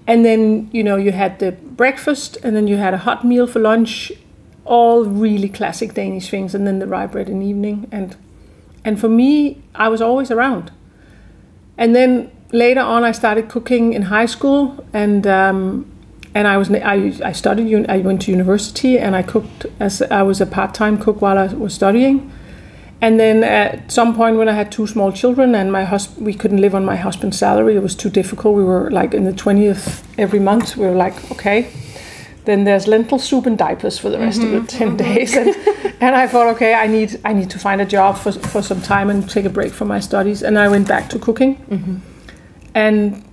And 0.08 0.24
then 0.24 0.70
you 0.72 0.84
know 0.84 0.96
you 0.96 1.12
had 1.12 1.40
the 1.40 1.52
breakfast, 1.52 2.38
and 2.42 2.56
then 2.56 2.68
you 2.68 2.78
had 2.78 2.94
a 2.94 3.00
hot 3.00 3.26
meal 3.26 3.48
for 3.48 3.60
lunch. 3.60 4.12
All 4.64 5.04
really 5.04 5.50
classic 5.50 5.94
Danish 5.94 6.30
things, 6.30 6.56
and 6.56 6.66
then 6.66 6.80
the 6.80 6.88
rye 6.88 7.06
bread 7.06 7.30
in 7.30 7.40
the 7.42 7.46
evening. 7.46 7.88
And 7.92 8.16
and 8.86 9.00
for 9.00 9.10
me, 9.10 9.62
I 9.76 9.90
was 9.90 10.02
always 10.02 10.32
around. 10.32 10.72
And 11.78 11.94
then 11.94 12.32
later 12.54 12.80
on, 12.80 13.04
I 13.04 13.12
started 13.12 13.50
cooking 13.50 13.92
in 13.92 14.04
high 14.04 14.28
school, 14.28 14.86
and 14.94 15.28
um, 15.28 15.92
and 16.36 16.48
I 16.48 16.58
was 16.58 16.70
I, 16.70 17.14
I 17.24 17.32
studied 17.32 17.90
I 17.90 18.00
went 18.00 18.22
to 18.24 18.32
university, 18.32 19.00
and 19.00 19.16
I 19.16 19.24
cooked 19.24 19.66
as 19.80 20.02
I 20.02 20.22
was 20.22 20.42
a 20.42 20.46
part 20.46 20.76
time 20.76 20.98
cook 20.98 21.22
while 21.22 21.38
I 21.38 21.48
was 21.48 21.74
studying. 21.74 22.32
And 23.02 23.20
then 23.20 23.44
at 23.44 23.92
some 23.92 24.16
point, 24.16 24.38
when 24.38 24.50
I 24.50 24.54
had 24.54 24.72
two 24.72 24.88
small 24.88 25.12
children, 25.12 25.56
and 25.56 25.72
my 25.72 25.86
hus- 25.86 26.16
we 26.18 26.34
couldn't 26.34 26.60
live 26.60 26.76
on 26.76 26.86
my 26.86 26.98
husband's 26.98 27.38
salary, 27.38 27.76
it 27.76 27.84
was 27.84 27.96
too 27.96 28.10
difficult. 28.10 28.56
We 28.56 28.64
were 28.64 28.92
like 28.92 29.14
in 29.14 29.24
the 29.24 29.34
twentieth 29.34 30.04
every 30.18 30.40
month. 30.40 30.76
We 30.76 30.86
were 30.86 30.96
like, 30.96 31.32
okay, 31.32 31.72
then 32.44 32.66
there's 32.66 32.86
lentil 32.86 33.18
soup 33.18 33.46
and 33.46 33.58
diapers 33.58 33.98
for 33.98 34.10
the 34.10 34.20
rest 34.20 34.44
of 34.44 34.52
the 34.52 34.58
mm-hmm. 34.58 34.66
10 34.66 34.88
mm-hmm. 34.88 34.98
days 34.98 35.36
and, 35.36 35.48
and 36.00 36.16
i 36.16 36.28
thought 36.28 36.46
okay 36.46 36.76
i 36.76 36.86
need 36.86 37.20
i 37.26 37.34
need 37.34 37.50
to 37.50 37.58
find 37.58 37.82
a 37.82 37.86
job 37.86 38.16
for, 38.16 38.32
for 38.32 38.62
some 38.62 38.80
time 38.82 39.10
and 39.10 39.28
take 39.28 39.46
a 39.46 39.50
break 39.50 39.74
from 39.74 39.88
my 39.88 40.00
studies 40.00 40.44
and 40.44 40.60
i 40.60 40.68
went 40.68 40.88
back 40.88 41.10
to 41.10 41.18
cooking 41.18 41.56
mm-hmm. 41.56 41.98
and 42.76 43.24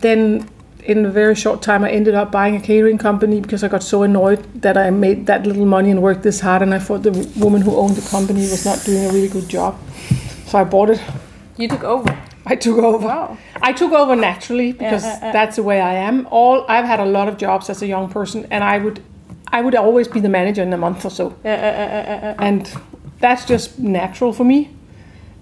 then 0.00 0.48
in 0.86 1.04
a 1.04 1.10
very 1.10 1.34
short 1.34 1.62
time 1.62 1.84
i 1.84 1.90
ended 1.90 2.14
up 2.14 2.30
buying 2.32 2.56
a 2.56 2.60
catering 2.60 2.98
company 2.98 3.40
because 3.40 3.62
i 3.64 3.68
got 3.68 3.82
so 3.82 4.02
annoyed 4.02 4.42
that 4.62 4.76
i 4.76 4.88
made 4.90 5.26
that 5.26 5.46
little 5.46 5.66
money 5.66 5.90
and 5.90 6.02
worked 6.02 6.22
this 6.22 6.40
hard 6.40 6.62
and 6.62 6.74
i 6.74 6.78
thought 6.78 7.02
the 7.02 7.12
woman 7.36 7.60
who 7.62 7.76
owned 7.76 7.96
the 7.96 8.08
company 8.10 8.40
was 8.40 8.64
not 8.64 8.82
doing 8.84 9.04
a 9.04 9.12
really 9.12 9.28
good 9.28 9.48
job 9.48 9.78
so 10.46 10.58
i 10.58 10.64
bought 10.64 10.90
it 10.90 11.00
You 11.56 11.68
took 11.68 11.84
over. 11.84 12.16
I 12.44 12.56
took 12.56 12.78
over. 12.78 13.06
Wow. 13.06 13.38
I 13.62 13.72
took 13.72 13.92
over 13.92 14.14
naturally 14.14 14.72
because 14.72 15.04
uh, 15.04 15.08
uh. 15.08 15.26
uh. 15.26 15.32
that's 15.32 15.56
the 15.56 15.62
way 15.62 15.80
I 15.80 15.94
am. 15.94 16.26
All 16.30 16.64
I've 16.68 16.84
had 16.84 17.00
a 17.00 17.04
lot 17.04 17.28
of 17.28 17.38
jobs 17.38 17.70
as 17.70 17.82
a 17.82 17.86
young 17.86 18.08
person, 18.10 18.46
and 18.50 18.62
I 18.62 18.78
would, 18.78 19.02
I 19.48 19.62
would 19.62 19.74
always 19.74 20.08
be 20.08 20.20
the 20.20 20.28
manager 20.28 20.62
in 20.62 20.72
a 20.72 20.76
month 20.76 21.04
or 21.04 21.10
so, 21.10 21.34
uh, 21.44 21.48
uh, 21.48 22.34
and 22.38 22.72
that's 23.20 23.44
just 23.46 23.78
natural 23.78 24.32
for 24.32 24.44
me. 24.44 24.75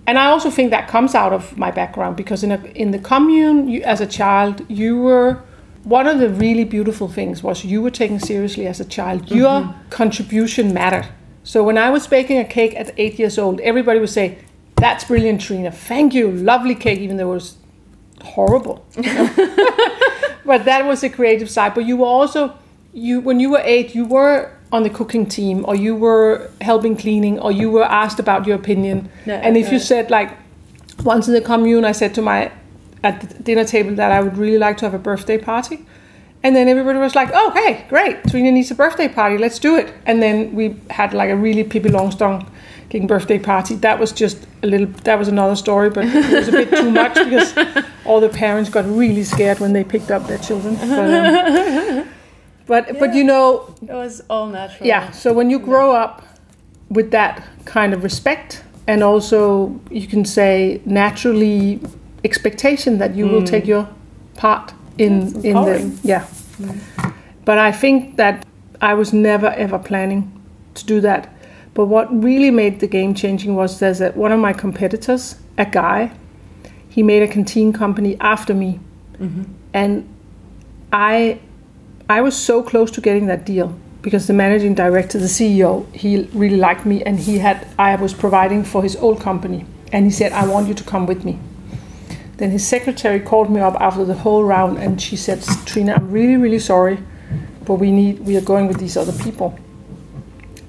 And 0.07 0.19
I 0.19 0.27
also 0.27 0.51
think 0.51 0.71
that 0.71 0.89
comes 0.89 1.15
out 1.15 1.33
of 1.33 1.57
my 1.57 1.71
background 1.71 2.17
because 2.17 2.45
in 2.45 2.53
a, 2.53 2.63
in 2.75 2.91
the 2.91 2.99
commune, 2.99 3.69
you, 3.69 3.83
as 3.83 4.01
a 4.01 4.07
child, 4.07 4.65
you 4.69 5.01
were 5.01 5.43
one 5.85 6.07
of 6.07 6.19
the 6.19 6.29
really 6.29 6.65
beautiful 6.65 7.09
things 7.09 7.43
was 7.43 7.65
you 7.65 7.81
were 7.83 7.91
taken 7.91 8.19
seriously 8.19 8.67
as 8.67 8.81
a 8.81 8.85
child. 8.85 9.31
Your 9.31 9.63
mm-hmm. 9.63 9.89
contribution 9.91 10.75
mattered. 10.75 11.09
So 11.43 11.63
when 11.63 11.77
I 11.79 11.91
was 11.91 12.07
baking 12.07 12.39
a 12.39 12.45
cake 12.45 12.75
at 12.75 12.93
eight 12.99 13.19
years 13.19 13.39
old, 13.39 13.61
everybody 13.61 13.99
would 13.99 14.11
say, 14.11 14.39
"That's 14.77 15.05
brilliant, 15.05 15.43
Trine. 15.43 15.71
Thank 15.71 16.15
you, 16.15 16.31
lovely 16.31 16.75
cake," 16.75 17.01
even 17.01 17.19
though 17.19 17.33
it 17.33 17.35
was 17.35 17.59
horrible. 18.23 18.87
you 18.97 19.03
know? 19.15 19.31
but 20.45 20.65
that 20.65 20.87
was 20.87 21.03
the 21.03 21.11
creative 21.11 21.51
side. 21.51 21.75
But 21.75 21.85
you 21.85 21.99
were 21.99 22.07
also 22.07 22.55
you 22.95 23.21
when 23.21 23.41
you 23.41 23.51
were 23.51 23.63
eight, 23.63 23.95
you 23.95 24.07
were 24.07 24.53
on 24.75 24.83
the 24.83 24.91
cooking 24.91 25.27
team, 25.27 25.65
or 25.69 25.75
you 25.77 25.95
were 25.95 26.51
helping 26.61 26.97
cleaning, 26.97 27.39
or 27.39 27.53
you 27.53 27.71
were 27.71 27.85
asked 27.85 28.19
about 28.19 28.47
your 28.47 28.57
opinion. 28.57 29.09
Yeah, 29.25 29.41
and 29.47 29.57
if 29.57 29.73
you 29.73 29.79
said 29.79 30.11
like 30.11 30.31
once 31.05 31.29
in 31.29 31.35
the 31.35 31.41
commune, 31.41 31.85
I 31.85 31.93
said 31.93 32.15
to 32.17 32.23
my 32.23 32.51
at 33.05 33.21
the 33.21 33.43
dinner 33.43 33.65
table 33.65 33.95
that 33.95 34.11
I 34.11 34.21
would 34.21 34.37
really 34.37 34.59
like 34.59 34.77
to 34.79 34.87
have 34.87 34.95
a 34.95 34.99
birthday 34.99 35.39
party. 35.39 35.87
And 36.43 36.55
then 36.57 36.69
everybody 36.69 36.99
was 36.99 37.15
like, 37.15 37.31
"Oh, 37.33 37.51
hey, 37.53 37.87
great! 37.89 38.23
Trine 38.25 38.53
needs 38.53 38.71
a 38.71 38.75
birthday 38.75 39.09
party. 39.09 39.39
Let's 39.39 39.59
do 39.59 39.77
it." 39.77 39.95
And 40.07 40.23
then 40.23 40.55
we 40.55 40.77
had 40.91 41.15
like 41.15 41.31
a 41.31 41.37
really 41.37 41.65
Pippi 41.65 41.89
Longstocking 41.89 43.07
birthday 43.07 43.39
party. 43.39 43.77
That 43.77 43.99
was 43.99 44.13
just 44.13 44.47
a 44.63 44.67
little. 44.67 44.89
That 45.05 45.19
was 45.19 45.29
another 45.29 45.57
story, 45.57 45.89
but 45.89 46.05
it 46.05 46.33
was 46.33 46.49
a 46.49 46.53
bit 46.53 46.71
too 46.71 46.91
much 46.91 47.15
because 47.15 47.55
all 48.05 48.21
the 48.21 48.29
parents 48.29 48.69
got 48.69 48.85
really 48.87 49.25
scared 49.25 49.61
when 49.61 49.73
they 49.73 49.85
picked 49.85 50.11
up 50.11 50.27
their 50.27 50.39
children. 50.39 50.75
But, 50.77 50.99
um, 50.99 52.09
but, 52.67 52.99
but 52.99 53.15
you 53.15 53.25
know, 53.25 53.75
It 53.83 53.93
was 53.93 54.23
all 54.31 54.47
natural. 54.47 54.87
yeah. 54.87 55.11
So 55.11 55.33
when 55.33 55.51
you 55.51 55.59
grow 55.59 55.95
up 55.95 56.23
with 56.89 57.11
that 57.11 57.43
kind 57.65 57.93
of 57.93 58.03
respect, 58.03 58.63
and 58.87 59.03
also 59.03 59.81
you 59.91 60.07
can 60.07 60.25
say 60.25 60.81
naturally 60.85 61.81
expectation 62.23 62.99
that 62.99 63.15
you 63.15 63.27
will 63.27 63.43
mm. 63.43 63.47
take 63.47 63.67
your 63.67 63.89
part 64.35 64.73
in 64.99 65.35
in 65.45 65.55
the 65.55 65.99
yeah. 66.03 66.27
Mm. 66.59 67.13
But 67.45 67.59
I 67.59 67.73
think 67.73 68.17
that 68.17 68.47
I 68.81 68.95
was 68.95 69.13
never 69.13 69.49
ever 69.49 69.79
planning 69.79 70.31
to 70.75 70.85
do 70.87 71.01
that. 71.01 71.33
But 71.75 71.87
what 71.87 72.07
really 72.23 72.51
made 72.51 72.81
the 72.81 72.87
game 72.87 73.15
changing 73.15 73.57
was 73.57 73.81
there's 73.81 74.01
a, 74.01 74.11
one 74.13 74.33
of 74.33 74.39
my 74.39 74.53
competitors, 74.53 75.37
a 75.59 75.65
guy, 75.65 76.13
he 76.89 77.03
made 77.03 77.23
a 77.23 77.29
canteen 77.29 77.73
company 77.73 78.17
after 78.21 78.55
me, 78.55 78.79
mm-hmm. 79.19 79.43
and 79.73 80.09
I 80.93 81.41
I 82.09 82.21
was 82.21 82.37
so 82.37 82.63
close 82.63 82.91
to 82.93 83.01
getting 83.01 83.27
that 83.27 83.47
deal 83.47 83.75
because 84.03 84.27
the 84.27 84.35
managing 84.35 84.75
director, 84.75 85.19
the 85.19 85.25
CEO, 85.25 85.91
he 85.95 86.29
really 86.35 86.59
liked 86.59 86.85
me 86.85 87.03
and 87.03 87.19
he 87.19 87.39
had 87.39 87.67
I 87.79 87.97
was 87.97 88.13
providing 88.13 88.63
for 88.63 88.83
his 88.83 88.95
old 88.97 89.21
company 89.21 89.65
and 89.91 90.05
he 90.05 90.11
said 90.11 90.33
I 90.33 90.47
want 90.47 90.69
you 90.69 90.75
to 90.75 90.85
come 90.85 91.07
with 91.07 91.25
me. 91.25 91.39
Then 92.37 92.51
his 92.51 92.67
secretary 92.67 93.21
called 93.21 93.51
me 93.51 93.61
up 93.61 93.77
after 93.81 94.05
the 94.05 94.15
whole 94.15 94.45
round 94.45 94.77
and 94.79 95.01
she 95.01 95.17
said, 95.17 95.43
"Trine, 95.65 95.89
I'm 95.89 96.11
really 96.11 96.37
really 96.37 96.59
sorry, 96.59 96.99
but 97.65 97.75
we 97.75 97.91
need 97.91 98.21
we 98.21 98.37
are 98.37 98.43
going 98.43 98.69
with 98.69 98.79
these 98.79 98.99
other 98.99 99.17
people." 99.25 99.59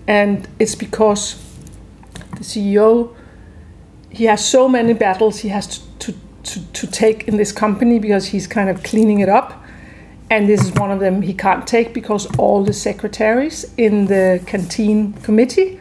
And 0.08 0.48
it's 0.58 0.76
because 0.76 1.44
the 2.38 2.46
CEO 2.46 3.14
he 4.10 4.26
has 4.26 4.48
so 4.48 4.70
many 4.70 4.94
battles 4.94 5.40
he 5.40 5.50
has 5.50 5.68
to, 5.68 5.82
to, 6.00 6.14
to, 6.44 6.72
to 6.72 6.88
take 6.88 7.28
in 7.28 7.36
this 7.36 7.52
company 7.52 8.00
because 8.00 8.28
he's 8.28 8.48
kind 8.48 8.70
of 8.70 8.82
cleaning 8.84 9.20
it 9.20 9.28
up 9.28 9.65
and 10.30 10.50
this 10.50 10.64
is 10.64 10.72
one 10.74 10.92
of 10.92 11.00
them 11.00 11.22
he 11.22 11.34
can't 11.34 11.68
take 11.68 11.94
because 11.94 12.26
all 12.38 12.64
the 12.64 12.74
secretaries 12.74 13.66
in 13.78 14.06
the 14.08 14.42
canteen 14.48 15.14
committee 15.14 15.80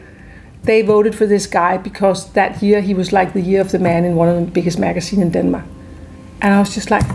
they 0.63 0.81
voted 0.81 1.13
for 1.15 1.25
this 1.25 1.45
guy 1.47 1.77
because 1.77 2.31
that 2.33 2.61
year 2.61 2.81
he 2.81 2.93
was 2.93 3.11
like 3.13 3.33
the 3.33 3.41
year 3.41 3.61
of 3.61 3.71
the 3.71 3.79
man 3.79 4.03
in 4.03 4.15
one 4.15 4.27
of 4.27 4.35
the 4.35 4.51
biggest 4.51 4.79
magazines 4.79 5.21
in 5.21 5.29
denmark. 5.31 5.65
And 6.41 6.53
i 6.53 6.59
was 6.59 6.73
just 6.73 6.91
like 6.91 7.05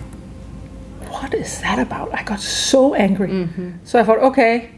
what 1.08 1.34
is 1.34 1.60
that 1.60 1.78
about? 1.78 2.14
I 2.14 2.22
got 2.22 2.40
so 2.40 2.94
angry. 2.94 3.30
So 3.84 4.00
i 4.00 4.04
thought 4.04 4.18
okay 4.18 4.70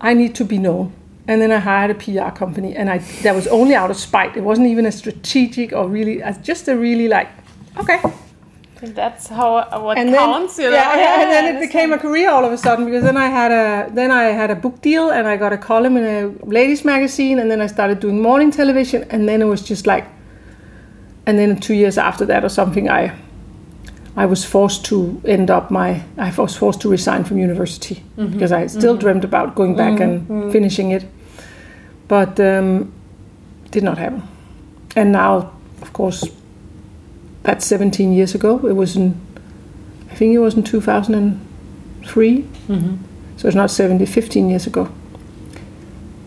i 0.00 0.14
need 0.14 0.34
to 0.36 0.44
be 0.44 0.58
known. 0.58 0.92
And 1.28 1.40
then 1.42 1.52
i 1.52 1.58
hired 1.58 1.90
a 1.90 1.94
pr 1.94 2.30
company 2.38 2.74
and 2.74 2.88
i 2.90 2.98
that 3.22 3.34
was 3.34 3.46
only 3.48 3.74
out 3.74 3.90
of 3.90 3.96
spite. 3.96 4.36
It 4.36 4.42
wasn't 4.42 4.68
even 4.68 4.86
a 4.86 4.92
strategic 4.92 5.72
or 5.72 5.88
really 5.88 6.22
uh, 6.22 6.32
just 6.42 6.68
a 6.68 6.76
really 6.76 7.08
like 7.08 7.28
okay 7.76 8.00
think 8.80 8.94
that's 8.94 9.26
how 9.28 9.56
what 9.84 9.98
and 9.98 10.08
then, 10.08 10.30
you 10.40 10.70
know? 10.70 10.70
yeah, 10.70 10.96
yeah, 10.96 11.22
and 11.22 11.30
then 11.30 11.54
it 11.54 11.60
became 11.60 11.92
a 11.92 11.98
career 11.98 12.30
all 12.30 12.44
of 12.46 12.52
a 12.52 12.56
sudden 12.56 12.86
because 12.86 13.04
then 13.04 13.16
I 13.16 13.28
had 13.28 13.52
a 13.52 13.90
then 13.92 14.10
I 14.10 14.24
had 14.24 14.50
a 14.50 14.54
book 14.54 14.80
deal 14.80 15.10
and 15.10 15.28
I 15.28 15.36
got 15.36 15.52
a 15.52 15.58
column 15.58 15.98
in 15.98 16.04
a 16.04 16.46
ladies 16.46 16.82
magazine 16.82 17.38
and 17.38 17.50
then 17.50 17.60
I 17.60 17.66
started 17.66 18.00
doing 18.00 18.22
morning 18.22 18.50
television 18.50 19.04
and 19.10 19.28
then 19.28 19.42
it 19.42 19.44
was 19.44 19.62
just 19.62 19.86
like 19.86 20.06
and 21.26 21.38
then 21.38 21.60
two 21.60 21.74
years 21.74 21.98
after 21.98 22.24
that 22.26 22.42
or 22.42 22.48
something 22.48 22.88
I 22.88 23.14
I 24.16 24.24
was 24.24 24.44
forced 24.44 24.86
to 24.86 25.20
end 25.26 25.50
up 25.50 25.70
my 25.70 26.02
I 26.16 26.30
was 26.30 26.56
forced 26.56 26.80
to 26.80 26.88
resign 26.88 27.24
from 27.24 27.36
university 27.38 27.96
mm-hmm. 27.96 28.32
because 28.32 28.50
I 28.50 28.66
still 28.66 28.94
mm-hmm. 28.94 29.00
dreamt 29.00 29.24
about 29.24 29.54
going 29.54 29.76
back 29.76 30.00
mm-hmm. 30.00 30.32
and 30.32 30.52
finishing 30.52 30.90
it. 30.92 31.04
But 32.08 32.40
um, 32.40 32.92
did 33.70 33.84
not 33.84 33.98
happen. 33.98 34.22
And 34.96 35.12
now 35.12 35.52
of 35.82 35.92
course 35.92 36.39
that's 37.42 37.64
17 37.66 38.12
years 38.12 38.34
ago. 38.34 38.66
It 38.66 38.72
was 38.72 38.96
in 38.96 39.20
I 40.10 40.14
think 40.14 40.34
it 40.34 40.38
was 40.38 40.54
in 40.54 40.62
2003 40.64 42.42
mm-hmm. 42.42 42.96
so 43.36 43.48
it's 43.48 43.54
not 43.54 43.70
70 43.70 44.06
15 44.06 44.50
years 44.50 44.66
ago. 44.66 44.88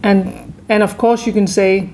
And 0.01 0.53
and 0.69 0.83
of 0.83 0.97
course 0.97 1.27
you 1.27 1.33
can 1.33 1.47
say 1.47 1.89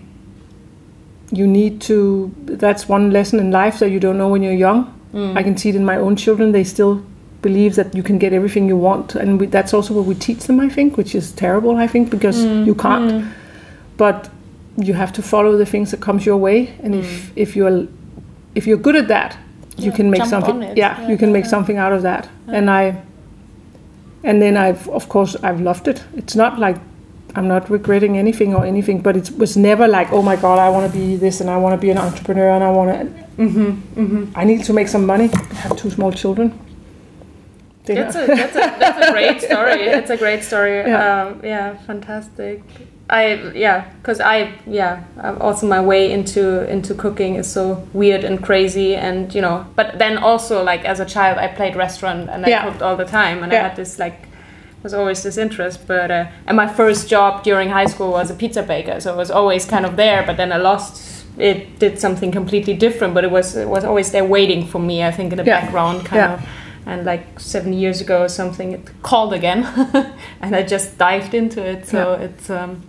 you 1.31 1.45
need 1.45 1.81
to 1.81 2.33
that's 2.45 2.87
one 2.89 3.11
lesson 3.11 3.39
in 3.39 3.51
life 3.51 3.79
that 3.79 3.89
you 3.89 3.99
don't 3.99 4.17
know 4.17 4.29
when 4.29 4.43
you're 4.43 4.53
young. 4.53 4.93
Mm. 5.13 5.37
I 5.37 5.43
can 5.43 5.57
see 5.57 5.69
it 5.69 5.75
in 5.75 5.85
my 5.85 5.97
own 5.97 6.15
children. 6.15 6.51
They 6.51 6.63
still 6.63 7.03
believe 7.41 7.75
that 7.75 7.95
you 7.95 8.03
can 8.03 8.19
get 8.19 8.33
everything 8.33 8.67
you 8.67 8.77
want. 8.77 9.15
And 9.15 9.39
we, 9.39 9.47
that's 9.47 9.73
also 9.73 9.93
what 9.93 10.05
we 10.05 10.15
teach 10.15 10.43
them 10.45 10.59
i 10.59 10.69
think 10.69 10.97
which 10.97 11.15
is 11.15 11.31
terrible 11.31 11.77
i 11.77 11.87
think 11.87 12.09
because 12.09 12.37
mm. 12.37 12.65
you 12.65 12.75
can't. 12.75 13.11
Mm. 13.11 13.31
But 13.97 14.29
you 14.77 14.93
have 14.93 15.11
to 15.13 15.21
follow 15.21 15.57
the 15.57 15.65
things 15.65 15.91
that 15.91 15.99
comes 15.99 16.25
your 16.25 16.37
way. 16.37 16.73
And 16.83 16.95
if 16.95 17.31
if 17.35 17.55
you're 17.55 17.87
if 18.59 18.67
you're 18.67 18.83
good 18.87 18.97
at 19.01 19.07
that 19.07 19.37
you 19.85 19.91
can 19.97 20.07
make 20.13 20.25
something 20.25 20.61
yeah, 20.61 20.73
Yeah, 20.81 21.09
you 21.09 21.17
can 21.21 21.31
make 21.31 21.45
yeah. 21.45 21.55
something 21.55 21.77
out 21.83 21.93
of 21.97 22.01
that 22.09 22.23
and 22.57 22.69
i 22.69 22.83
and 24.29 24.41
then 24.41 24.57
i've 24.65 24.87
of 24.99 25.07
course 25.13 25.35
i've 25.47 25.61
loved 25.69 25.87
it 25.87 26.03
it's 26.21 26.35
not 26.35 26.59
like 26.65 26.77
i'm 27.35 27.47
not 27.47 27.69
regretting 27.69 28.17
anything 28.17 28.53
or 28.57 28.65
anything 28.65 29.01
but 29.01 29.15
it 29.21 29.27
was 29.37 29.55
never 29.55 29.87
like 29.87 30.11
oh 30.11 30.21
my 30.31 30.35
god 30.35 30.57
i 30.67 30.69
want 30.75 30.91
to 30.91 30.93
be 30.99 31.15
this 31.25 31.41
and 31.41 31.49
i 31.49 31.57
want 31.63 31.73
to 31.79 31.81
be 31.87 31.91
an 31.95 31.97
entrepreneur 31.97 32.49
and 32.55 32.63
i 32.63 32.71
want 32.79 32.89
to 32.91 33.29
Mm-hmm, 33.39 34.33
i 34.35 34.43
need 34.43 34.65
to 34.65 34.73
make 34.73 34.89
some 34.89 35.05
money 35.05 35.29
i 35.33 35.53
have 35.63 35.77
two 35.77 35.89
small 35.89 36.11
children 36.11 36.47
That's 37.85 38.15
a, 38.15 38.25
that's, 38.27 38.55
a, 38.55 38.59
that's 38.79 39.07
a 39.07 39.11
great 39.11 39.41
story. 39.49 39.81
It's 39.97 40.11
a 40.11 40.17
great 40.17 40.43
story. 40.43 40.75
Yeah. 40.77 40.87
Yeah, 40.87 41.23
um, 41.23 41.41
yeah 41.43 41.77
fantastic. 41.87 42.61
I 43.09 43.51
yeah, 43.55 43.85
because 44.01 44.19
I 44.19 44.51
yeah, 44.67 45.03
also 45.41 45.67
my 45.67 45.81
way 45.81 46.11
into 46.11 46.69
into 46.69 46.93
cooking 46.93 47.35
is 47.35 47.51
so 47.51 47.87
weird 47.93 48.23
and 48.23 48.43
crazy, 48.43 48.95
and 48.95 49.33
you 49.33 49.41
know. 49.41 49.65
But 49.75 49.97
then 49.97 50.17
also 50.17 50.63
like 50.63 50.85
as 50.85 50.99
a 50.99 51.05
child, 51.05 51.37
I 51.39 51.47
played 51.47 51.75
restaurant 51.75 52.29
and 52.29 52.45
I 52.45 52.49
Yeah. 52.49 52.63
cooked 52.65 52.81
all 52.81 52.95
the 52.97 53.05
time, 53.05 53.43
and 53.43 53.51
Yeah. 53.51 53.59
I 53.59 53.67
had 53.69 53.75
this 53.75 53.97
like 53.99 54.27
was 54.83 54.93
always 54.93 55.23
this 55.23 55.37
interest. 55.37 55.87
But 55.87 56.11
uh, 56.11 56.25
and 56.47 56.55
my 56.55 56.67
first 56.67 57.09
job 57.09 57.43
during 57.43 57.69
high 57.69 57.87
school 57.87 58.11
was 58.11 58.29
a 58.31 58.35
pizza 58.35 58.61
baker, 58.63 58.99
so 58.99 59.13
it 59.13 59.17
was 59.17 59.31
always 59.31 59.65
kind 59.65 59.85
of 59.85 59.95
there. 59.95 60.23
But 60.25 60.37
then 60.37 60.51
I 60.51 60.57
lost. 60.57 61.25
It 61.37 61.79
did 61.79 61.99
something 61.99 62.31
completely 62.33 62.73
different, 62.73 63.13
but 63.13 63.23
it 63.23 63.31
was 63.31 63.55
it 63.55 63.67
was 63.69 63.83
always 63.83 64.11
there 64.11 64.25
waiting 64.25 64.67
for 64.67 64.79
me. 64.79 65.03
I 65.07 65.11
think 65.11 65.31
in 65.31 65.37
the 65.37 65.45
Yeah. 65.45 65.61
background, 65.61 66.05
kind 66.05 66.21
Yeah. 66.21 66.33
of 66.33 66.39
and 66.85 67.05
like 67.05 67.39
seven 67.39 67.73
years 67.73 68.01
ago 68.01 68.21
or 68.21 68.29
something 68.29 68.71
it 68.73 68.81
called 69.03 69.33
again 69.33 69.63
and 70.41 70.55
i 70.55 70.63
just 70.63 70.97
dived 70.97 71.33
into 71.33 71.61
it 71.61 71.85
so 71.85 71.97
Yeah. 71.97 72.25
it's 72.25 72.49
um 72.49 72.81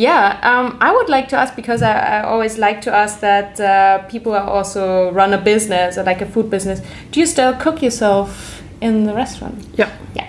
yeah 0.00 0.38
um, 0.50 0.66
i 0.80 0.90
would 0.96 1.08
like 1.16 1.26
to 1.28 1.36
ask 1.42 1.54
because 1.56 1.80
i, 1.82 1.92
I 1.92 2.22
always 2.32 2.54
like 2.58 2.80
to 2.86 2.90
ask 3.02 3.20
that 3.20 3.60
uh, 3.60 3.98
people 4.08 4.32
also 4.34 4.82
run 5.20 5.32
a 5.34 5.38
business 5.52 5.98
or 5.98 6.04
like 6.10 6.20
a 6.22 6.26
food 6.34 6.48
business 6.50 6.80
do 7.12 7.20
you 7.20 7.26
still 7.26 7.52
cook 7.64 7.82
yourself 7.82 8.62
in 8.80 9.04
the 9.06 9.14
restaurant 9.14 9.56
yeah 9.80 9.90
yeah 10.14 10.26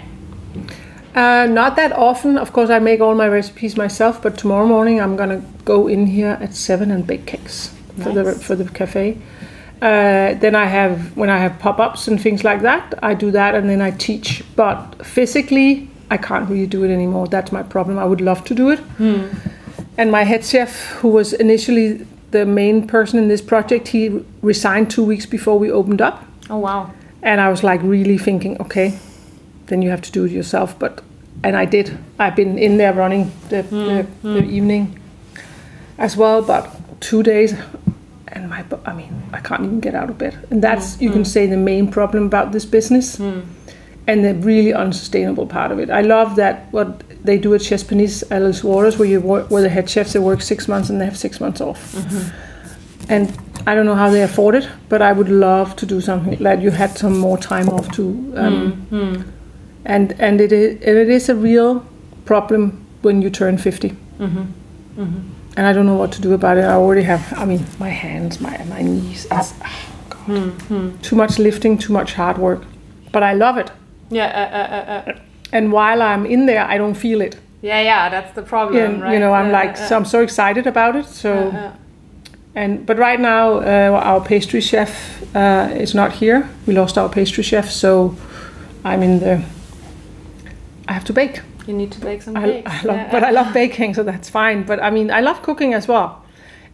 Uh, 1.15 1.45
not 1.61 1.75
that 1.75 1.91
often. 1.91 2.37
Of 2.37 2.51
course, 2.53 2.69
I 2.77 2.79
make 2.79 3.01
all 3.05 3.15
my 3.15 3.27
recipes 3.27 3.75
myself. 3.75 4.21
But 4.23 4.37
tomorrow 4.37 4.65
morning, 4.67 5.01
I'm 5.03 5.15
gonna 5.17 5.41
go 5.65 5.89
in 5.89 6.07
here 6.07 6.37
at 6.45 6.53
seven 6.55 6.91
and 6.91 7.05
bake 7.05 7.25
cakes 7.25 7.69
for 8.01 8.11
the 8.13 8.23
for 8.47 8.55
the 8.55 8.63
cafe. 8.79 9.17
Uh, 9.81 10.39
then 10.39 10.55
I 10.55 10.65
have 10.77 10.95
when 11.17 11.29
I 11.29 11.37
have 11.43 11.53
pop-ups 11.59 12.07
and 12.07 12.21
things 12.21 12.43
like 12.43 12.61
that, 12.61 12.93
I 13.09 13.13
do 13.25 13.31
that, 13.31 13.55
and 13.55 13.67
then 13.69 13.81
I 13.87 13.91
teach. 14.07 14.43
But 14.55 15.05
physically, 15.05 15.87
I 16.15 16.17
can't 16.17 16.49
really 16.49 16.67
do 16.67 16.83
it 16.85 16.91
anymore. 16.93 17.27
That's 17.27 17.51
my 17.51 17.63
problem. 17.63 17.97
I 17.97 18.05
would 18.05 18.21
love 18.21 18.41
to 18.45 18.53
do 18.55 18.71
it. 18.73 18.79
And 20.01 20.11
my 20.11 20.23
head 20.23 20.43
chef, 20.43 20.87
who 21.01 21.09
was 21.09 21.31
initially 21.31 22.07
the 22.31 22.43
main 22.43 22.87
person 22.87 23.19
in 23.19 23.27
this 23.27 23.39
project, 23.39 23.89
he 23.89 24.25
resigned 24.41 24.89
two 24.89 25.03
weeks 25.03 25.27
before 25.27 25.59
we 25.59 25.71
opened 25.71 26.01
up. 26.01 26.25
oh 26.49 26.57
wow 26.57 26.89
And 27.21 27.39
I 27.39 27.49
was 27.49 27.63
like 27.63 27.83
really 27.83 28.17
thinking, 28.17 28.59
okay, 28.59 28.97
then 29.67 29.83
you 29.83 29.91
have 29.91 30.01
to 30.01 30.11
do 30.11 30.25
it 30.25 30.31
yourself. 30.31 30.73
But 30.79 31.03
and 31.43 31.55
I 31.55 31.65
did. 31.65 31.99
I've 32.17 32.35
been 32.35 32.57
in 32.57 32.77
there 32.77 32.93
running 32.93 33.31
the, 33.49 33.61
the, 33.61 34.03
hmm, 34.03 34.33
the 34.33 34.41
hmm. 34.41 34.49
evening 34.49 34.99
as 35.99 36.17
well. 36.17 36.41
But 36.41 36.63
two 36.99 37.21
days, 37.21 37.53
and 38.29 38.49
my 38.49 38.65
I 38.87 38.93
mean, 38.93 39.13
I 39.33 39.39
can't 39.39 39.63
even 39.63 39.81
get 39.81 39.93
out 39.93 40.09
of 40.09 40.17
bed. 40.17 40.33
And 40.49 40.63
that's 40.63 40.95
hmm, 40.95 41.03
you 41.03 41.11
can 41.11 41.25
say 41.25 41.45
the 41.45 41.57
main 41.57 41.91
problem 41.91 42.25
about 42.25 42.53
this 42.53 42.65
business. 42.65 43.19
And 44.11 44.25
the 44.25 44.33
really 44.33 44.73
unsustainable 44.73 45.47
part 45.47 45.71
of 45.71 45.79
it. 45.79 45.89
I 45.89 46.01
love 46.01 46.35
that 46.35 46.55
what 46.73 47.03
they 47.23 47.37
do 47.37 47.53
at 47.53 47.61
Chez 47.61 47.83
Panisse, 47.83 48.23
Alice 48.29 48.63
Waters, 48.63 48.97
where 48.97 49.07
you 49.07 49.21
work, 49.21 49.49
where 49.51 49.61
the 49.61 49.69
head 49.69 49.89
chefs 49.89 50.13
they 50.13 50.19
work 50.19 50.41
six 50.41 50.67
months 50.67 50.89
and 50.89 50.99
they 50.99 51.05
have 51.05 51.17
six 51.17 51.39
months 51.39 51.61
off. 51.61 51.93
Mm-hmm. 51.93 53.11
And 53.13 53.37
I 53.67 53.75
don't 53.75 53.85
know 53.85 53.95
how 53.95 54.09
they 54.09 54.23
afford 54.23 54.55
it, 54.55 54.67
but 54.89 55.01
I 55.01 55.11
would 55.13 55.29
love 55.29 55.75
to 55.77 55.85
do 55.85 56.01
something 56.01 56.37
like 56.39 56.61
you 56.61 56.71
had 56.71 56.97
some 56.97 57.17
more 57.17 57.37
time 57.37 57.69
off 57.69 57.91
to. 57.93 58.03
Um, 58.35 58.87
mm-hmm. 58.91 59.29
And 59.85 60.13
and 60.19 60.41
it 60.41 60.51
is 60.51 60.81
and 60.87 60.97
it 60.97 61.09
is 61.09 61.29
a 61.29 61.35
real 61.35 61.85
problem 62.25 62.85
when 63.01 63.21
you 63.21 63.29
turn 63.29 63.57
50 63.57 63.89
mm-hmm. 63.89 64.43
And 65.57 65.67
I 65.67 65.73
don't 65.73 65.85
know 65.85 65.95
what 65.95 66.11
to 66.13 66.21
do 66.21 66.33
about 66.33 66.57
it. 66.57 66.63
I 66.63 66.73
already 66.73 67.03
have. 67.03 67.33
I 67.37 67.45
mean, 67.45 67.65
my 67.79 67.89
hands, 67.89 68.39
my 68.39 68.63
my 68.69 68.81
knees. 68.81 69.27
It's, 69.31 69.53
oh 69.65 70.03
God. 70.09 71.03
Too 71.03 71.15
much 71.15 71.39
lifting, 71.39 71.77
too 71.77 71.93
much 71.93 72.13
hard 72.13 72.37
work. 72.37 72.63
But 73.11 73.23
I 73.23 73.33
love 73.33 73.57
it. 73.57 73.71
Yeah, 74.11 74.25
uh, 74.27 74.57
uh, 74.57 75.11
uh, 75.11 75.11
uh. 75.11 75.19
And 75.53 75.71
while 75.71 76.01
I'm 76.01 76.25
in 76.25 76.45
there, 76.45 76.63
I 76.65 76.77
don't 76.77 76.95
feel 76.95 77.21
it. 77.21 77.35
yeah, 77.63 77.81
yeah. 77.81 78.09
That's 78.09 78.33
the 78.35 78.41
problem, 78.41 78.75
And, 78.83 79.01
right? 79.01 79.13
You 79.13 79.19
know, 79.19 79.33
I'm 79.33 79.47
Uh, 79.49 79.63
like, 79.63 79.77
so 79.77 79.95
I'm 79.95 80.05
so 80.05 80.21
excited 80.21 80.67
about 80.67 80.95
it. 80.95 81.05
So, 81.05 81.51
and 82.55 82.85
but 82.85 82.97
right 82.97 83.19
now, 83.19 83.59
uh, 83.59 84.01
our 84.03 84.21
pastry 84.21 84.61
chef 84.61 85.21
uh, 85.35 85.69
is 85.81 85.93
not 85.93 86.11
here. 86.11 86.47
We 86.67 86.73
lost 86.73 86.97
our 86.97 87.09
pastry 87.09 87.43
chef, 87.43 87.69
so 87.69 88.15
I'm 88.83 89.03
in 89.03 89.19
the. 89.19 89.41
I 90.87 90.93
have 90.93 91.05
to 91.05 91.13
bake. 91.13 91.41
you 91.67 91.73
need 91.77 91.91
to 91.91 91.99
bake 92.01 92.21
some 92.23 92.35
cakes. 92.35 92.71
I 92.71 92.87
love, 92.87 92.97
Yeah, 92.97 93.11
but 93.11 93.23
I 93.23 93.31
love 93.31 93.53
baking, 93.53 93.93
so 93.95 94.03
that's 94.03 94.29
fine. 94.29 94.63
But 94.63 94.79
I 94.83 94.89
mean, 94.89 95.11
I 95.11 95.21
love 95.21 95.41
cooking 95.41 95.73
as 95.75 95.87
well. 95.87 96.09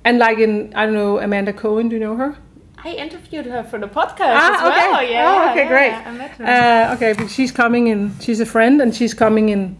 And 0.06 0.18
like 0.18 0.40
in, 0.44 0.72
I 0.76 0.86
don't 0.86 0.94
know, 0.96 1.20
Amanda 1.20 1.54
Cohen. 1.54 1.90
Do 1.90 1.96
you 1.96 2.00
know 2.02 2.16
her? 2.16 2.36
I 2.84 2.90
interviewed 2.94 3.46
her 3.48 3.64
for 3.64 3.80
the 3.80 3.88
podcast 3.88 4.36
as 4.36 4.44
Ah, 4.44 4.68
okay. 4.70 4.92
well. 4.92 5.04
Yeah. 5.04 5.28
Oh, 5.30 5.50
okay, 5.52 5.60
yeah, 5.64 5.68
great. 5.68 5.92
yeah, 5.92 6.04
I 6.06 6.12
met 6.12 6.32
her. 6.32 6.46
Uh, 6.92 6.96
okay, 6.96 7.14
but 7.14 7.30
she's 7.30 7.52
coming 7.52 7.88
in. 7.88 8.12
She's 8.20 8.40
a 8.40 8.46
friend, 8.46 8.82
and 8.82 8.94
she's 8.96 9.14
coming 9.14 9.50
in 9.50 9.76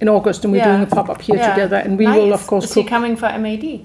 in 0.00 0.08
August, 0.08 0.44
and 0.44 0.52
we're 0.52 0.64
doing 0.64 0.82
a 0.82 0.86
pop 0.86 1.08
up 1.08 1.22
here 1.22 1.36
together, 1.36 1.76
and 1.76 1.96
we 1.98 2.04
Nice. 2.06 2.16
will 2.16 2.32
of 2.32 2.46
course 2.46 2.64
Is 2.64 2.72
cook. 2.74 2.84
she 2.84 2.88
coming 2.88 3.16
for 3.16 3.26
MAD 3.38 3.80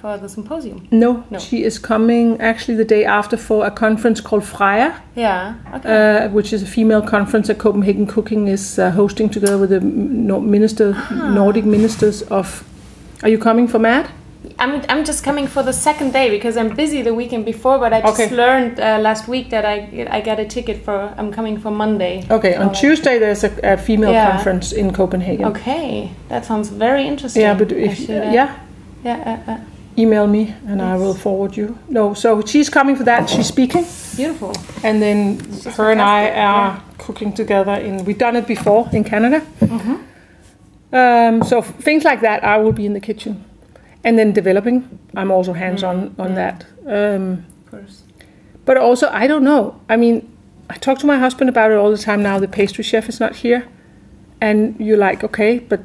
for 0.00 0.16
the 0.18 0.28
symposium? 0.28 0.88
no, 0.90 1.24
No. 1.30 1.38
she 1.38 1.62
is 1.62 1.78
coming 1.78 2.40
actually 2.40 2.74
the 2.76 2.84
day 2.96 3.04
after 3.04 3.36
for 3.36 3.66
a 3.66 3.70
conference 3.70 4.20
called 4.22 4.44
Freya, 4.44 4.94
Yeah. 5.14 5.54
Okay. 5.74 6.24
uh, 6.24 6.28
which 6.30 6.52
is 6.52 6.62
a 6.62 6.66
female 6.66 7.02
conference 7.02 7.46
that 7.48 7.58
Copenhagen 7.58 8.06
Cooking 8.06 8.48
is 8.48 8.78
uh, 8.78 8.90
hosting 8.90 9.28
together 9.30 9.58
with 9.58 9.70
the 9.70 9.80
minister, 9.80 10.94
Ah. 10.96 11.30
Nordic 11.34 11.64
ministers 11.64 12.22
of. 12.30 12.64
Are 13.22 13.28
you 13.28 13.38
coming 13.38 13.68
for 13.68 13.78
MAD? 13.78 14.06
I'm, 14.58 14.82
I'm 14.88 15.04
just 15.04 15.22
coming 15.24 15.46
for 15.46 15.62
the 15.62 15.72
second 15.72 16.12
day 16.12 16.28
because 16.30 16.56
I'm 16.56 16.74
busy 16.74 17.02
the 17.02 17.14
weekend 17.14 17.44
before, 17.44 17.78
but 17.78 17.92
I 17.92 18.00
just 18.00 18.20
Okay. 18.20 18.34
learned 18.34 18.80
uh, 18.80 18.98
last 19.00 19.28
week 19.28 19.50
that 19.50 19.64
I 19.64 20.06
I 20.10 20.20
got 20.20 20.38
a 20.40 20.44
ticket 20.44 20.84
for. 20.84 21.14
I'm 21.16 21.30
coming 21.32 21.58
for 21.60 21.70
Monday. 21.70 22.24
Okay, 22.30 22.54
on. 22.56 22.72
Tuesday 22.72 23.18
there's 23.18 23.44
a, 23.44 23.50
a 23.62 23.76
female 23.76 24.12
Yeah. 24.12 24.30
conference 24.32 24.72
in 24.72 24.92
Copenhagen. 24.92 25.44
Okay, 25.46 26.10
that 26.28 26.44
sounds 26.44 26.68
very 26.70 27.06
interesting. 27.06 27.42
Yeah, 27.42 27.54
but 27.58 27.70
if 27.72 27.96
should, 27.98 28.10
uh, 28.10 28.32
yeah, 28.32 28.48
yeah, 29.04 29.18
uh, 29.46 29.50
uh, 29.52 29.58
email 29.96 30.26
me 30.26 30.54
and 30.68 30.80
I 30.82 30.96
will 30.96 31.14
forward 31.14 31.56
you. 31.56 31.76
No, 31.88 32.14
so 32.14 32.42
she's 32.44 32.68
coming 32.70 32.96
for 32.96 33.04
that. 33.04 33.28
She's 33.30 33.46
speaking, 33.46 33.84
beautiful. 34.16 34.52
and 34.82 35.00
then 35.00 35.38
She's 35.38 35.76
her 35.76 35.90
and 35.92 36.00
I 36.00 36.30
are 36.30 36.82
cooking 36.98 37.32
together. 37.34 37.74
In 37.74 38.04
we've 38.04 38.18
done 38.18 38.36
it 38.38 38.46
before 38.46 38.88
in 38.92 39.04
Canada. 39.04 39.40
Mm-hmm. 39.60 39.96
Um, 40.94 41.42
so 41.42 41.58
f- 41.58 41.74
things 41.84 42.04
like 42.04 42.20
that, 42.20 42.42
I 42.44 42.56
will 42.58 42.72
be 42.72 42.84
in 42.84 42.92
the 42.92 43.00
kitchen, 43.00 43.44
and 44.04 44.18
then 44.18 44.32
developing. 44.32 44.98
I'm 45.16 45.30
also 45.30 45.52
hands 45.52 45.82
on 45.82 46.14
on 46.18 46.34
that. 46.34 46.64
Um, 46.86 47.44
Of 47.64 47.70
course. 47.70 48.02
but 48.64 48.76
also, 48.76 49.08
I 49.08 49.26
don't 49.26 49.44
know. 49.44 49.74
I 49.88 49.96
mean, 49.96 50.28
I 50.70 50.76
talk 50.78 50.98
to 50.98 51.06
my 51.06 51.18
husband 51.18 51.48
about 51.50 51.70
it 51.70 51.76
all 51.76 51.90
the 51.90 52.02
time 52.02 52.22
now. 52.22 52.38
The 52.40 52.48
pastry 52.48 52.84
chef 52.84 53.08
is 53.08 53.20
not 53.20 53.36
here, 53.36 53.62
and 54.40 54.74
you're 54.78 54.98
like, 55.08 55.24
okay, 55.24 55.58
but 55.58 55.80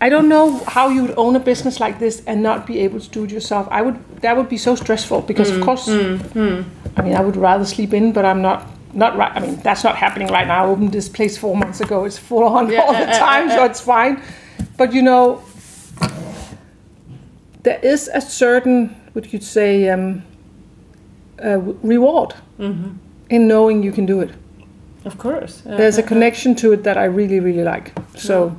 I 0.00 0.08
don't 0.10 0.28
know 0.28 0.58
how 0.66 0.88
you 0.90 1.02
would 1.02 1.14
own 1.16 1.36
a 1.36 1.40
business 1.40 1.80
like 1.80 1.98
this 1.98 2.22
and 2.26 2.42
not 2.42 2.66
be 2.66 2.80
able 2.84 3.00
to 3.00 3.08
do 3.08 3.24
it 3.24 3.30
yourself. 3.30 3.66
I 3.70 3.82
would. 3.82 3.96
That 4.20 4.36
would 4.36 4.48
be 4.48 4.58
so 4.58 4.74
stressful 4.74 5.22
because, 5.22 5.50
of 5.50 5.60
course, 5.62 5.88
I 5.88 7.02
mean, 7.02 7.14
I 7.16 7.20
would 7.20 7.36
rather 7.36 7.64
sleep 7.64 7.92
in, 7.94 8.12
but 8.12 8.24
I'm 8.24 8.42
not. 8.42 8.60
Not 8.92 9.16
right. 9.18 9.32
I 9.36 9.40
mean, 9.40 9.56
that's 9.56 9.84
not 9.84 9.96
happening 9.96 10.28
right 10.28 10.46
now. 10.46 10.64
I 10.64 10.68
opened 10.68 10.92
this 10.92 11.08
place 11.08 11.36
four 11.36 11.54
months 11.54 11.80
ago. 11.82 12.06
It's 12.06 12.16
full 12.18 12.44
on 12.44 12.70
Yeah, 12.70 12.80
all 12.80 12.92
the 12.94 13.06
uh, 13.06 13.12
uh, 13.12 13.18
time, 13.18 13.50
so 13.50 13.62
uh. 13.62 13.66
it's 13.66 13.80
fine. 13.80 14.22
But 14.78 14.94
you 14.94 15.02
know, 15.02 15.42
there 17.66 17.80
is 17.82 18.08
a 18.14 18.20
certain, 18.20 18.94
what 19.12 19.32
you'd 19.32 19.42
say, 19.42 19.90
um, 19.90 20.22
uh, 21.44 21.58
reward 21.82 22.32
in 23.28 23.48
knowing 23.48 23.82
you 23.82 23.92
can 23.92 24.06
do 24.06 24.20
it. 24.20 24.30
Of 25.04 25.18
course. 25.18 25.62
Uh, 25.66 25.76
There's 25.76 25.98
a 25.98 26.02
connection 26.02 26.54
to 26.56 26.72
it 26.72 26.82
that 26.84 26.96
I 26.96 27.04
really, 27.04 27.40
really 27.40 27.64
like. 27.64 27.92
So, 28.16 28.56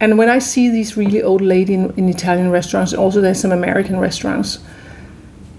and 0.00 0.18
when 0.18 0.28
I 0.28 0.38
see 0.40 0.70
these 0.70 0.96
really 0.96 1.20
old 1.22 1.40
lady 1.40 1.74
in, 1.74 1.90
in 1.96 2.08
Italian 2.08 2.50
restaurants, 2.52 2.94
also 2.94 3.20
there's 3.20 3.40
some 3.40 3.52
American 3.52 3.98
restaurants. 3.98 4.58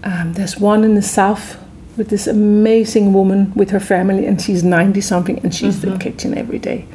Um, 0.04 0.34
there's 0.34 0.58
one 0.58 0.84
in 0.86 0.96
the 0.96 1.02
south 1.02 1.58
with 1.98 2.08
this 2.10 2.28
amazing 2.28 3.14
woman 3.14 3.52
with 3.56 3.72
her 3.72 3.80
family, 3.80 4.26
and 4.26 4.42
she's 4.42 4.64
90 4.64 5.02
something, 5.02 5.40
and 5.44 5.54
she's 5.54 5.84
in 5.84 5.92
the 5.92 5.98
kitchen 6.00 6.38
every 6.38 6.60
day. 6.60 6.86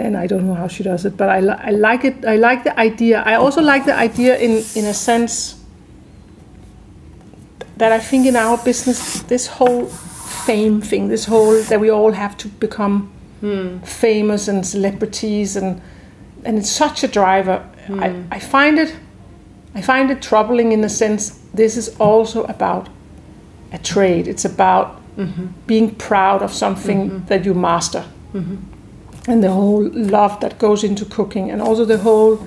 And 0.00 0.16
I 0.16 0.26
don't 0.26 0.46
know 0.46 0.54
how 0.54 0.68
she 0.68 0.82
does 0.82 1.04
it, 1.04 1.16
but 1.16 1.28
I, 1.28 1.40
li- 1.40 1.60
I 1.62 1.70
like 1.70 2.04
it. 2.04 2.24
I 2.24 2.36
like 2.36 2.64
the 2.64 2.78
idea. 2.78 3.22
I 3.24 3.34
also 3.34 3.60
like 3.60 3.84
the 3.84 3.94
idea 3.94 4.38
in, 4.38 4.64
in 4.74 4.84
a 4.86 4.94
sense 4.94 5.62
that 7.76 7.92
I 7.92 7.98
think 7.98 8.26
in 8.26 8.36
our 8.36 8.58
business, 8.58 9.22
this 9.22 9.46
whole 9.46 9.86
fame 9.86 10.80
thing, 10.80 11.08
this 11.08 11.24
whole 11.26 11.62
that 11.62 11.80
we 11.80 11.90
all 11.90 12.12
have 12.12 12.36
to 12.38 12.48
become 12.48 13.10
hmm. 13.40 13.78
famous 13.78 14.48
and 14.48 14.66
celebrities, 14.66 15.56
and 15.56 15.80
and 16.44 16.58
it's 16.58 16.70
such 16.70 17.04
a 17.04 17.08
driver. 17.08 17.66
I, 17.88 18.08
hmm. 18.08 18.22
I 18.30 18.38
find 18.38 18.78
it, 18.78 18.96
I 19.74 19.80
find 19.80 20.10
it 20.10 20.22
troubling 20.22 20.72
in 20.72 20.80
the 20.80 20.88
sense 20.88 21.40
this 21.54 21.76
is 21.76 21.96
also 21.98 22.44
about 22.44 22.88
a 23.72 23.78
trade. 23.78 24.28
It's 24.28 24.44
about 24.44 25.00
mm-hmm. 25.16 25.46
being 25.66 25.94
proud 25.94 26.42
of 26.42 26.52
something 26.52 27.10
mm-hmm. 27.10 27.26
that 27.26 27.44
you 27.44 27.54
master, 27.54 28.04
mm-hmm. 28.32 28.56
And 29.28 29.42
the 29.42 29.50
whole 29.50 29.88
love 29.92 30.40
that 30.40 30.58
goes 30.58 30.84
into 30.84 31.04
cooking, 31.04 31.50
and 31.50 31.60
also 31.60 31.84
the 31.84 31.98
whole 31.98 32.46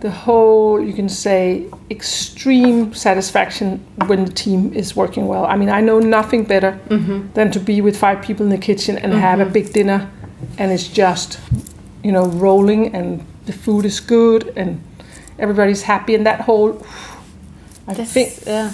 the 0.00 0.10
whole 0.10 0.80
you 0.80 0.92
can 0.92 1.08
say 1.08 1.70
extreme 1.88 2.92
satisfaction 2.92 3.78
when 4.06 4.24
the 4.24 4.32
team 4.32 4.72
is 4.74 4.96
working 4.96 5.28
well. 5.28 5.46
I 5.46 5.56
mean 5.56 5.68
i 5.68 5.80
know 5.80 6.00
nothing 6.00 6.44
better 6.44 6.72
mm-hmm. 6.88 7.32
than 7.34 7.52
to 7.52 7.60
be 7.60 7.80
with 7.80 7.96
five 7.96 8.20
people 8.20 8.44
in 8.44 8.50
the 8.50 8.58
kitchen 8.58 8.98
and 8.98 9.12
have 9.12 9.38
a 9.38 9.44
mm-hmm. 9.44 9.52
big 9.52 9.72
dinner 9.72 10.10
and 10.58 10.72
it's 10.72 10.88
just 10.88 11.38
you 12.02 12.12
know 12.12 12.26
rolling 12.26 12.94
and 12.94 13.24
the 13.46 13.52
food 13.52 13.84
is 13.84 14.00
good 14.00 14.52
and 14.56 14.82
everybody's 15.38 15.82
happy 15.82 16.14
and 16.14 16.26
that 16.26 16.40
whole 16.42 16.84
i 17.88 17.94
think 17.94 18.32
yeah. 18.46 18.72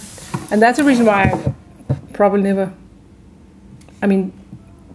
and 0.51 0.63
that's 0.63 0.79
the 0.79 0.85
reason 0.85 1.07
why 1.07 1.25
i 1.25 1.95
probably 2.13 2.43
never 2.43 2.73
i 4.03 4.07
mean 4.07 4.33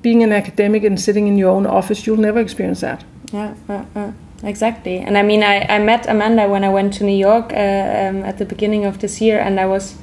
being 0.04 0.24
an 0.24 0.32
academic 0.32 0.84
and 0.84 1.00
sitting 1.00 1.28
in 1.28 1.38
your 1.38 1.50
own 1.58 1.66
office 1.66 2.06
you'll 2.06 2.22
never 2.30 2.40
experience 2.42 2.82
that 2.88 3.04
Yeah, 3.34 3.54
uh, 3.70 3.84
uh, 4.00 4.12
exactly. 4.44 4.98
And 5.08 5.18
I 5.18 5.24
mean, 5.24 5.42
I, 5.44 5.56
I 5.76 5.80
met 5.80 6.06
Amanda 6.08 6.48
when 6.48 6.64
I 6.64 6.70
went 6.70 6.94
to 6.98 7.04
New 7.04 7.18
York 7.30 7.48
uh, 7.52 7.58
um, 8.10 8.24
at 8.30 8.38
the 8.38 8.46
beginning 8.46 8.86
of 8.86 8.98
this 9.00 9.20
year, 9.22 9.40
and 9.46 9.60
I 9.60 9.66
was 9.66 9.96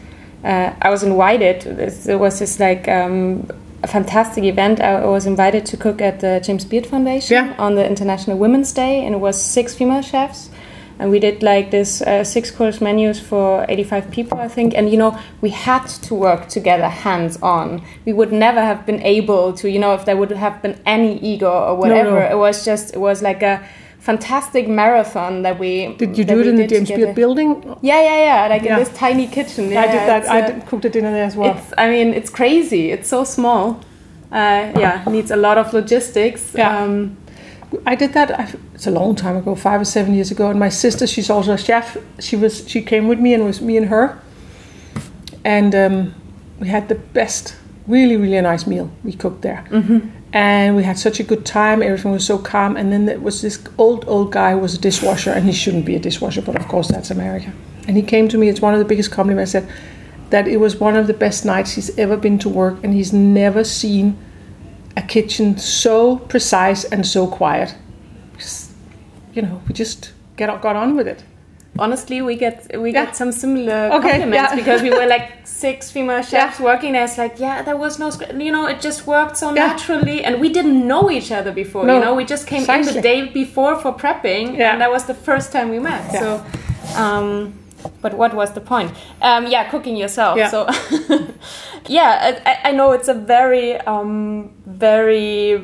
uh, 0.45 0.71
I 0.87 0.91
was 0.91 1.03
invited. 1.03 1.57
This- 1.77 2.09
It 2.09 2.19
was 2.19 2.39
this 2.39 2.59
like 2.59 2.89
um, 2.89 3.47
a 3.83 3.87
fantastic 3.87 4.45
event. 4.45 4.81
I 4.81 5.05
was 5.07 5.27
invited 5.27 5.63
to 5.71 5.77
cook 5.77 6.01
at 6.03 6.19
the 6.21 6.41
James 6.47 6.65
Beard 6.65 6.87
Foundation 6.87 7.37
Yeah. 7.37 7.55
on 7.67 7.75
the 7.75 7.85
International 7.87 8.37
Women's 8.39 8.73
Day, 8.75 9.05
and 9.07 9.15
it 9.15 9.21
was 9.21 9.37
six 9.55 9.75
female 9.75 10.03
chefs. 10.03 10.51
And 11.01 11.11
we 11.11 11.19
did 11.19 11.43
like 11.43 11.71
this 11.71 12.03
uh, 12.03 12.23
six 12.25 12.51
course 12.51 12.83
menus 12.83 13.19
for 13.19 13.65
85 13.69 14.11
people, 14.11 14.39
I 14.39 14.49
think. 14.49 14.75
And 14.75 14.91
you 14.91 14.99
know, 14.99 15.19
we 15.41 15.49
had 15.49 15.87
to 15.87 16.15
work 16.15 16.49
together 16.49 16.89
hands 16.89 17.39
on. 17.41 17.83
We 18.05 18.13
would 18.13 18.33
never 18.33 18.61
have 18.61 18.85
been 18.85 19.01
able 19.03 19.55
to, 19.55 19.71
you 19.71 19.79
know, 19.79 19.95
if 19.95 20.05
there 20.05 20.17
would 20.19 20.31
have 20.31 20.61
been 20.61 20.79
any 20.85 21.19
ego 21.21 21.51
or 21.51 21.75
whatever. 21.75 22.21
It 22.21 22.37
was 22.37 22.65
just, 22.67 22.95
it 22.95 22.99
was 22.99 23.23
like 23.23 23.43
a 23.43 23.67
fantastic 23.99 24.69
marathon 24.69 25.43
that 25.43 25.59
we 25.59 25.95
did 25.97 26.17
you 26.17 26.25
do 26.25 26.41
it 26.41 26.47
in 26.47 26.57
the 26.57 26.67
James. 26.67 26.89
Beard 26.91 27.15
building 27.15 27.63
Yeah, 27.83 28.01
yeah, 28.03 28.25
yeah. 28.25 28.49
Like 28.49 28.63
Yeah. 28.63 28.79
in 28.79 28.85
this 28.85 28.95
tiny 28.97 29.27
kitchen. 29.27 29.65
i 29.77 29.87
did 29.87 30.03
that 30.09 30.29
i 30.29 30.41
did, 30.41 30.67
cooked 30.67 30.87
a 30.87 30.91
dinner 30.91 31.11
there 31.11 31.25
as 31.25 31.37
well 31.37 31.55
I 31.77 31.89
mean, 31.89 32.15
it's 32.15 32.31
crazy. 32.31 32.91
It's 32.93 33.09
so 33.09 33.25
small. 33.25 33.81
Uh, 34.33 34.73
yeah, 34.79 35.03
needs 35.09 35.31
a 35.31 35.37
lot 35.37 35.59
of 35.59 35.73
logistics. 35.73 36.55
Yeah. 36.55 36.83
Um, 36.83 37.17
I 37.87 37.95
did 37.95 38.13
that. 38.15 38.57
It's 38.75 38.87
a 38.87 38.91
long 38.91 39.15
time 39.15 39.37
ago, 39.37 39.55
five 39.55 39.81
or 39.81 39.85
seven 39.85 40.15
years 40.15 40.31
ago. 40.31 40.51
And 40.51 40.59
my 40.59 40.69
sister, 40.69 41.07
she's 41.07 41.31
also 41.31 41.53
a 41.53 41.59
chef. 41.59 41.97
She 42.19 42.37
was. 42.37 42.69
She 42.69 42.83
came 42.83 43.09
with 43.09 43.19
me, 43.19 43.35
and 43.35 43.43
it 43.43 43.47
was 43.47 43.61
me 43.61 43.77
and 43.77 43.87
her. 43.87 44.21
And 45.45 45.75
um, 45.75 46.15
we 46.59 46.69
had 46.69 46.89
the 46.89 46.97
best, 46.97 47.57
really, 47.87 48.17
really 48.17 48.41
nice 48.41 48.67
meal. 48.67 48.91
We 49.05 49.13
cooked 49.13 49.43
there, 49.43 49.65
and 50.33 50.77
we 50.77 50.83
had 50.83 50.99
such 50.99 51.21
a 51.21 51.23
good 51.23 51.47
time. 51.47 51.83
Everything 51.83 52.13
was 52.13 52.27
so 52.27 52.39
calm. 52.39 52.77
And 52.77 52.93
then 52.93 53.07
there 53.07 53.21
was 53.21 53.41
this 53.41 53.63
old, 53.79 54.05
old 54.07 54.33
guy 54.33 54.53
who 54.53 54.59
was 54.59 54.75
a 54.75 54.81
dishwasher, 54.81 55.31
and 55.31 55.47
he 55.47 55.53
shouldn't 55.53 55.87
be 55.87 55.97
a 55.97 56.01
dishwasher, 56.01 56.43
but 56.43 56.57
of 56.57 56.69
course 56.69 56.89
that's 56.89 57.11
America. 57.11 57.53
And 57.89 57.97
he 57.97 58.03
came 58.03 58.29
to 58.29 58.39
me. 58.39 58.49
It's 58.49 58.61
one 58.61 58.75
of 58.75 58.79
the 58.79 58.85
biggest 58.85 59.11
compliments. 59.11 59.55
I 59.55 59.61
said 59.61 59.73
that 60.31 60.47
it 60.47 60.59
was 60.59 60.77
one 60.77 60.97
of 60.97 61.07
the 61.07 61.15
best 61.15 61.45
nights 61.45 61.73
he's 61.73 61.97
ever 61.99 62.17
been 62.17 62.39
to 62.41 62.49
work, 62.49 62.83
and 62.85 62.93
he's 62.95 63.13
never 63.13 63.65
seen 63.65 64.17
a 64.97 65.03
kitchen 65.03 65.57
so 65.59 66.17
precise 66.17 66.85
and 66.85 67.07
so 67.07 67.27
quiet. 67.27 67.75
Because, 68.33 68.73
you 69.35 69.43
know, 69.43 69.61
we 69.69 69.75
just 69.75 70.13
get 70.37 70.49
got 70.63 70.77
on 70.77 70.97
with 70.97 71.07
it. 71.09 71.25
Honestly, 71.79 72.21
we 72.21 72.35
get 72.35 72.67
we 72.81 72.91
Yeah. 72.93 73.05
get 73.05 73.17
some 73.17 73.31
similar 73.33 73.91
Okay, 73.93 74.11
compliments 74.11 74.35
yeah. 74.51 74.55
because 74.57 74.83
we 74.83 74.91
were 74.91 75.07
like 75.07 75.27
six 75.45 75.91
female 75.91 76.23
chefs 76.31 76.59
Yeah. 76.59 76.65
working 76.65 76.93
there. 76.93 77.05
It's 77.05 77.17
like, 77.17 77.39
yeah, 77.39 77.63
there 77.63 77.77
was 77.77 77.99
no, 77.99 78.11
you 78.37 78.51
know, 78.51 78.67
it 78.67 78.81
just 78.81 79.07
worked 79.07 79.37
so 79.37 79.51
naturally, 79.53 80.25
and 80.25 80.41
we 80.41 80.49
didn't 80.49 80.87
know 80.87 81.11
each 81.11 81.31
other 81.31 81.53
before. 81.53 81.87
No, 81.87 81.95
you 81.95 82.01
know, 82.01 82.15
we 82.15 82.25
just 82.25 82.47
came 82.47 82.69
in 82.69 82.83
the 82.95 83.01
day 83.01 83.27
before 83.29 83.77
for 83.77 83.93
prepping, 83.93 84.59
Yeah. 84.59 84.73
and 84.73 84.81
that 84.81 84.91
was 84.91 85.05
the 85.05 85.15
first 85.15 85.53
time 85.53 85.71
we 85.71 85.79
met. 85.79 86.03
So, 86.13 86.43
um, 86.97 87.55
but 88.03 88.15
what 88.15 88.35
was 88.35 88.53
the 88.53 88.61
point? 88.61 88.93
Um, 89.23 89.47
yeah, 89.47 89.69
cooking 89.71 89.97
yourself. 89.97 90.39
Yeah. 90.39 90.49
So, 90.51 90.69
yeah, 91.87 92.41
I- 92.45 92.69
I, 92.71 92.73
know 92.73 92.93
it's 92.93 93.09
a 93.09 93.15
very, 93.15 93.77
um, 93.87 94.51
very 94.67 95.55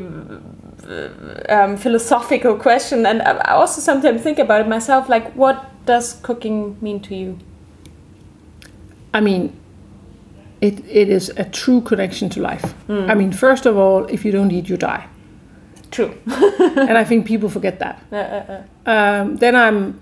um, 1.49 1.77
philosophical 1.77 2.57
question, 2.57 3.07
and 3.07 3.23
I 3.23 3.53
also 3.53 3.81
sometimes 3.81 4.23
think 4.23 4.39
about 4.39 4.61
it 4.61 4.69
myself. 4.69 5.09
Like, 5.09 5.33
what 5.35 5.65
does 5.87 6.15
cooking 6.23 6.77
mean 6.81 7.01
to 7.01 7.15
you? 7.15 7.39
I 9.15 9.21
mean, 9.21 9.53
it, 10.61 10.85
it 10.87 11.09
is 11.09 11.31
a 11.37 11.45
true 11.45 11.81
connection 11.81 12.29
to 12.31 12.41
life. 12.41 12.75
I 12.89 13.15
mean, 13.15 13.33
first 13.33 13.67
of 13.67 13.77
all, 13.77 14.05
if 14.07 14.25
you 14.25 14.33
don't 14.33 14.51
eat, 14.51 14.69
you 14.69 14.77
die. 14.77 15.07
True. 15.91 16.15
and 16.27 16.99
I 16.99 17.05
think 17.05 17.27
people 17.27 17.49
forget 17.49 17.79
that. 17.79 18.03
Uh, 18.13 18.17
uh, 18.17 18.63
uh. 18.87 18.91
Um, 18.91 19.37
then 19.37 19.57
I'm 19.57 20.01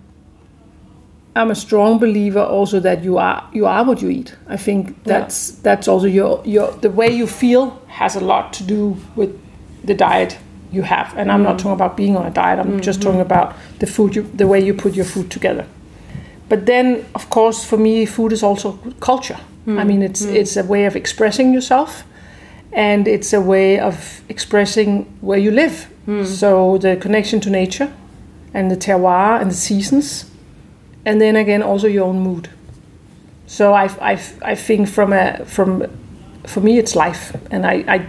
I'm 1.36 1.50
a 1.50 1.54
strong 1.54 1.98
believer 1.98 2.40
also 2.42 2.80
that 2.80 3.02
you 3.02 3.18
are 3.18 3.42
you 3.52 3.66
are 3.66 3.84
what 3.84 4.00
you 4.00 4.08
eat. 4.08 4.36
I 4.48 4.56
think 4.56 5.02
that's 5.04 5.50
that's 5.62 5.88
also 5.88 6.06
your 6.06 6.42
your 6.44 6.70
the 6.72 6.90
way 6.90 7.08
you 7.08 7.26
feel 7.26 7.82
has 7.88 8.16
a 8.16 8.20
lot 8.20 8.52
to 8.54 8.62
do 8.62 8.96
with 9.16 9.36
the 9.84 9.94
diet 9.94 10.38
you 10.70 10.82
have. 10.82 11.16
And 11.16 11.30
I'm 11.32 11.42
not 11.42 11.56
mm. 11.56 11.58
talking 11.58 11.72
about 11.72 11.96
being 11.96 12.16
on 12.16 12.26
a 12.26 12.30
diet. 12.30 12.58
I'm 12.58 12.80
just 12.80 13.00
mm-hmm. 13.00 13.08
talking 13.08 13.20
about 13.20 13.56
the 13.80 13.86
food 13.86 14.14
you 14.14 14.22
the 14.34 14.46
way 14.46 14.60
you 14.60 14.74
put 14.74 14.94
your 14.94 15.04
food 15.04 15.30
together. 15.30 15.66
But 16.48 16.66
then 16.66 17.04
of 17.14 17.30
course 17.30 17.64
for 17.64 17.78
me 17.78 18.06
food 18.06 18.32
is 18.32 18.42
also 18.42 18.78
culture. 19.00 19.38
I 19.66 19.84
mean 19.84 20.02
it's 20.02 20.22
mm-hmm. 20.22 20.36
it's 20.36 20.56
a 20.56 20.62
way 20.62 20.84
of 20.86 20.94
expressing 20.94 21.54
yourself 21.54 22.04
and 22.74 23.08
it's 23.08 23.32
a 23.32 23.40
way 23.40 23.78
of 23.78 24.20
expressing 24.28 25.04
where 25.20 25.38
you 25.38 25.50
live. 25.50 25.88
Mm. 26.06 26.26
So 26.26 26.78
the 26.78 26.96
connection 26.96 27.40
to 27.40 27.50
nature 27.50 27.92
and 28.52 28.70
the 28.70 28.76
terroir 28.76 29.40
and 29.40 29.50
the 29.50 29.54
seasons, 29.54 30.30
and 31.04 31.20
then 31.20 31.36
again 31.36 31.62
also 31.62 31.86
your 31.86 32.04
own 32.04 32.20
mood. 32.20 32.48
So 33.46 33.74
I, 33.74 33.84
I, 34.00 34.12
I 34.42 34.54
think 34.54 34.88
from 34.88 35.12
a 35.12 35.44
from 35.44 35.86
for 36.46 36.60
me 36.60 36.78
it's 36.78 36.94
life, 36.96 37.36
and 37.50 37.66
I, 37.66 37.84
I 37.86 38.06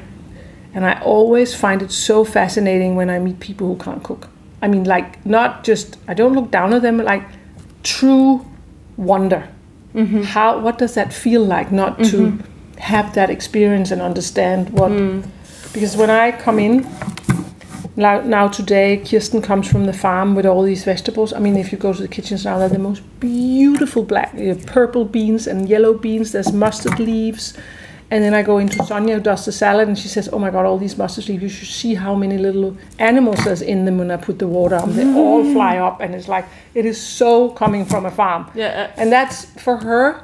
and 0.73 0.85
I 0.85 0.99
always 1.01 1.53
find 1.55 1.81
it 1.81 1.91
so 1.91 2.23
fascinating 2.23 2.95
when 2.95 3.09
I 3.09 3.19
meet 3.19 3.39
people 3.39 3.67
who 3.67 3.77
can't 3.77 4.03
cook. 4.03 4.29
I 4.61 4.67
mean, 4.67 4.83
like 4.83 5.25
not 5.25 5.63
just 5.63 5.97
I 6.07 6.13
don't 6.13 6.33
look 6.33 6.51
down 6.51 6.73
on 6.73 6.81
them, 6.81 6.97
like 6.97 7.23
true 7.83 8.45
wonder. 8.97 9.47
Mm-hmm. 9.93 10.23
How 10.23 10.59
what 10.59 10.77
does 10.77 10.93
that 10.95 11.13
feel 11.13 11.43
like 11.43 11.71
not 11.71 11.97
to 11.99 12.17
mm-hmm. 12.17 12.79
have 12.79 13.13
that 13.15 13.29
experience 13.29 13.91
and 13.91 14.01
understand 14.01 14.69
what? 14.71 14.91
Mm. 14.91 15.25
Because 15.73 15.97
when 15.97 16.09
I 16.09 16.31
come 16.31 16.59
in 16.59 16.87
now, 17.95 18.21
now 18.21 18.47
today, 18.47 18.97
Kirsten 18.97 19.41
comes 19.41 19.69
from 19.69 19.85
the 19.85 19.93
farm 19.93 20.35
with 20.35 20.45
all 20.45 20.63
these 20.63 20.83
vegetables. 20.83 21.31
I 21.31 21.39
mean, 21.39 21.55
if 21.55 21.71
you 21.71 21.77
go 21.77 21.93
to 21.93 22.01
the 22.01 22.07
kitchens 22.07 22.43
now, 22.43 22.57
they're 22.57 22.67
the 22.67 22.79
most 22.79 23.01
beautiful 23.19 24.03
black, 24.03 24.35
uh, 24.35 24.55
purple 24.67 25.05
beans 25.05 25.47
and 25.47 25.69
yellow 25.69 25.93
beans. 25.93 26.33
There's 26.33 26.51
mustard 26.51 26.99
leaves. 26.99 27.57
And 28.11 28.23
then 28.23 28.33
I 28.33 28.43
go 28.43 28.59
into 28.59 28.83
Sonia 28.85 29.15
who 29.15 29.21
does 29.21 29.45
the 29.45 29.51
salad 29.51 29.87
and 29.87 29.97
she 29.97 30.07
says, 30.07 30.29
Oh 30.31 30.37
my 30.37 30.51
God, 30.51 30.65
all 30.65 30.77
these 30.77 30.97
mustard 30.97 31.27
leaves, 31.27 31.41
you 31.41 31.49
should 31.49 31.67
see 31.67 31.95
how 31.95 32.13
many 32.13 32.37
little 32.37 32.77
animals 32.99 33.43
there's 33.43 33.63
in 33.63 33.85
them 33.85 33.97
when 33.97 34.11
I 34.11 34.17
put 34.17 34.37
the 34.39 34.47
water 34.47 34.75
on. 34.75 34.95
They 34.95 35.11
all 35.15 35.43
fly 35.53 35.77
up 35.77 36.01
and 36.01 36.13
it's 36.13 36.27
like, 36.27 36.45
it 36.75 36.85
is 36.85 37.01
so 37.01 37.49
coming 37.49 37.83
from 37.83 38.05
a 38.05 38.11
farm. 38.11 38.51
Yeah. 38.53 38.91
And 38.97 39.11
that's 39.11 39.45
for 39.59 39.77
her. 39.77 40.23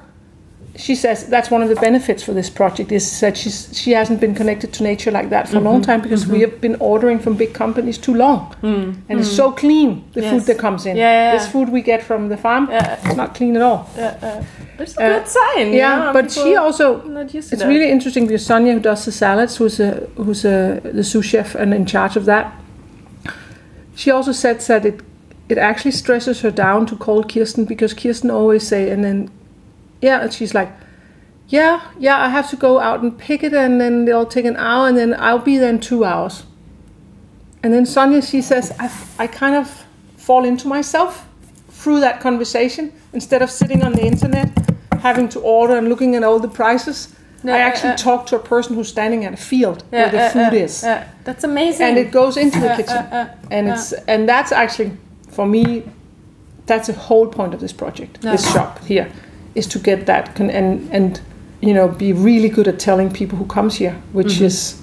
She 0.77 0.95
says 0.95 1.25
that's 1.27 1.51
one 1.51 1.61
of 1.61 1.67
the 1.69 1.75
benefits 1.75 2.23
for 2.23 2.33
this 2.33 2.49
project 2.49 2.91
is 2.91 3.19
that 3.19 3.35
she's 3.37 3.69
she 3.77 3.91
hasn't 3.91 4.19
been 4.21 4.33
connected 4.33 4.71
to 4.73 4.83
nature 4.83 5.11
like 5.11 5.29
that 5.29 5.47
for 5.49 5.57
a 5.57 5.59
Mm-hmm. 5.59 5.67
long 5.67 5.81
time 5.81 6.01
because 6.01 6.25
we 6.25 6.39
have 6.41 6.61
been 6.61 6.77
ordering 6.79 7.19
from 7.19 7.35
big 7.35 7.53
companies 7.53 7.97
too 7.97 8.13
long, 8.13 8.55
and 8.63 9.19
it's 9.19 9.35
so 9.35 9.51
clean 9.51 9.89
the 10.13 10.21
Mm. 10.21 10.23
Yes. 10.23 10.31
food 10.31 10.41
that 10.47 10.57
comes 10.59 10.85
in. 10.85 10.95
Yeah, 10.95 11.11
yeah, 11.11 11.37
This 11.37 11.47
food 11.51 11.69
we 11.69 11.81
get 11.81 12.01
from 12.03 12.29
the 12.29 12.37
farm, 12.37 12.67
Yeah. 12.71 12.97
it's 13.03 13.15
not 13.17 13.35
clean 13.35 13.55
at 13.57 13.61
all. 13.61 13.89
It's 14.79 14.97
a 14.97 15.03
Uh, 15.03 15.19
good 15.19 15.27
sign. 15.27 15.73
yeah, 15.73 16.13
but 16.13 16.31
she 16.31 16.55
also 16.55 17.01
not 17.03 17.33
used 17.33 17.49
to 17.49 17.55
it's 17.55 17.63
that. 17.63 17.69
really 17.69 17.91
interesting 17.91 18.25
because 18.27 18.45
Sonia, 18.45 18.73
who 18.73 18.79
does 18.79 19.03
the 19.05 19.11
salads, 19.11 19.57
who's 19.57 19.79
a 19.79 19.91
who's 20.15 20.45
a 20.45 20.79
the 20.97 21.03
sous 21.03 21.25
chef 21.25 21.55
and 21.55 21.73
in 21.73 21.85
charge 21.85 22.15
of 22.19 22.25
that, 22.25 22.45
she 23.95 24.09
also 24.11 24.31
said 24.31 24.59
that 24.67 24.85
it 24.85 25.01
it 25.49 25.57
actually 25.57 25.91
stresses 25.91 26.41
her 26.41 26.51
down 26.51 26.85
to 26.85 26.95
call 26.95 27.23
Kirsten 27.23 27.65
because 27.65 27.93
Kirsten 27.93 28.31
always 28.31 28.67
say 28.67 28.89
and 28.89 29.03
then 29.03 29.29
yeah, 30.01 30.21
and 30.21 30.33
she's 30.33 30.53
like, 30.53 30.71
yeah, 31.47 31.81
yeah, 31.99 32.19
I 32.19 32.29
have 32.29 32.49
to 32.51 32.55
go 32.55 32.79
out 32.79 33.01
and 33.01 33.17
pick 33.17 33.43
it 33.43 33.53
and 33.53 33.79
then 33.79 34.07
it'll 34.07 34.25
take 34.25 34.45
an 34.45 34.55
hour 34.57 34.87
and 34.87 34.97
then 34.97 35.13
I'll 35.19 35.39
be 35.39 35.57
there 35.57 35.69
in 35.69 35.79
two 35.79 36.05
hours. 36.05 36.43
And 37.63 37.73
then 37.73 37.85
Sonia, 37.85 38.21
she 38.21 38.41
says, 38.41 38.73
I, 38.79 38.91
I 39.19 39.27
kind 39.27 39.55
of 39.55 39.85
fall 40.17 40.45
into 40.45 40.67
myself 40.67 41.27
through 41.69 41.99
that 41.99 42.21
conversation 42.21 42.93
instead 43.13 43.41
of 43.41 43.51
sitting 43.51 43.83
on 43.83 43.93
the 43.93 44.05
internet 44.05 44.49
having 45.01 45.27
to 45.29 45.39
order 45.39 45.77
and 45.77 45.89
looking 45.89 46.15
at 46.15 46.23
all 46.23 46.39
the 46.39 46.47
prices. 46.47 47.13
No, 47.43 47.53
I 47.53 47.61
uh, 47.61 47.67
actually 47.67 47.93
uh. 47.93 47.97
talk 47.97 48.27
to 48.27 48.35
a 48.35 48.39
person 48.39 48.75
who's 48.75 48.89
standing 48.89 49.25
at 49.25 49.33
a 49.33 49.37
field 49.37 49.83
Yeah, 49.91 50.01
where 50.01 50.11
the 50.11 50.21
uh, 50.21 50.29
food 50.29 50.53
uh, 50.59 50.63
is, 50.63 50.83
uh, 50.83 51.07
that's 51.23 51.43
amazing. 51.43 51.87
and 51.87 51.97
it 51.97 52.11
goes 52.11 52.37
into 52.37 52.59
the 52.59 52.71
Uh, 52.71 52.77
kitchen, 52.77 52.97
uh, 52.97 53.15
uh, 53.15 53.47
and 53.49 53.67
it's 53.69 53.93
and 54.07 54.29
that's 54.29 54.51
actually 54.51 54.91
for 55.29 55.47
me, 55.47 55.83
that's 56.67 56.87
the 56.87 56.93
whole 56.93 57.27
point 57.27 57.53
of 57.53 57.59
this 57.59 57.73
project, 57.73 58.21
this 58.21 58.51
shop 58.53 58.79
here, 58.85 59.11
is 59.55 59.67
to 59.67 59.79
get 59.79 60.05
that 60.05 60.35
con- 60.35 60.49
and 60.49 60.89
and 60.91 61.21
you 61.61 61.73
know 61.73 61.87
be 61.87 62.13
really 62.13 62.49
good 62.49 62.67
at 62.67 62.79
telling 62.79 63.11
people 63.11 63.37
who 63.37 63.45
comes 63.45 63.75
here, 63.75 63.95
which 64.13 64.35
Mm-hmm. 64.35 64.45
is 64.45 64.81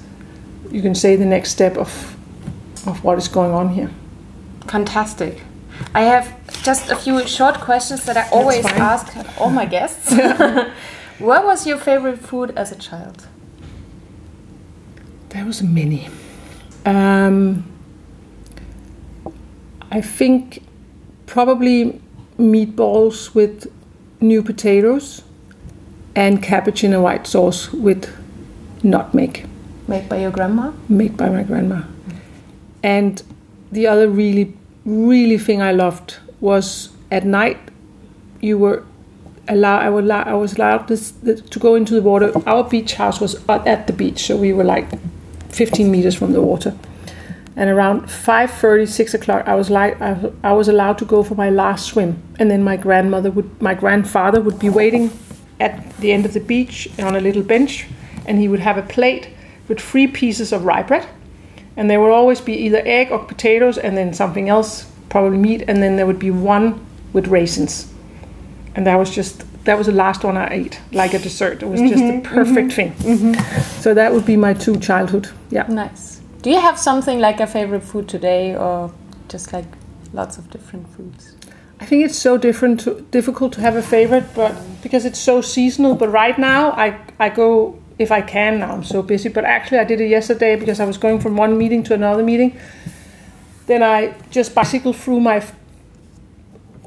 you 0.70 0.82
can 0.82 0.94
say 0.94 1.16
the 1.16 1.26
next 1.26 1.50
step 1.50 1.76
of 1.76 2.16
of 2.86 3.02
what 3.04 3.18
is 3.18 3.28
going 3.28 3.52
on 3.52 3.68
here. 3.70 3.90
Fantastic. 4.66 5.42
I 5.94 6.02
have 6.02 6.26
just 6.64 6.90
a 6.90 6.96
few 6.96 7.26
short 7.26 7.54
questions 7.60 8.04
that 8.04 8.16
I 8.16 8.28
always 8.30 8.66
ask 8.66 9.06
all 9.40 9.50
my 9.50 9.64
guests. 9.66 10.12
what 11.18 11.44
was 11.44 11.66
your 11.66 11.78
favorite 11.78 12.18
food 12.18 12.50
as 12.56 12.72
a 12.72 12.76
child? 12.76 13.26
There 15.30 15.44
was 15.44 15.62
many. 15.62 16.08
Um, 16.84 17.64
I 19.90 20.00
think 20.00 20.62
probably 21.26 22.00
meatballs 22.38 23.34
with 23.34 23.66
new 24.20 24.42
potatoes 24.42 25.22
and 26.14 26.42
cabbage 26.42 26.82
in 26.82 26.92
a 26.92 27.00
white 27.00 27.26
sauce 27.26 27.72
with 27.72 28.08
nutmeg, 28.82 29.46
Made 29.86 30.08
by 30.08 30.20
your 30.20 30.30
grandma? 30.30 30.72
made 30.88 31.16
by 31.16 31.28
my 31.28 31.42
grandma. 31.42 31.76
Mm. 31.76 32.16
And 32.82 33.22
the 33.72 33.86
other 33.86 34.08
really, 34.08 34.54
really 34.84 35.38
thing 35.38 35.62
I 35.62 35.72
loved 35.72 36.16
was 36.40 36.90
at 37.10 37.24
night 37.24 37.58
you 38.40 38.58
were 38.58 38.84
allowed. 39.48 39.80
I, 39.80 39.90
would 39.90 40.04
allow, 40.04 40.22
I 40.22 40.34
was 40.34 40.54
allowed 40.54 40.88
this, 40.88 41.12
to 41.22 41.58
go 41.58 41.74
into 41.74 41.94
the 41.94 42.02
water. 42.02 42.32
Our 42.46 42.64
beach 42.64 42.94
house 42.94 43.20
was 43.20 43.36
at 43.48 43.66
at 43.66 43.86
the 43.86 43.92
beach, 43.92 44.26
so 44.26 44.36
we 44.36 44.52
were 44.52 44.64
like 44.64 44.86
15 45.50 45.90
meters 45.90 46.14
from 46.14 46.32
the 46.32 46.42
water. 46.42 46.76
And 47.59 47.68
around 47.68 48.02
5:30, 48.02 48.86
6 48.86 49.14
o'clock, 49.14 49.48
I 49.48 49.56
was 49.56 49.68
like, 49.68 50.00
I, 50.00 50.30
I 50.44 50.52
was 50.52 50.68
allowed 50.68 50.96
to 50.98 51.04
go 51.04 51.24
for 51.24 51.34
my 51.34 51.50
last 51.50 51.86
swim. 51.86 52.22
And 52.38 52.48
then 52.48 52.62
my 52.62 52.76
grandmother 52.76 53.32
would, 53.32 53.61
my 53.61 53.74
grandfather 53.74 54.40
would 54.40 54.61
be 54.61 54.68
waiting 54.68 55.11
at 55.59 55.96
the 55.98 56.12
end 56.12 56.24
of 56.24 56.34
the 56.34 56.40
beach 56.40 56.88
on 57.00 57.16
a 57.16 57.20
little 57.20 57.42
bench, 57.42 57.86
and 58.26 58.38
he 58.38 58.46
would 58.46 58.61
have 58.61 58.78
a 58.78 58.82
plate 58.82 59.30
with 59.66 59.80
three 59.80 60.06
pieces 60.06 60.52
of 60.52 60.64
rye 60.64 60.84
bread, 60.84 61.09
and 61.76 61.90
there 61.90 62.00
would 62.00 62.12
always 62.12 62.40
be 62.40 62.52
either 62.52 62.80
egg 62.84 63.11
or 63.11 63.18
potatoes, 63.18 63.76
and 63.76 63.96
then 63.96 64.14
something 64.14 64.48
else, 64.48 64.86
probably 65.09 65.36
meat, 65.36 65.64
and 65.66 65.82
then 65.82 65.96
there 65.96 66.06
would 66.06 66.20
be 66.20 66.30
one 66.30 66.86
with 67.12 67.26
raisins. 67.26 67.92
And 68.76 68.86
that 68.86 68.94
was 68.94 69.11
just 69.11 69.44
that 69.64 69.76
was 69.76 69.88
the 69.88 69.92
last 69.92 70.22
one 70.22 70.36
I 70.36 70.48
ate, 70.52 70.80
like 70.92 71.12
a 71.12 71.18
dessert. 71.18 71.64
It 71.64 71.66
was 71.66 71.80
just 71.80 71.94
the 71.94 72.20
mm-hmm. 72.20 72.34
perfect 72.34 72.70
mm-hmm. 72.70 72.92
thing. 73.02 73.32
Mm-hmm. 73.32 73.80
So 73.80 73.94
that 73.94 74.12
would 74.12 74.24
be 74.24 74.36
my 74.36 74.54
two 74.54 74.78
childhood. 74.78 75.28
Yeah. 75.50 75.66
Nice. 75.66 76.17
Do 76.43 76.51
you 76.51 76.61
have 76.61 76.78
something 76.78 77.18
like 77.18 77.41
a 77.41 77.47
favorite 77.47 77.82
food 77.82 78.09
today 78.09 78.55
or 78.57 78.93
just 79.28 79.53
like 79.53 79.66
lots 80.12 80.39
of 80.39 80.51
different 80.51 80.89
foods? 80.95 81.34
I 81.80 81.84
think 81.84 82.05
it's 82.05 82.18
so 82.18 82.36
different, 82.36 82.80
to, 82.80 83.01
difficult 83.11 83.53
to 83.55 83.61
have 83.61 83.76
a 83.76 83.82
favorite, 83.82 84.34
but 84.34 84.55
because 84.82 85.05
it's 85.05 85.18
so 85.18 85.41
seasonal. 85.41 85.95
But 85.95 86.09
right 86.09 86.39
now, 86.39 86.72
I 86.72 86.99
I 87.18 87.28
go 87.28 87.78
if 87.99 88.11
I 88.12 88.20
can. 88.20 88.61
Now 88.61 88.72
I'm 88.72 88.84
so 88.84 89.03
busy, 89.03 89.28
but 89.28 89.45
actually 89.45 89.78
I 89.78 89.84
did 89.84 90.01
it 90.01 90.09
yesterday 90.09 90.57
because 90.57 90.80
I 90.80 90.84
was 90.84 90.99
going 90.99 91.20
from 91.20 91.36
one 91.36 91.59
meeting 91.59 91.82
to 91.84 91.95
another 91.95 92.22
meeting. 92.22 92.57
Then 93.66 93.82
I 93.82 94.14
just 94.30 94.55
bicycled 94.55 94.97
through 94.97 95.20
my 95.20 95.45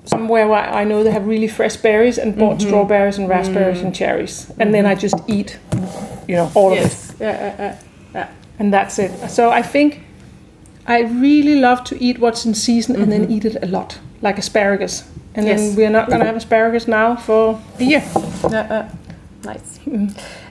somewhere 0.06 0.48
where 0.48 0.60
I 0.60 0.84
know 0.84 1.04
they 1.04 1.12
have 1.12 1.28
really 1.28 1.48
fresh 1.48 1.76
berries 1.78 2.18
and 2.18 2.38
bought 2.38 2.62
strawberries 2.62 3.18
and 3.18 3.30
raspberries 3.30 3.82
and 3.82 3.94
cherries, 3.94 4.52
and 4.60 4.74
then 4.74 4.86
I 4.86 4.96
just 4.96 5.16
eat, 5.28 5.60
you 6.28 6.36
know, 6.36 6.52
all 6.56 6.72
of 6.74 6.80
it. 6.80 7.16
Yeah, 7.20 7.56
uh, 7.60 7.86
yeah. 8.14 8.30
And 8.62 8.72
that's 8.72 9.00
it. 9.00 9.12
So 9.30 9.50
I 9.50 9.64
think 9.64 10.02
I 10.86 11.00
really 11.02 11.56
love 11.60 11.84
to 11.86 11.96
eat 12.00 12.20
what's 12.20 12.46
in 12.46 12.54
season 12.54 12.96
and 12.96 13.12
then 13.12 13.32
eat 13.32 13.44
it 13.46 13.58
a 13.64 13.66
lot, 13.66 14.00
like 14.22 14.38
asparagus. 14.38 15.04
And 15.34 15.48
Yes. 15.48 15.60
then 15.60 15.76
we're 15.76 15.90
not 15.90 16.08
going 16.08 16.20
to 16.20 16.26
have 16.26 16.36
asparagus 16.38 16.88
now 16.88 17.16
for 17.16 17.60
a 17.80 17.84
year. 17.84 18.04
Yeah, 18.52 18.68
uh, 18.70 18.90
nice. 19.44 19.80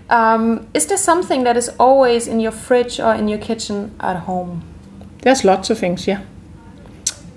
Um, 0.08 0.66
is 0.74 0.86
there 0.86 0.98
something 0.98 1.44
that 1.44 1.56
is 1.56 1.70
always 1.78 2.26
in 2.26 2.40
your 2.40 2.52
fridge 2.52 2.98
or 2.98 3.14
in 3.14 3.28
your 3.28 3.38
kitchen 3.38 3.90
at 4.00 4.16
home? 4.16 4.62
There's 5.22 5.44
lots 5.44 5.70
of 5.70 5.78
things, 5.78 6.06
yeah. 6.06 6.20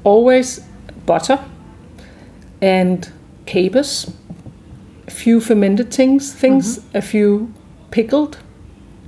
Always 0.04 0.62
butter 1.06 1.38
and 2.62 3.12
capers, 3.46 4.12
a 5.08 5.12
few 5.12 5.40
fermented 5.40 5.94
things, 5.94 6.34
things, 6.34 6.80
a 6.96 7.02
few 7.02 7.48
pickled. 7.92 8.38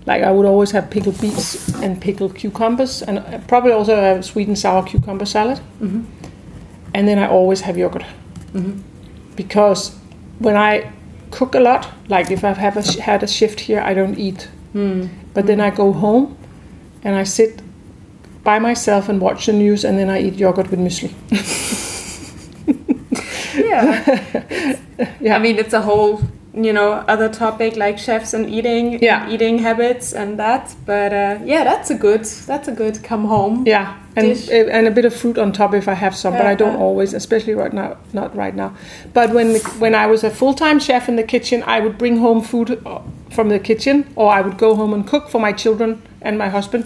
Like 0.06 0.24
I 0.24 0.32
would 0.32 0.45
always 0.45 0.72
have 0.72 0.89
pickled 0.89 1.20
beets 1.20 1.74
and 1.82 1.99
pickled 1.99 2.36
cucumbers, 2.36 3.01
and 3.01 3.20
uh, 3.20 3.39
probably 3.47 3.72
also 3.72 4.18
a 4.18 4.24
sweet 4.24 4.47
and 4.47 4.58
sour 4.58 4.84
cucumber 4.84 5.26
salad. 5.26 5.60
Mm-hmm. 5.82 6.03
And 6.93 7.08
then 7.08 7.20
I 7.20 7.28
always 7.28 7.62
have 7.62 7.78
yogurt 7.78 8.06
mm-hmm. 8.53 8.80
because 9.36 9.95
when 10.39 10.56
I 10.56 10.91
cook 11.32 11.56
a 11.56 11.60
lot, 11.60 11.91
like 12.08 12.32
if 12.32 12.43
I've 12.43 12.58
have 12.58 12.78
a 12.78 13.01
had 13.01 13.24
a 13.24 13.28
shift 13.28 13.60
here, 13.60 13.82
I 13.82 13.93
don't 13.93 14.18
eat. 14.18 14.47
Mm. 14.74 15.10
But 15.34 15.47
then 15.47 15.58
mm. 15.58 15.64
I 15.64 15.76
go 15.76 15.91
home 15.91 16.38
and 17.03 17.16
I 17.16 17.24
sit 17.24 17.62
by 18.43 18.60
myself 18.60 19.10
and 19.10 19.20
watch 19.20 19.47
the 19.47 19.53
news, 19.53 19.84
and 19.84 19.97
then 19.97 20.10
I 20.10 20.22
eat 20.22 20.36
yogurt 20.36 20.70
with 20.70 20.80
muesli. 20.80 21.12
Yeah. 23.56 24.78
Yeah. 25.20 25.36
I 25.36 25.39
mean, 25.39 25.58
it's 25.58 25.74
a 25.74 25.82
whole, 25.82 26.22
you 26.56 26.72
know, 26.72 26.93
other 27.08 27.28
topic 27.30 27.76
like 27.76 27.97
chefs 27.97 28.34
and 28.34 28.49
eating, 28.49 29.03
Yeah. 29.03 29.30
eating 29.30 29.60
habits 29.60 30.14
and 30.14 30.39
that. 30.39 30.74
But 30.86 31.12
uh, 31.14 31.38
yeah, 31.43 31.64
that's 31.64 31.89
a 31.89 31.95
good, 31.95 32.24
that's 32.24 32.68
a 32.68 32.72
good 32.72 33.03
come 33.03 33.26
home. 33.26 33.64
Yeah, 33.68 33.93
and 34.16 34.28
Dish. 34.28 34.49
uh, 34.49 34.70
and 34.72 34.88
a 34.88 34.91
bit 34.91 35.06
of 35.06 35.14
fruit 35.14 35.38
on 35.38 35.51
top 35.51 35.74
if 35.74 35.88
I 35.88 35.93
have 35.93 36.16
some, 36.16 36.34
but 36.34 36.45
I 36.45 36.56
don't 36.56 36.78
always, 36.78 37.14
especially 37.14 37.53
right 37.56 37.74
now. 37.74 37.97
Not 38.14 38.36
right 38.36 38.56
now. 38.56 38.74
But 39.14 39.34
when 39.34 39.60
when 39.80 39.93
I 39.95 40.08
was 40.08 40.24
a 40.24 40.30
full 40.30 40.53
time 40.53 40.80
chef 40.80 41.10
in 41.10 41.16
the 41.18 41.24
kitchen, 41.24 41.64
I 41.68 41.80
would 41.82 41.97
bring 41.97 42.18
home 42.20 42.41
food 42.41 42.70
uh, 42.86 42.99
from 43.32 43.49
the 43.49 43.60
kitchen, 43.60 44.06
or 44.16 44.32
I 44.32 44.41
would 44.41 44.58
go 44.58 44.76
home 44.76 44.93
and 44.93 45.06
cook 45.06 45.30
for 45.30 45.41
my 45.41 45.51
children 45.53 46.01
and 46.22 46.38
my 46.38 46.49
husband. 46.49 46.86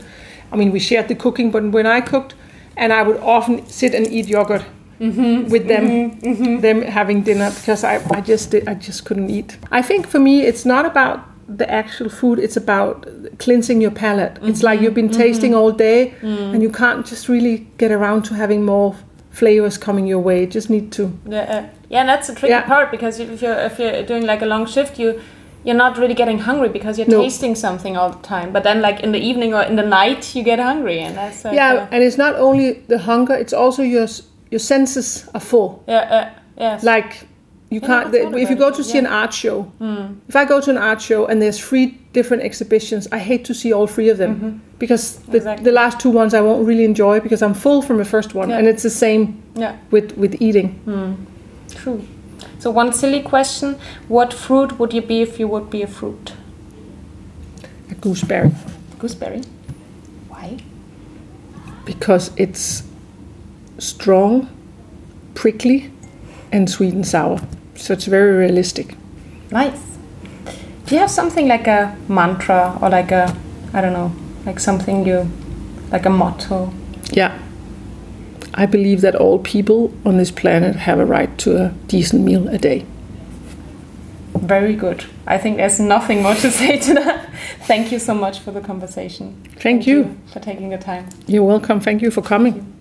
I 0.52 0.56
mean, 0.56 0.72
we 0.72 0.80
shared 0.80 1.08
the 1.08 1.16
cooking, 1.16 1.52
but 1.52 1.64
when 1.72 1.86
I 1.86 2.02
cooked, 2.02 2.34
and 2.76 2.92
I 2.92 3.04
would 3.04 3.18
often 3.18 3.68
sit 3.68 3.94
and 3.94 4.08
eat 4.08 4.28
yogurt 4.28 4.66
Mm-hmm. 5.00 5.50
with 5.50 5.68
them, 5.68 5.86
mm-hmm. 5.88 6.28
Mm-hmm. 6.28 6.60
them 6.60 6.82
having 6.82 7.22
dinner 7.24 7.52
because 7.52 7.84
I, 7.86 8.02
I 8.12 8.20
just 8.20 8.52
did, 8.52 8.68
I 8.68 8.74
just 8.74 9.06
couldn't 9.06 9.30
eat. 9.30 9.58
I 9.72 9.82
think 9.82 10.08
for 10.08 10.20
me, 10.20 10.42
it's 10.42 10.66
not 10.66 10.86
about 10.86 11.26
the 11.48 11.70
actual 11.72 12.10
food; 12.10 12.38
it's 12.40 12.58
about 12.58 13.08
cleansing 13.40 13.82
your 13.82 13.92
palate. 13.92 14.38
It's 14.42 14.62
like 14.62 14.82
you've 14.82 14.94
been 14.94 15.10
tasting 15.10 15.56
all 15.56 15.72
day, 15.72 16.14
mm. 16.22 16.54
and 16.54 16.62
you 16.62 16.70
can't 16.70 17.06
just 17.06 17.30
really 17.30 17.68
get 17.78 17.92
around 17.92 18.24
to 18.26 18.34
having 18.34 18.66
more 18.66 18.96
flavors 19.32 19.78
coming 19.78 20.06
your 20.06 20.20
way. 20.20 20.42
You 20.42 20.48
just 20.48 20.70
need 20.70 20.92
to. 20.94 21.18
Yeah, 21.26 21.40
uh, 21.40 21.70
yeah, 21.90 22.02
and 22.02 22.10
that's 22.10 22.28
the 22.28 22.36
tricky 22.36 22.52
Yeah. 22.52 22.68
part 22.68 22.92
because 22.92 23.20
if 23.20 23.42
you're 23.42 23.60
if 23.70 23.80
you're 23.80 24.04
doing 24.04 24.26
like 24.26 24.42
a 24.42 24.46
long 24.46 24.66
shift, 24.66 25.00
you 25.00 25.22
you're 25.64 25.76
not 25.76 25.98
really 25.98 26.14
getting 26.14 26.40
hungry 26.40 26.70
because 26.70 26.98
you're 26.98 27.08
No. 27.08 27.22
tasting 27.22 27.56
something 27.56 27.98
all 27.98 28.10
the 28.12 28.28
time. 28.28 28.52
But 28.52 28.64
then, 28.64 28.82
like 28.82 29.00
in 29.02 29.12
the 29.12 29.20
evening 29.20 29.54
or 29.54 29.64
in 29.64 29.76
the 29.76 29.84
night, 29.84 30.36
you 30.36 30.44
get 30.44 30.60
hungry, 30.60 31.00
and 31.00 31.16
that's 31.16 31.46
like, 31.46 31.56
Yeah, 31.56 31.74
uh, 31.74 31.88
and 31.92 32.04
it's 32.04 32.18
not 32.18 32.36
only 32.36 32.84
the 32.88 33.00
hunger; 33.00 33.34
it's 33.34 33.54
also 33.54 33.82
your 33.84 34.08
your 34.52 34.60
senses 34.60 35.28
are 35.34 35.40
full. 35.42 35.84
yeah, 35.88 35.98
uh, 35.98 36.40
yes. 36.58 36.84
Like 36.84 37.28
you 37.70 37.80
Yeah, 37.82 37.88
can't. 37.88 38.08
I 38.16 38.24
thought 38.24 38.40
if 38.40 38.50
you 38.50 38.56
go 38.56 38.72
to 38.72 38.84
see 38.84 38.94
yeah. 38.94 39.00
an 39.00 39.08
art 39.08 39.34
show, 39.34 39.72
if 40.28 40.36
I 40.36 40.46
go 40.46 40.60
to 40.62 40.70
an 40.72 40.78
art 40.78 41.02
show 41.02 41.28
and 41.28 41.40
there's 41.42 41.60
three 41.60 41.98
different 42.14 42.42
exhibitions, 42.44 43.08
I 43.12 43.20
hate 43.20 43.46
to 43.46 43.54
see 43.54 43.72
all 43.74 43.86
three 43.88 44.10
of 44.10 44.18
them 44.18 44.62
because 44.80 45.04
the, 45.18 45.22
Mm-hmm. 45.22 45.36
Exactly. 45.36 45.64
the 45.66 45.72
last 45.72 46.00
two 46.00 46.10
ones 46.10 46.34
I 46.34 46.42
won't 46.42 46.66
really 46.68 46.84
enjoy 46.86 47.20
because 47.20 47.42
I'm 47.44 47.54
full 47.54 47.82
from 47.82 47.98
the 47.98 48.06
first 48.06 48.34
one, 48.34 48.50
Yeah. 48.50 48.58
and 48.60 48.68
it's 48.68 48.82
the 48.84 48.90
same 48.90 49.34
yeah, 49.56 49.76
with 49.92 50.18
with 50.18 50.42
eating. 50.42 50.70
true. 51.76 52.02
So 52.60 52.72
one 52.72 52.92
silly 52.94 53.22
question: 53.22 53.76
What 54.08 54.34
fruit 54.34 54.80
would 54.80 54.94
you 54.94 55.02
be 55.02 55.22
if 55.22 55.40
you 55.40 55.48
would 55.48 55.70
be 55.70 55.84
a 55.84 55.88
fruit? 55.88 56.34
A 57.92 57.96
gooseberry 57.96 58.52
Gooseberry. 59.00 59.42
Why? 60.30 60.58
because 61.86 62.32
it's 62.38 62.84
strong, 63.80 64.50
prickly, 65.34 65.92
and 66.52 66.70
sweet 66.70 66.94
and 66.94 67.08
sour. 67.08 67.40
So 67.76 67.94
it's 67.94 68.06
very 68.06 68.36
realistic. 68.36 68.96
Nice. 69.52 69.98
Do 70.86 70.96
you 70.96 71.02
have 71.02 71.12
something 71.12 71.48
like 71.48 71.68
a 71.68 71.96
mantra 72.08 72.78
or 72.82 72.90
like 72.90 73.12
a 73.12 73.36
I 73.74 73.82
don't 73.82 73.94
know, 73.94 74.12
like 74.46 74.60
something 74.60 75.06
you 75.06 75.30
like 75.92 76.06
a 76.06 76.10
motto? 76.10 76.74
Yeah. 77.12 77.38
I 78.56 78.66
believe 78.66 79.02
that 79.02 79.16
all 79.16 79.40
people 79.40 79.94
on 80.06 80.18
this 80.18 80.32
planet 80.32 80.76
have 80.76 81.00
a 81.00 81.06
right 81.06 81.38
to 81.40 81.64
a 81.64 81.70
decent 81.88 82.24
meal 82.24 82.48
a 82.48 82.58
day. 82.58 82.86
Very 84.34 84.76
good. 84.76 85.06
I 85.28 85.38
think 85.38 85.58
there's 85.58 85.80
nothing 85.80 86.24
more 86.24 86.36
to 86.36 86.52
say 86.60 86.80
to 86.80 86.94
that. 86.96 87.30
Thank 87.62 87.92
you 87.92 88.00
so 88.00 88.14
much 88.16 88.40
for 88.40 88.52
the 88.52 88.62
conversation. 88.62 89.42
Thank 89.58 89.86
you. 89.86 90.18
for 90.34 90.40
taking 90.40 90.70
the 90.70 90.78
time. 90.78 91.08
You're 91.28 91.44
welcome. 91.44 91.80
Thank 91.80 92.02
you 92.02 92.10
for 92.12 92.22
coming. 92.22 92.76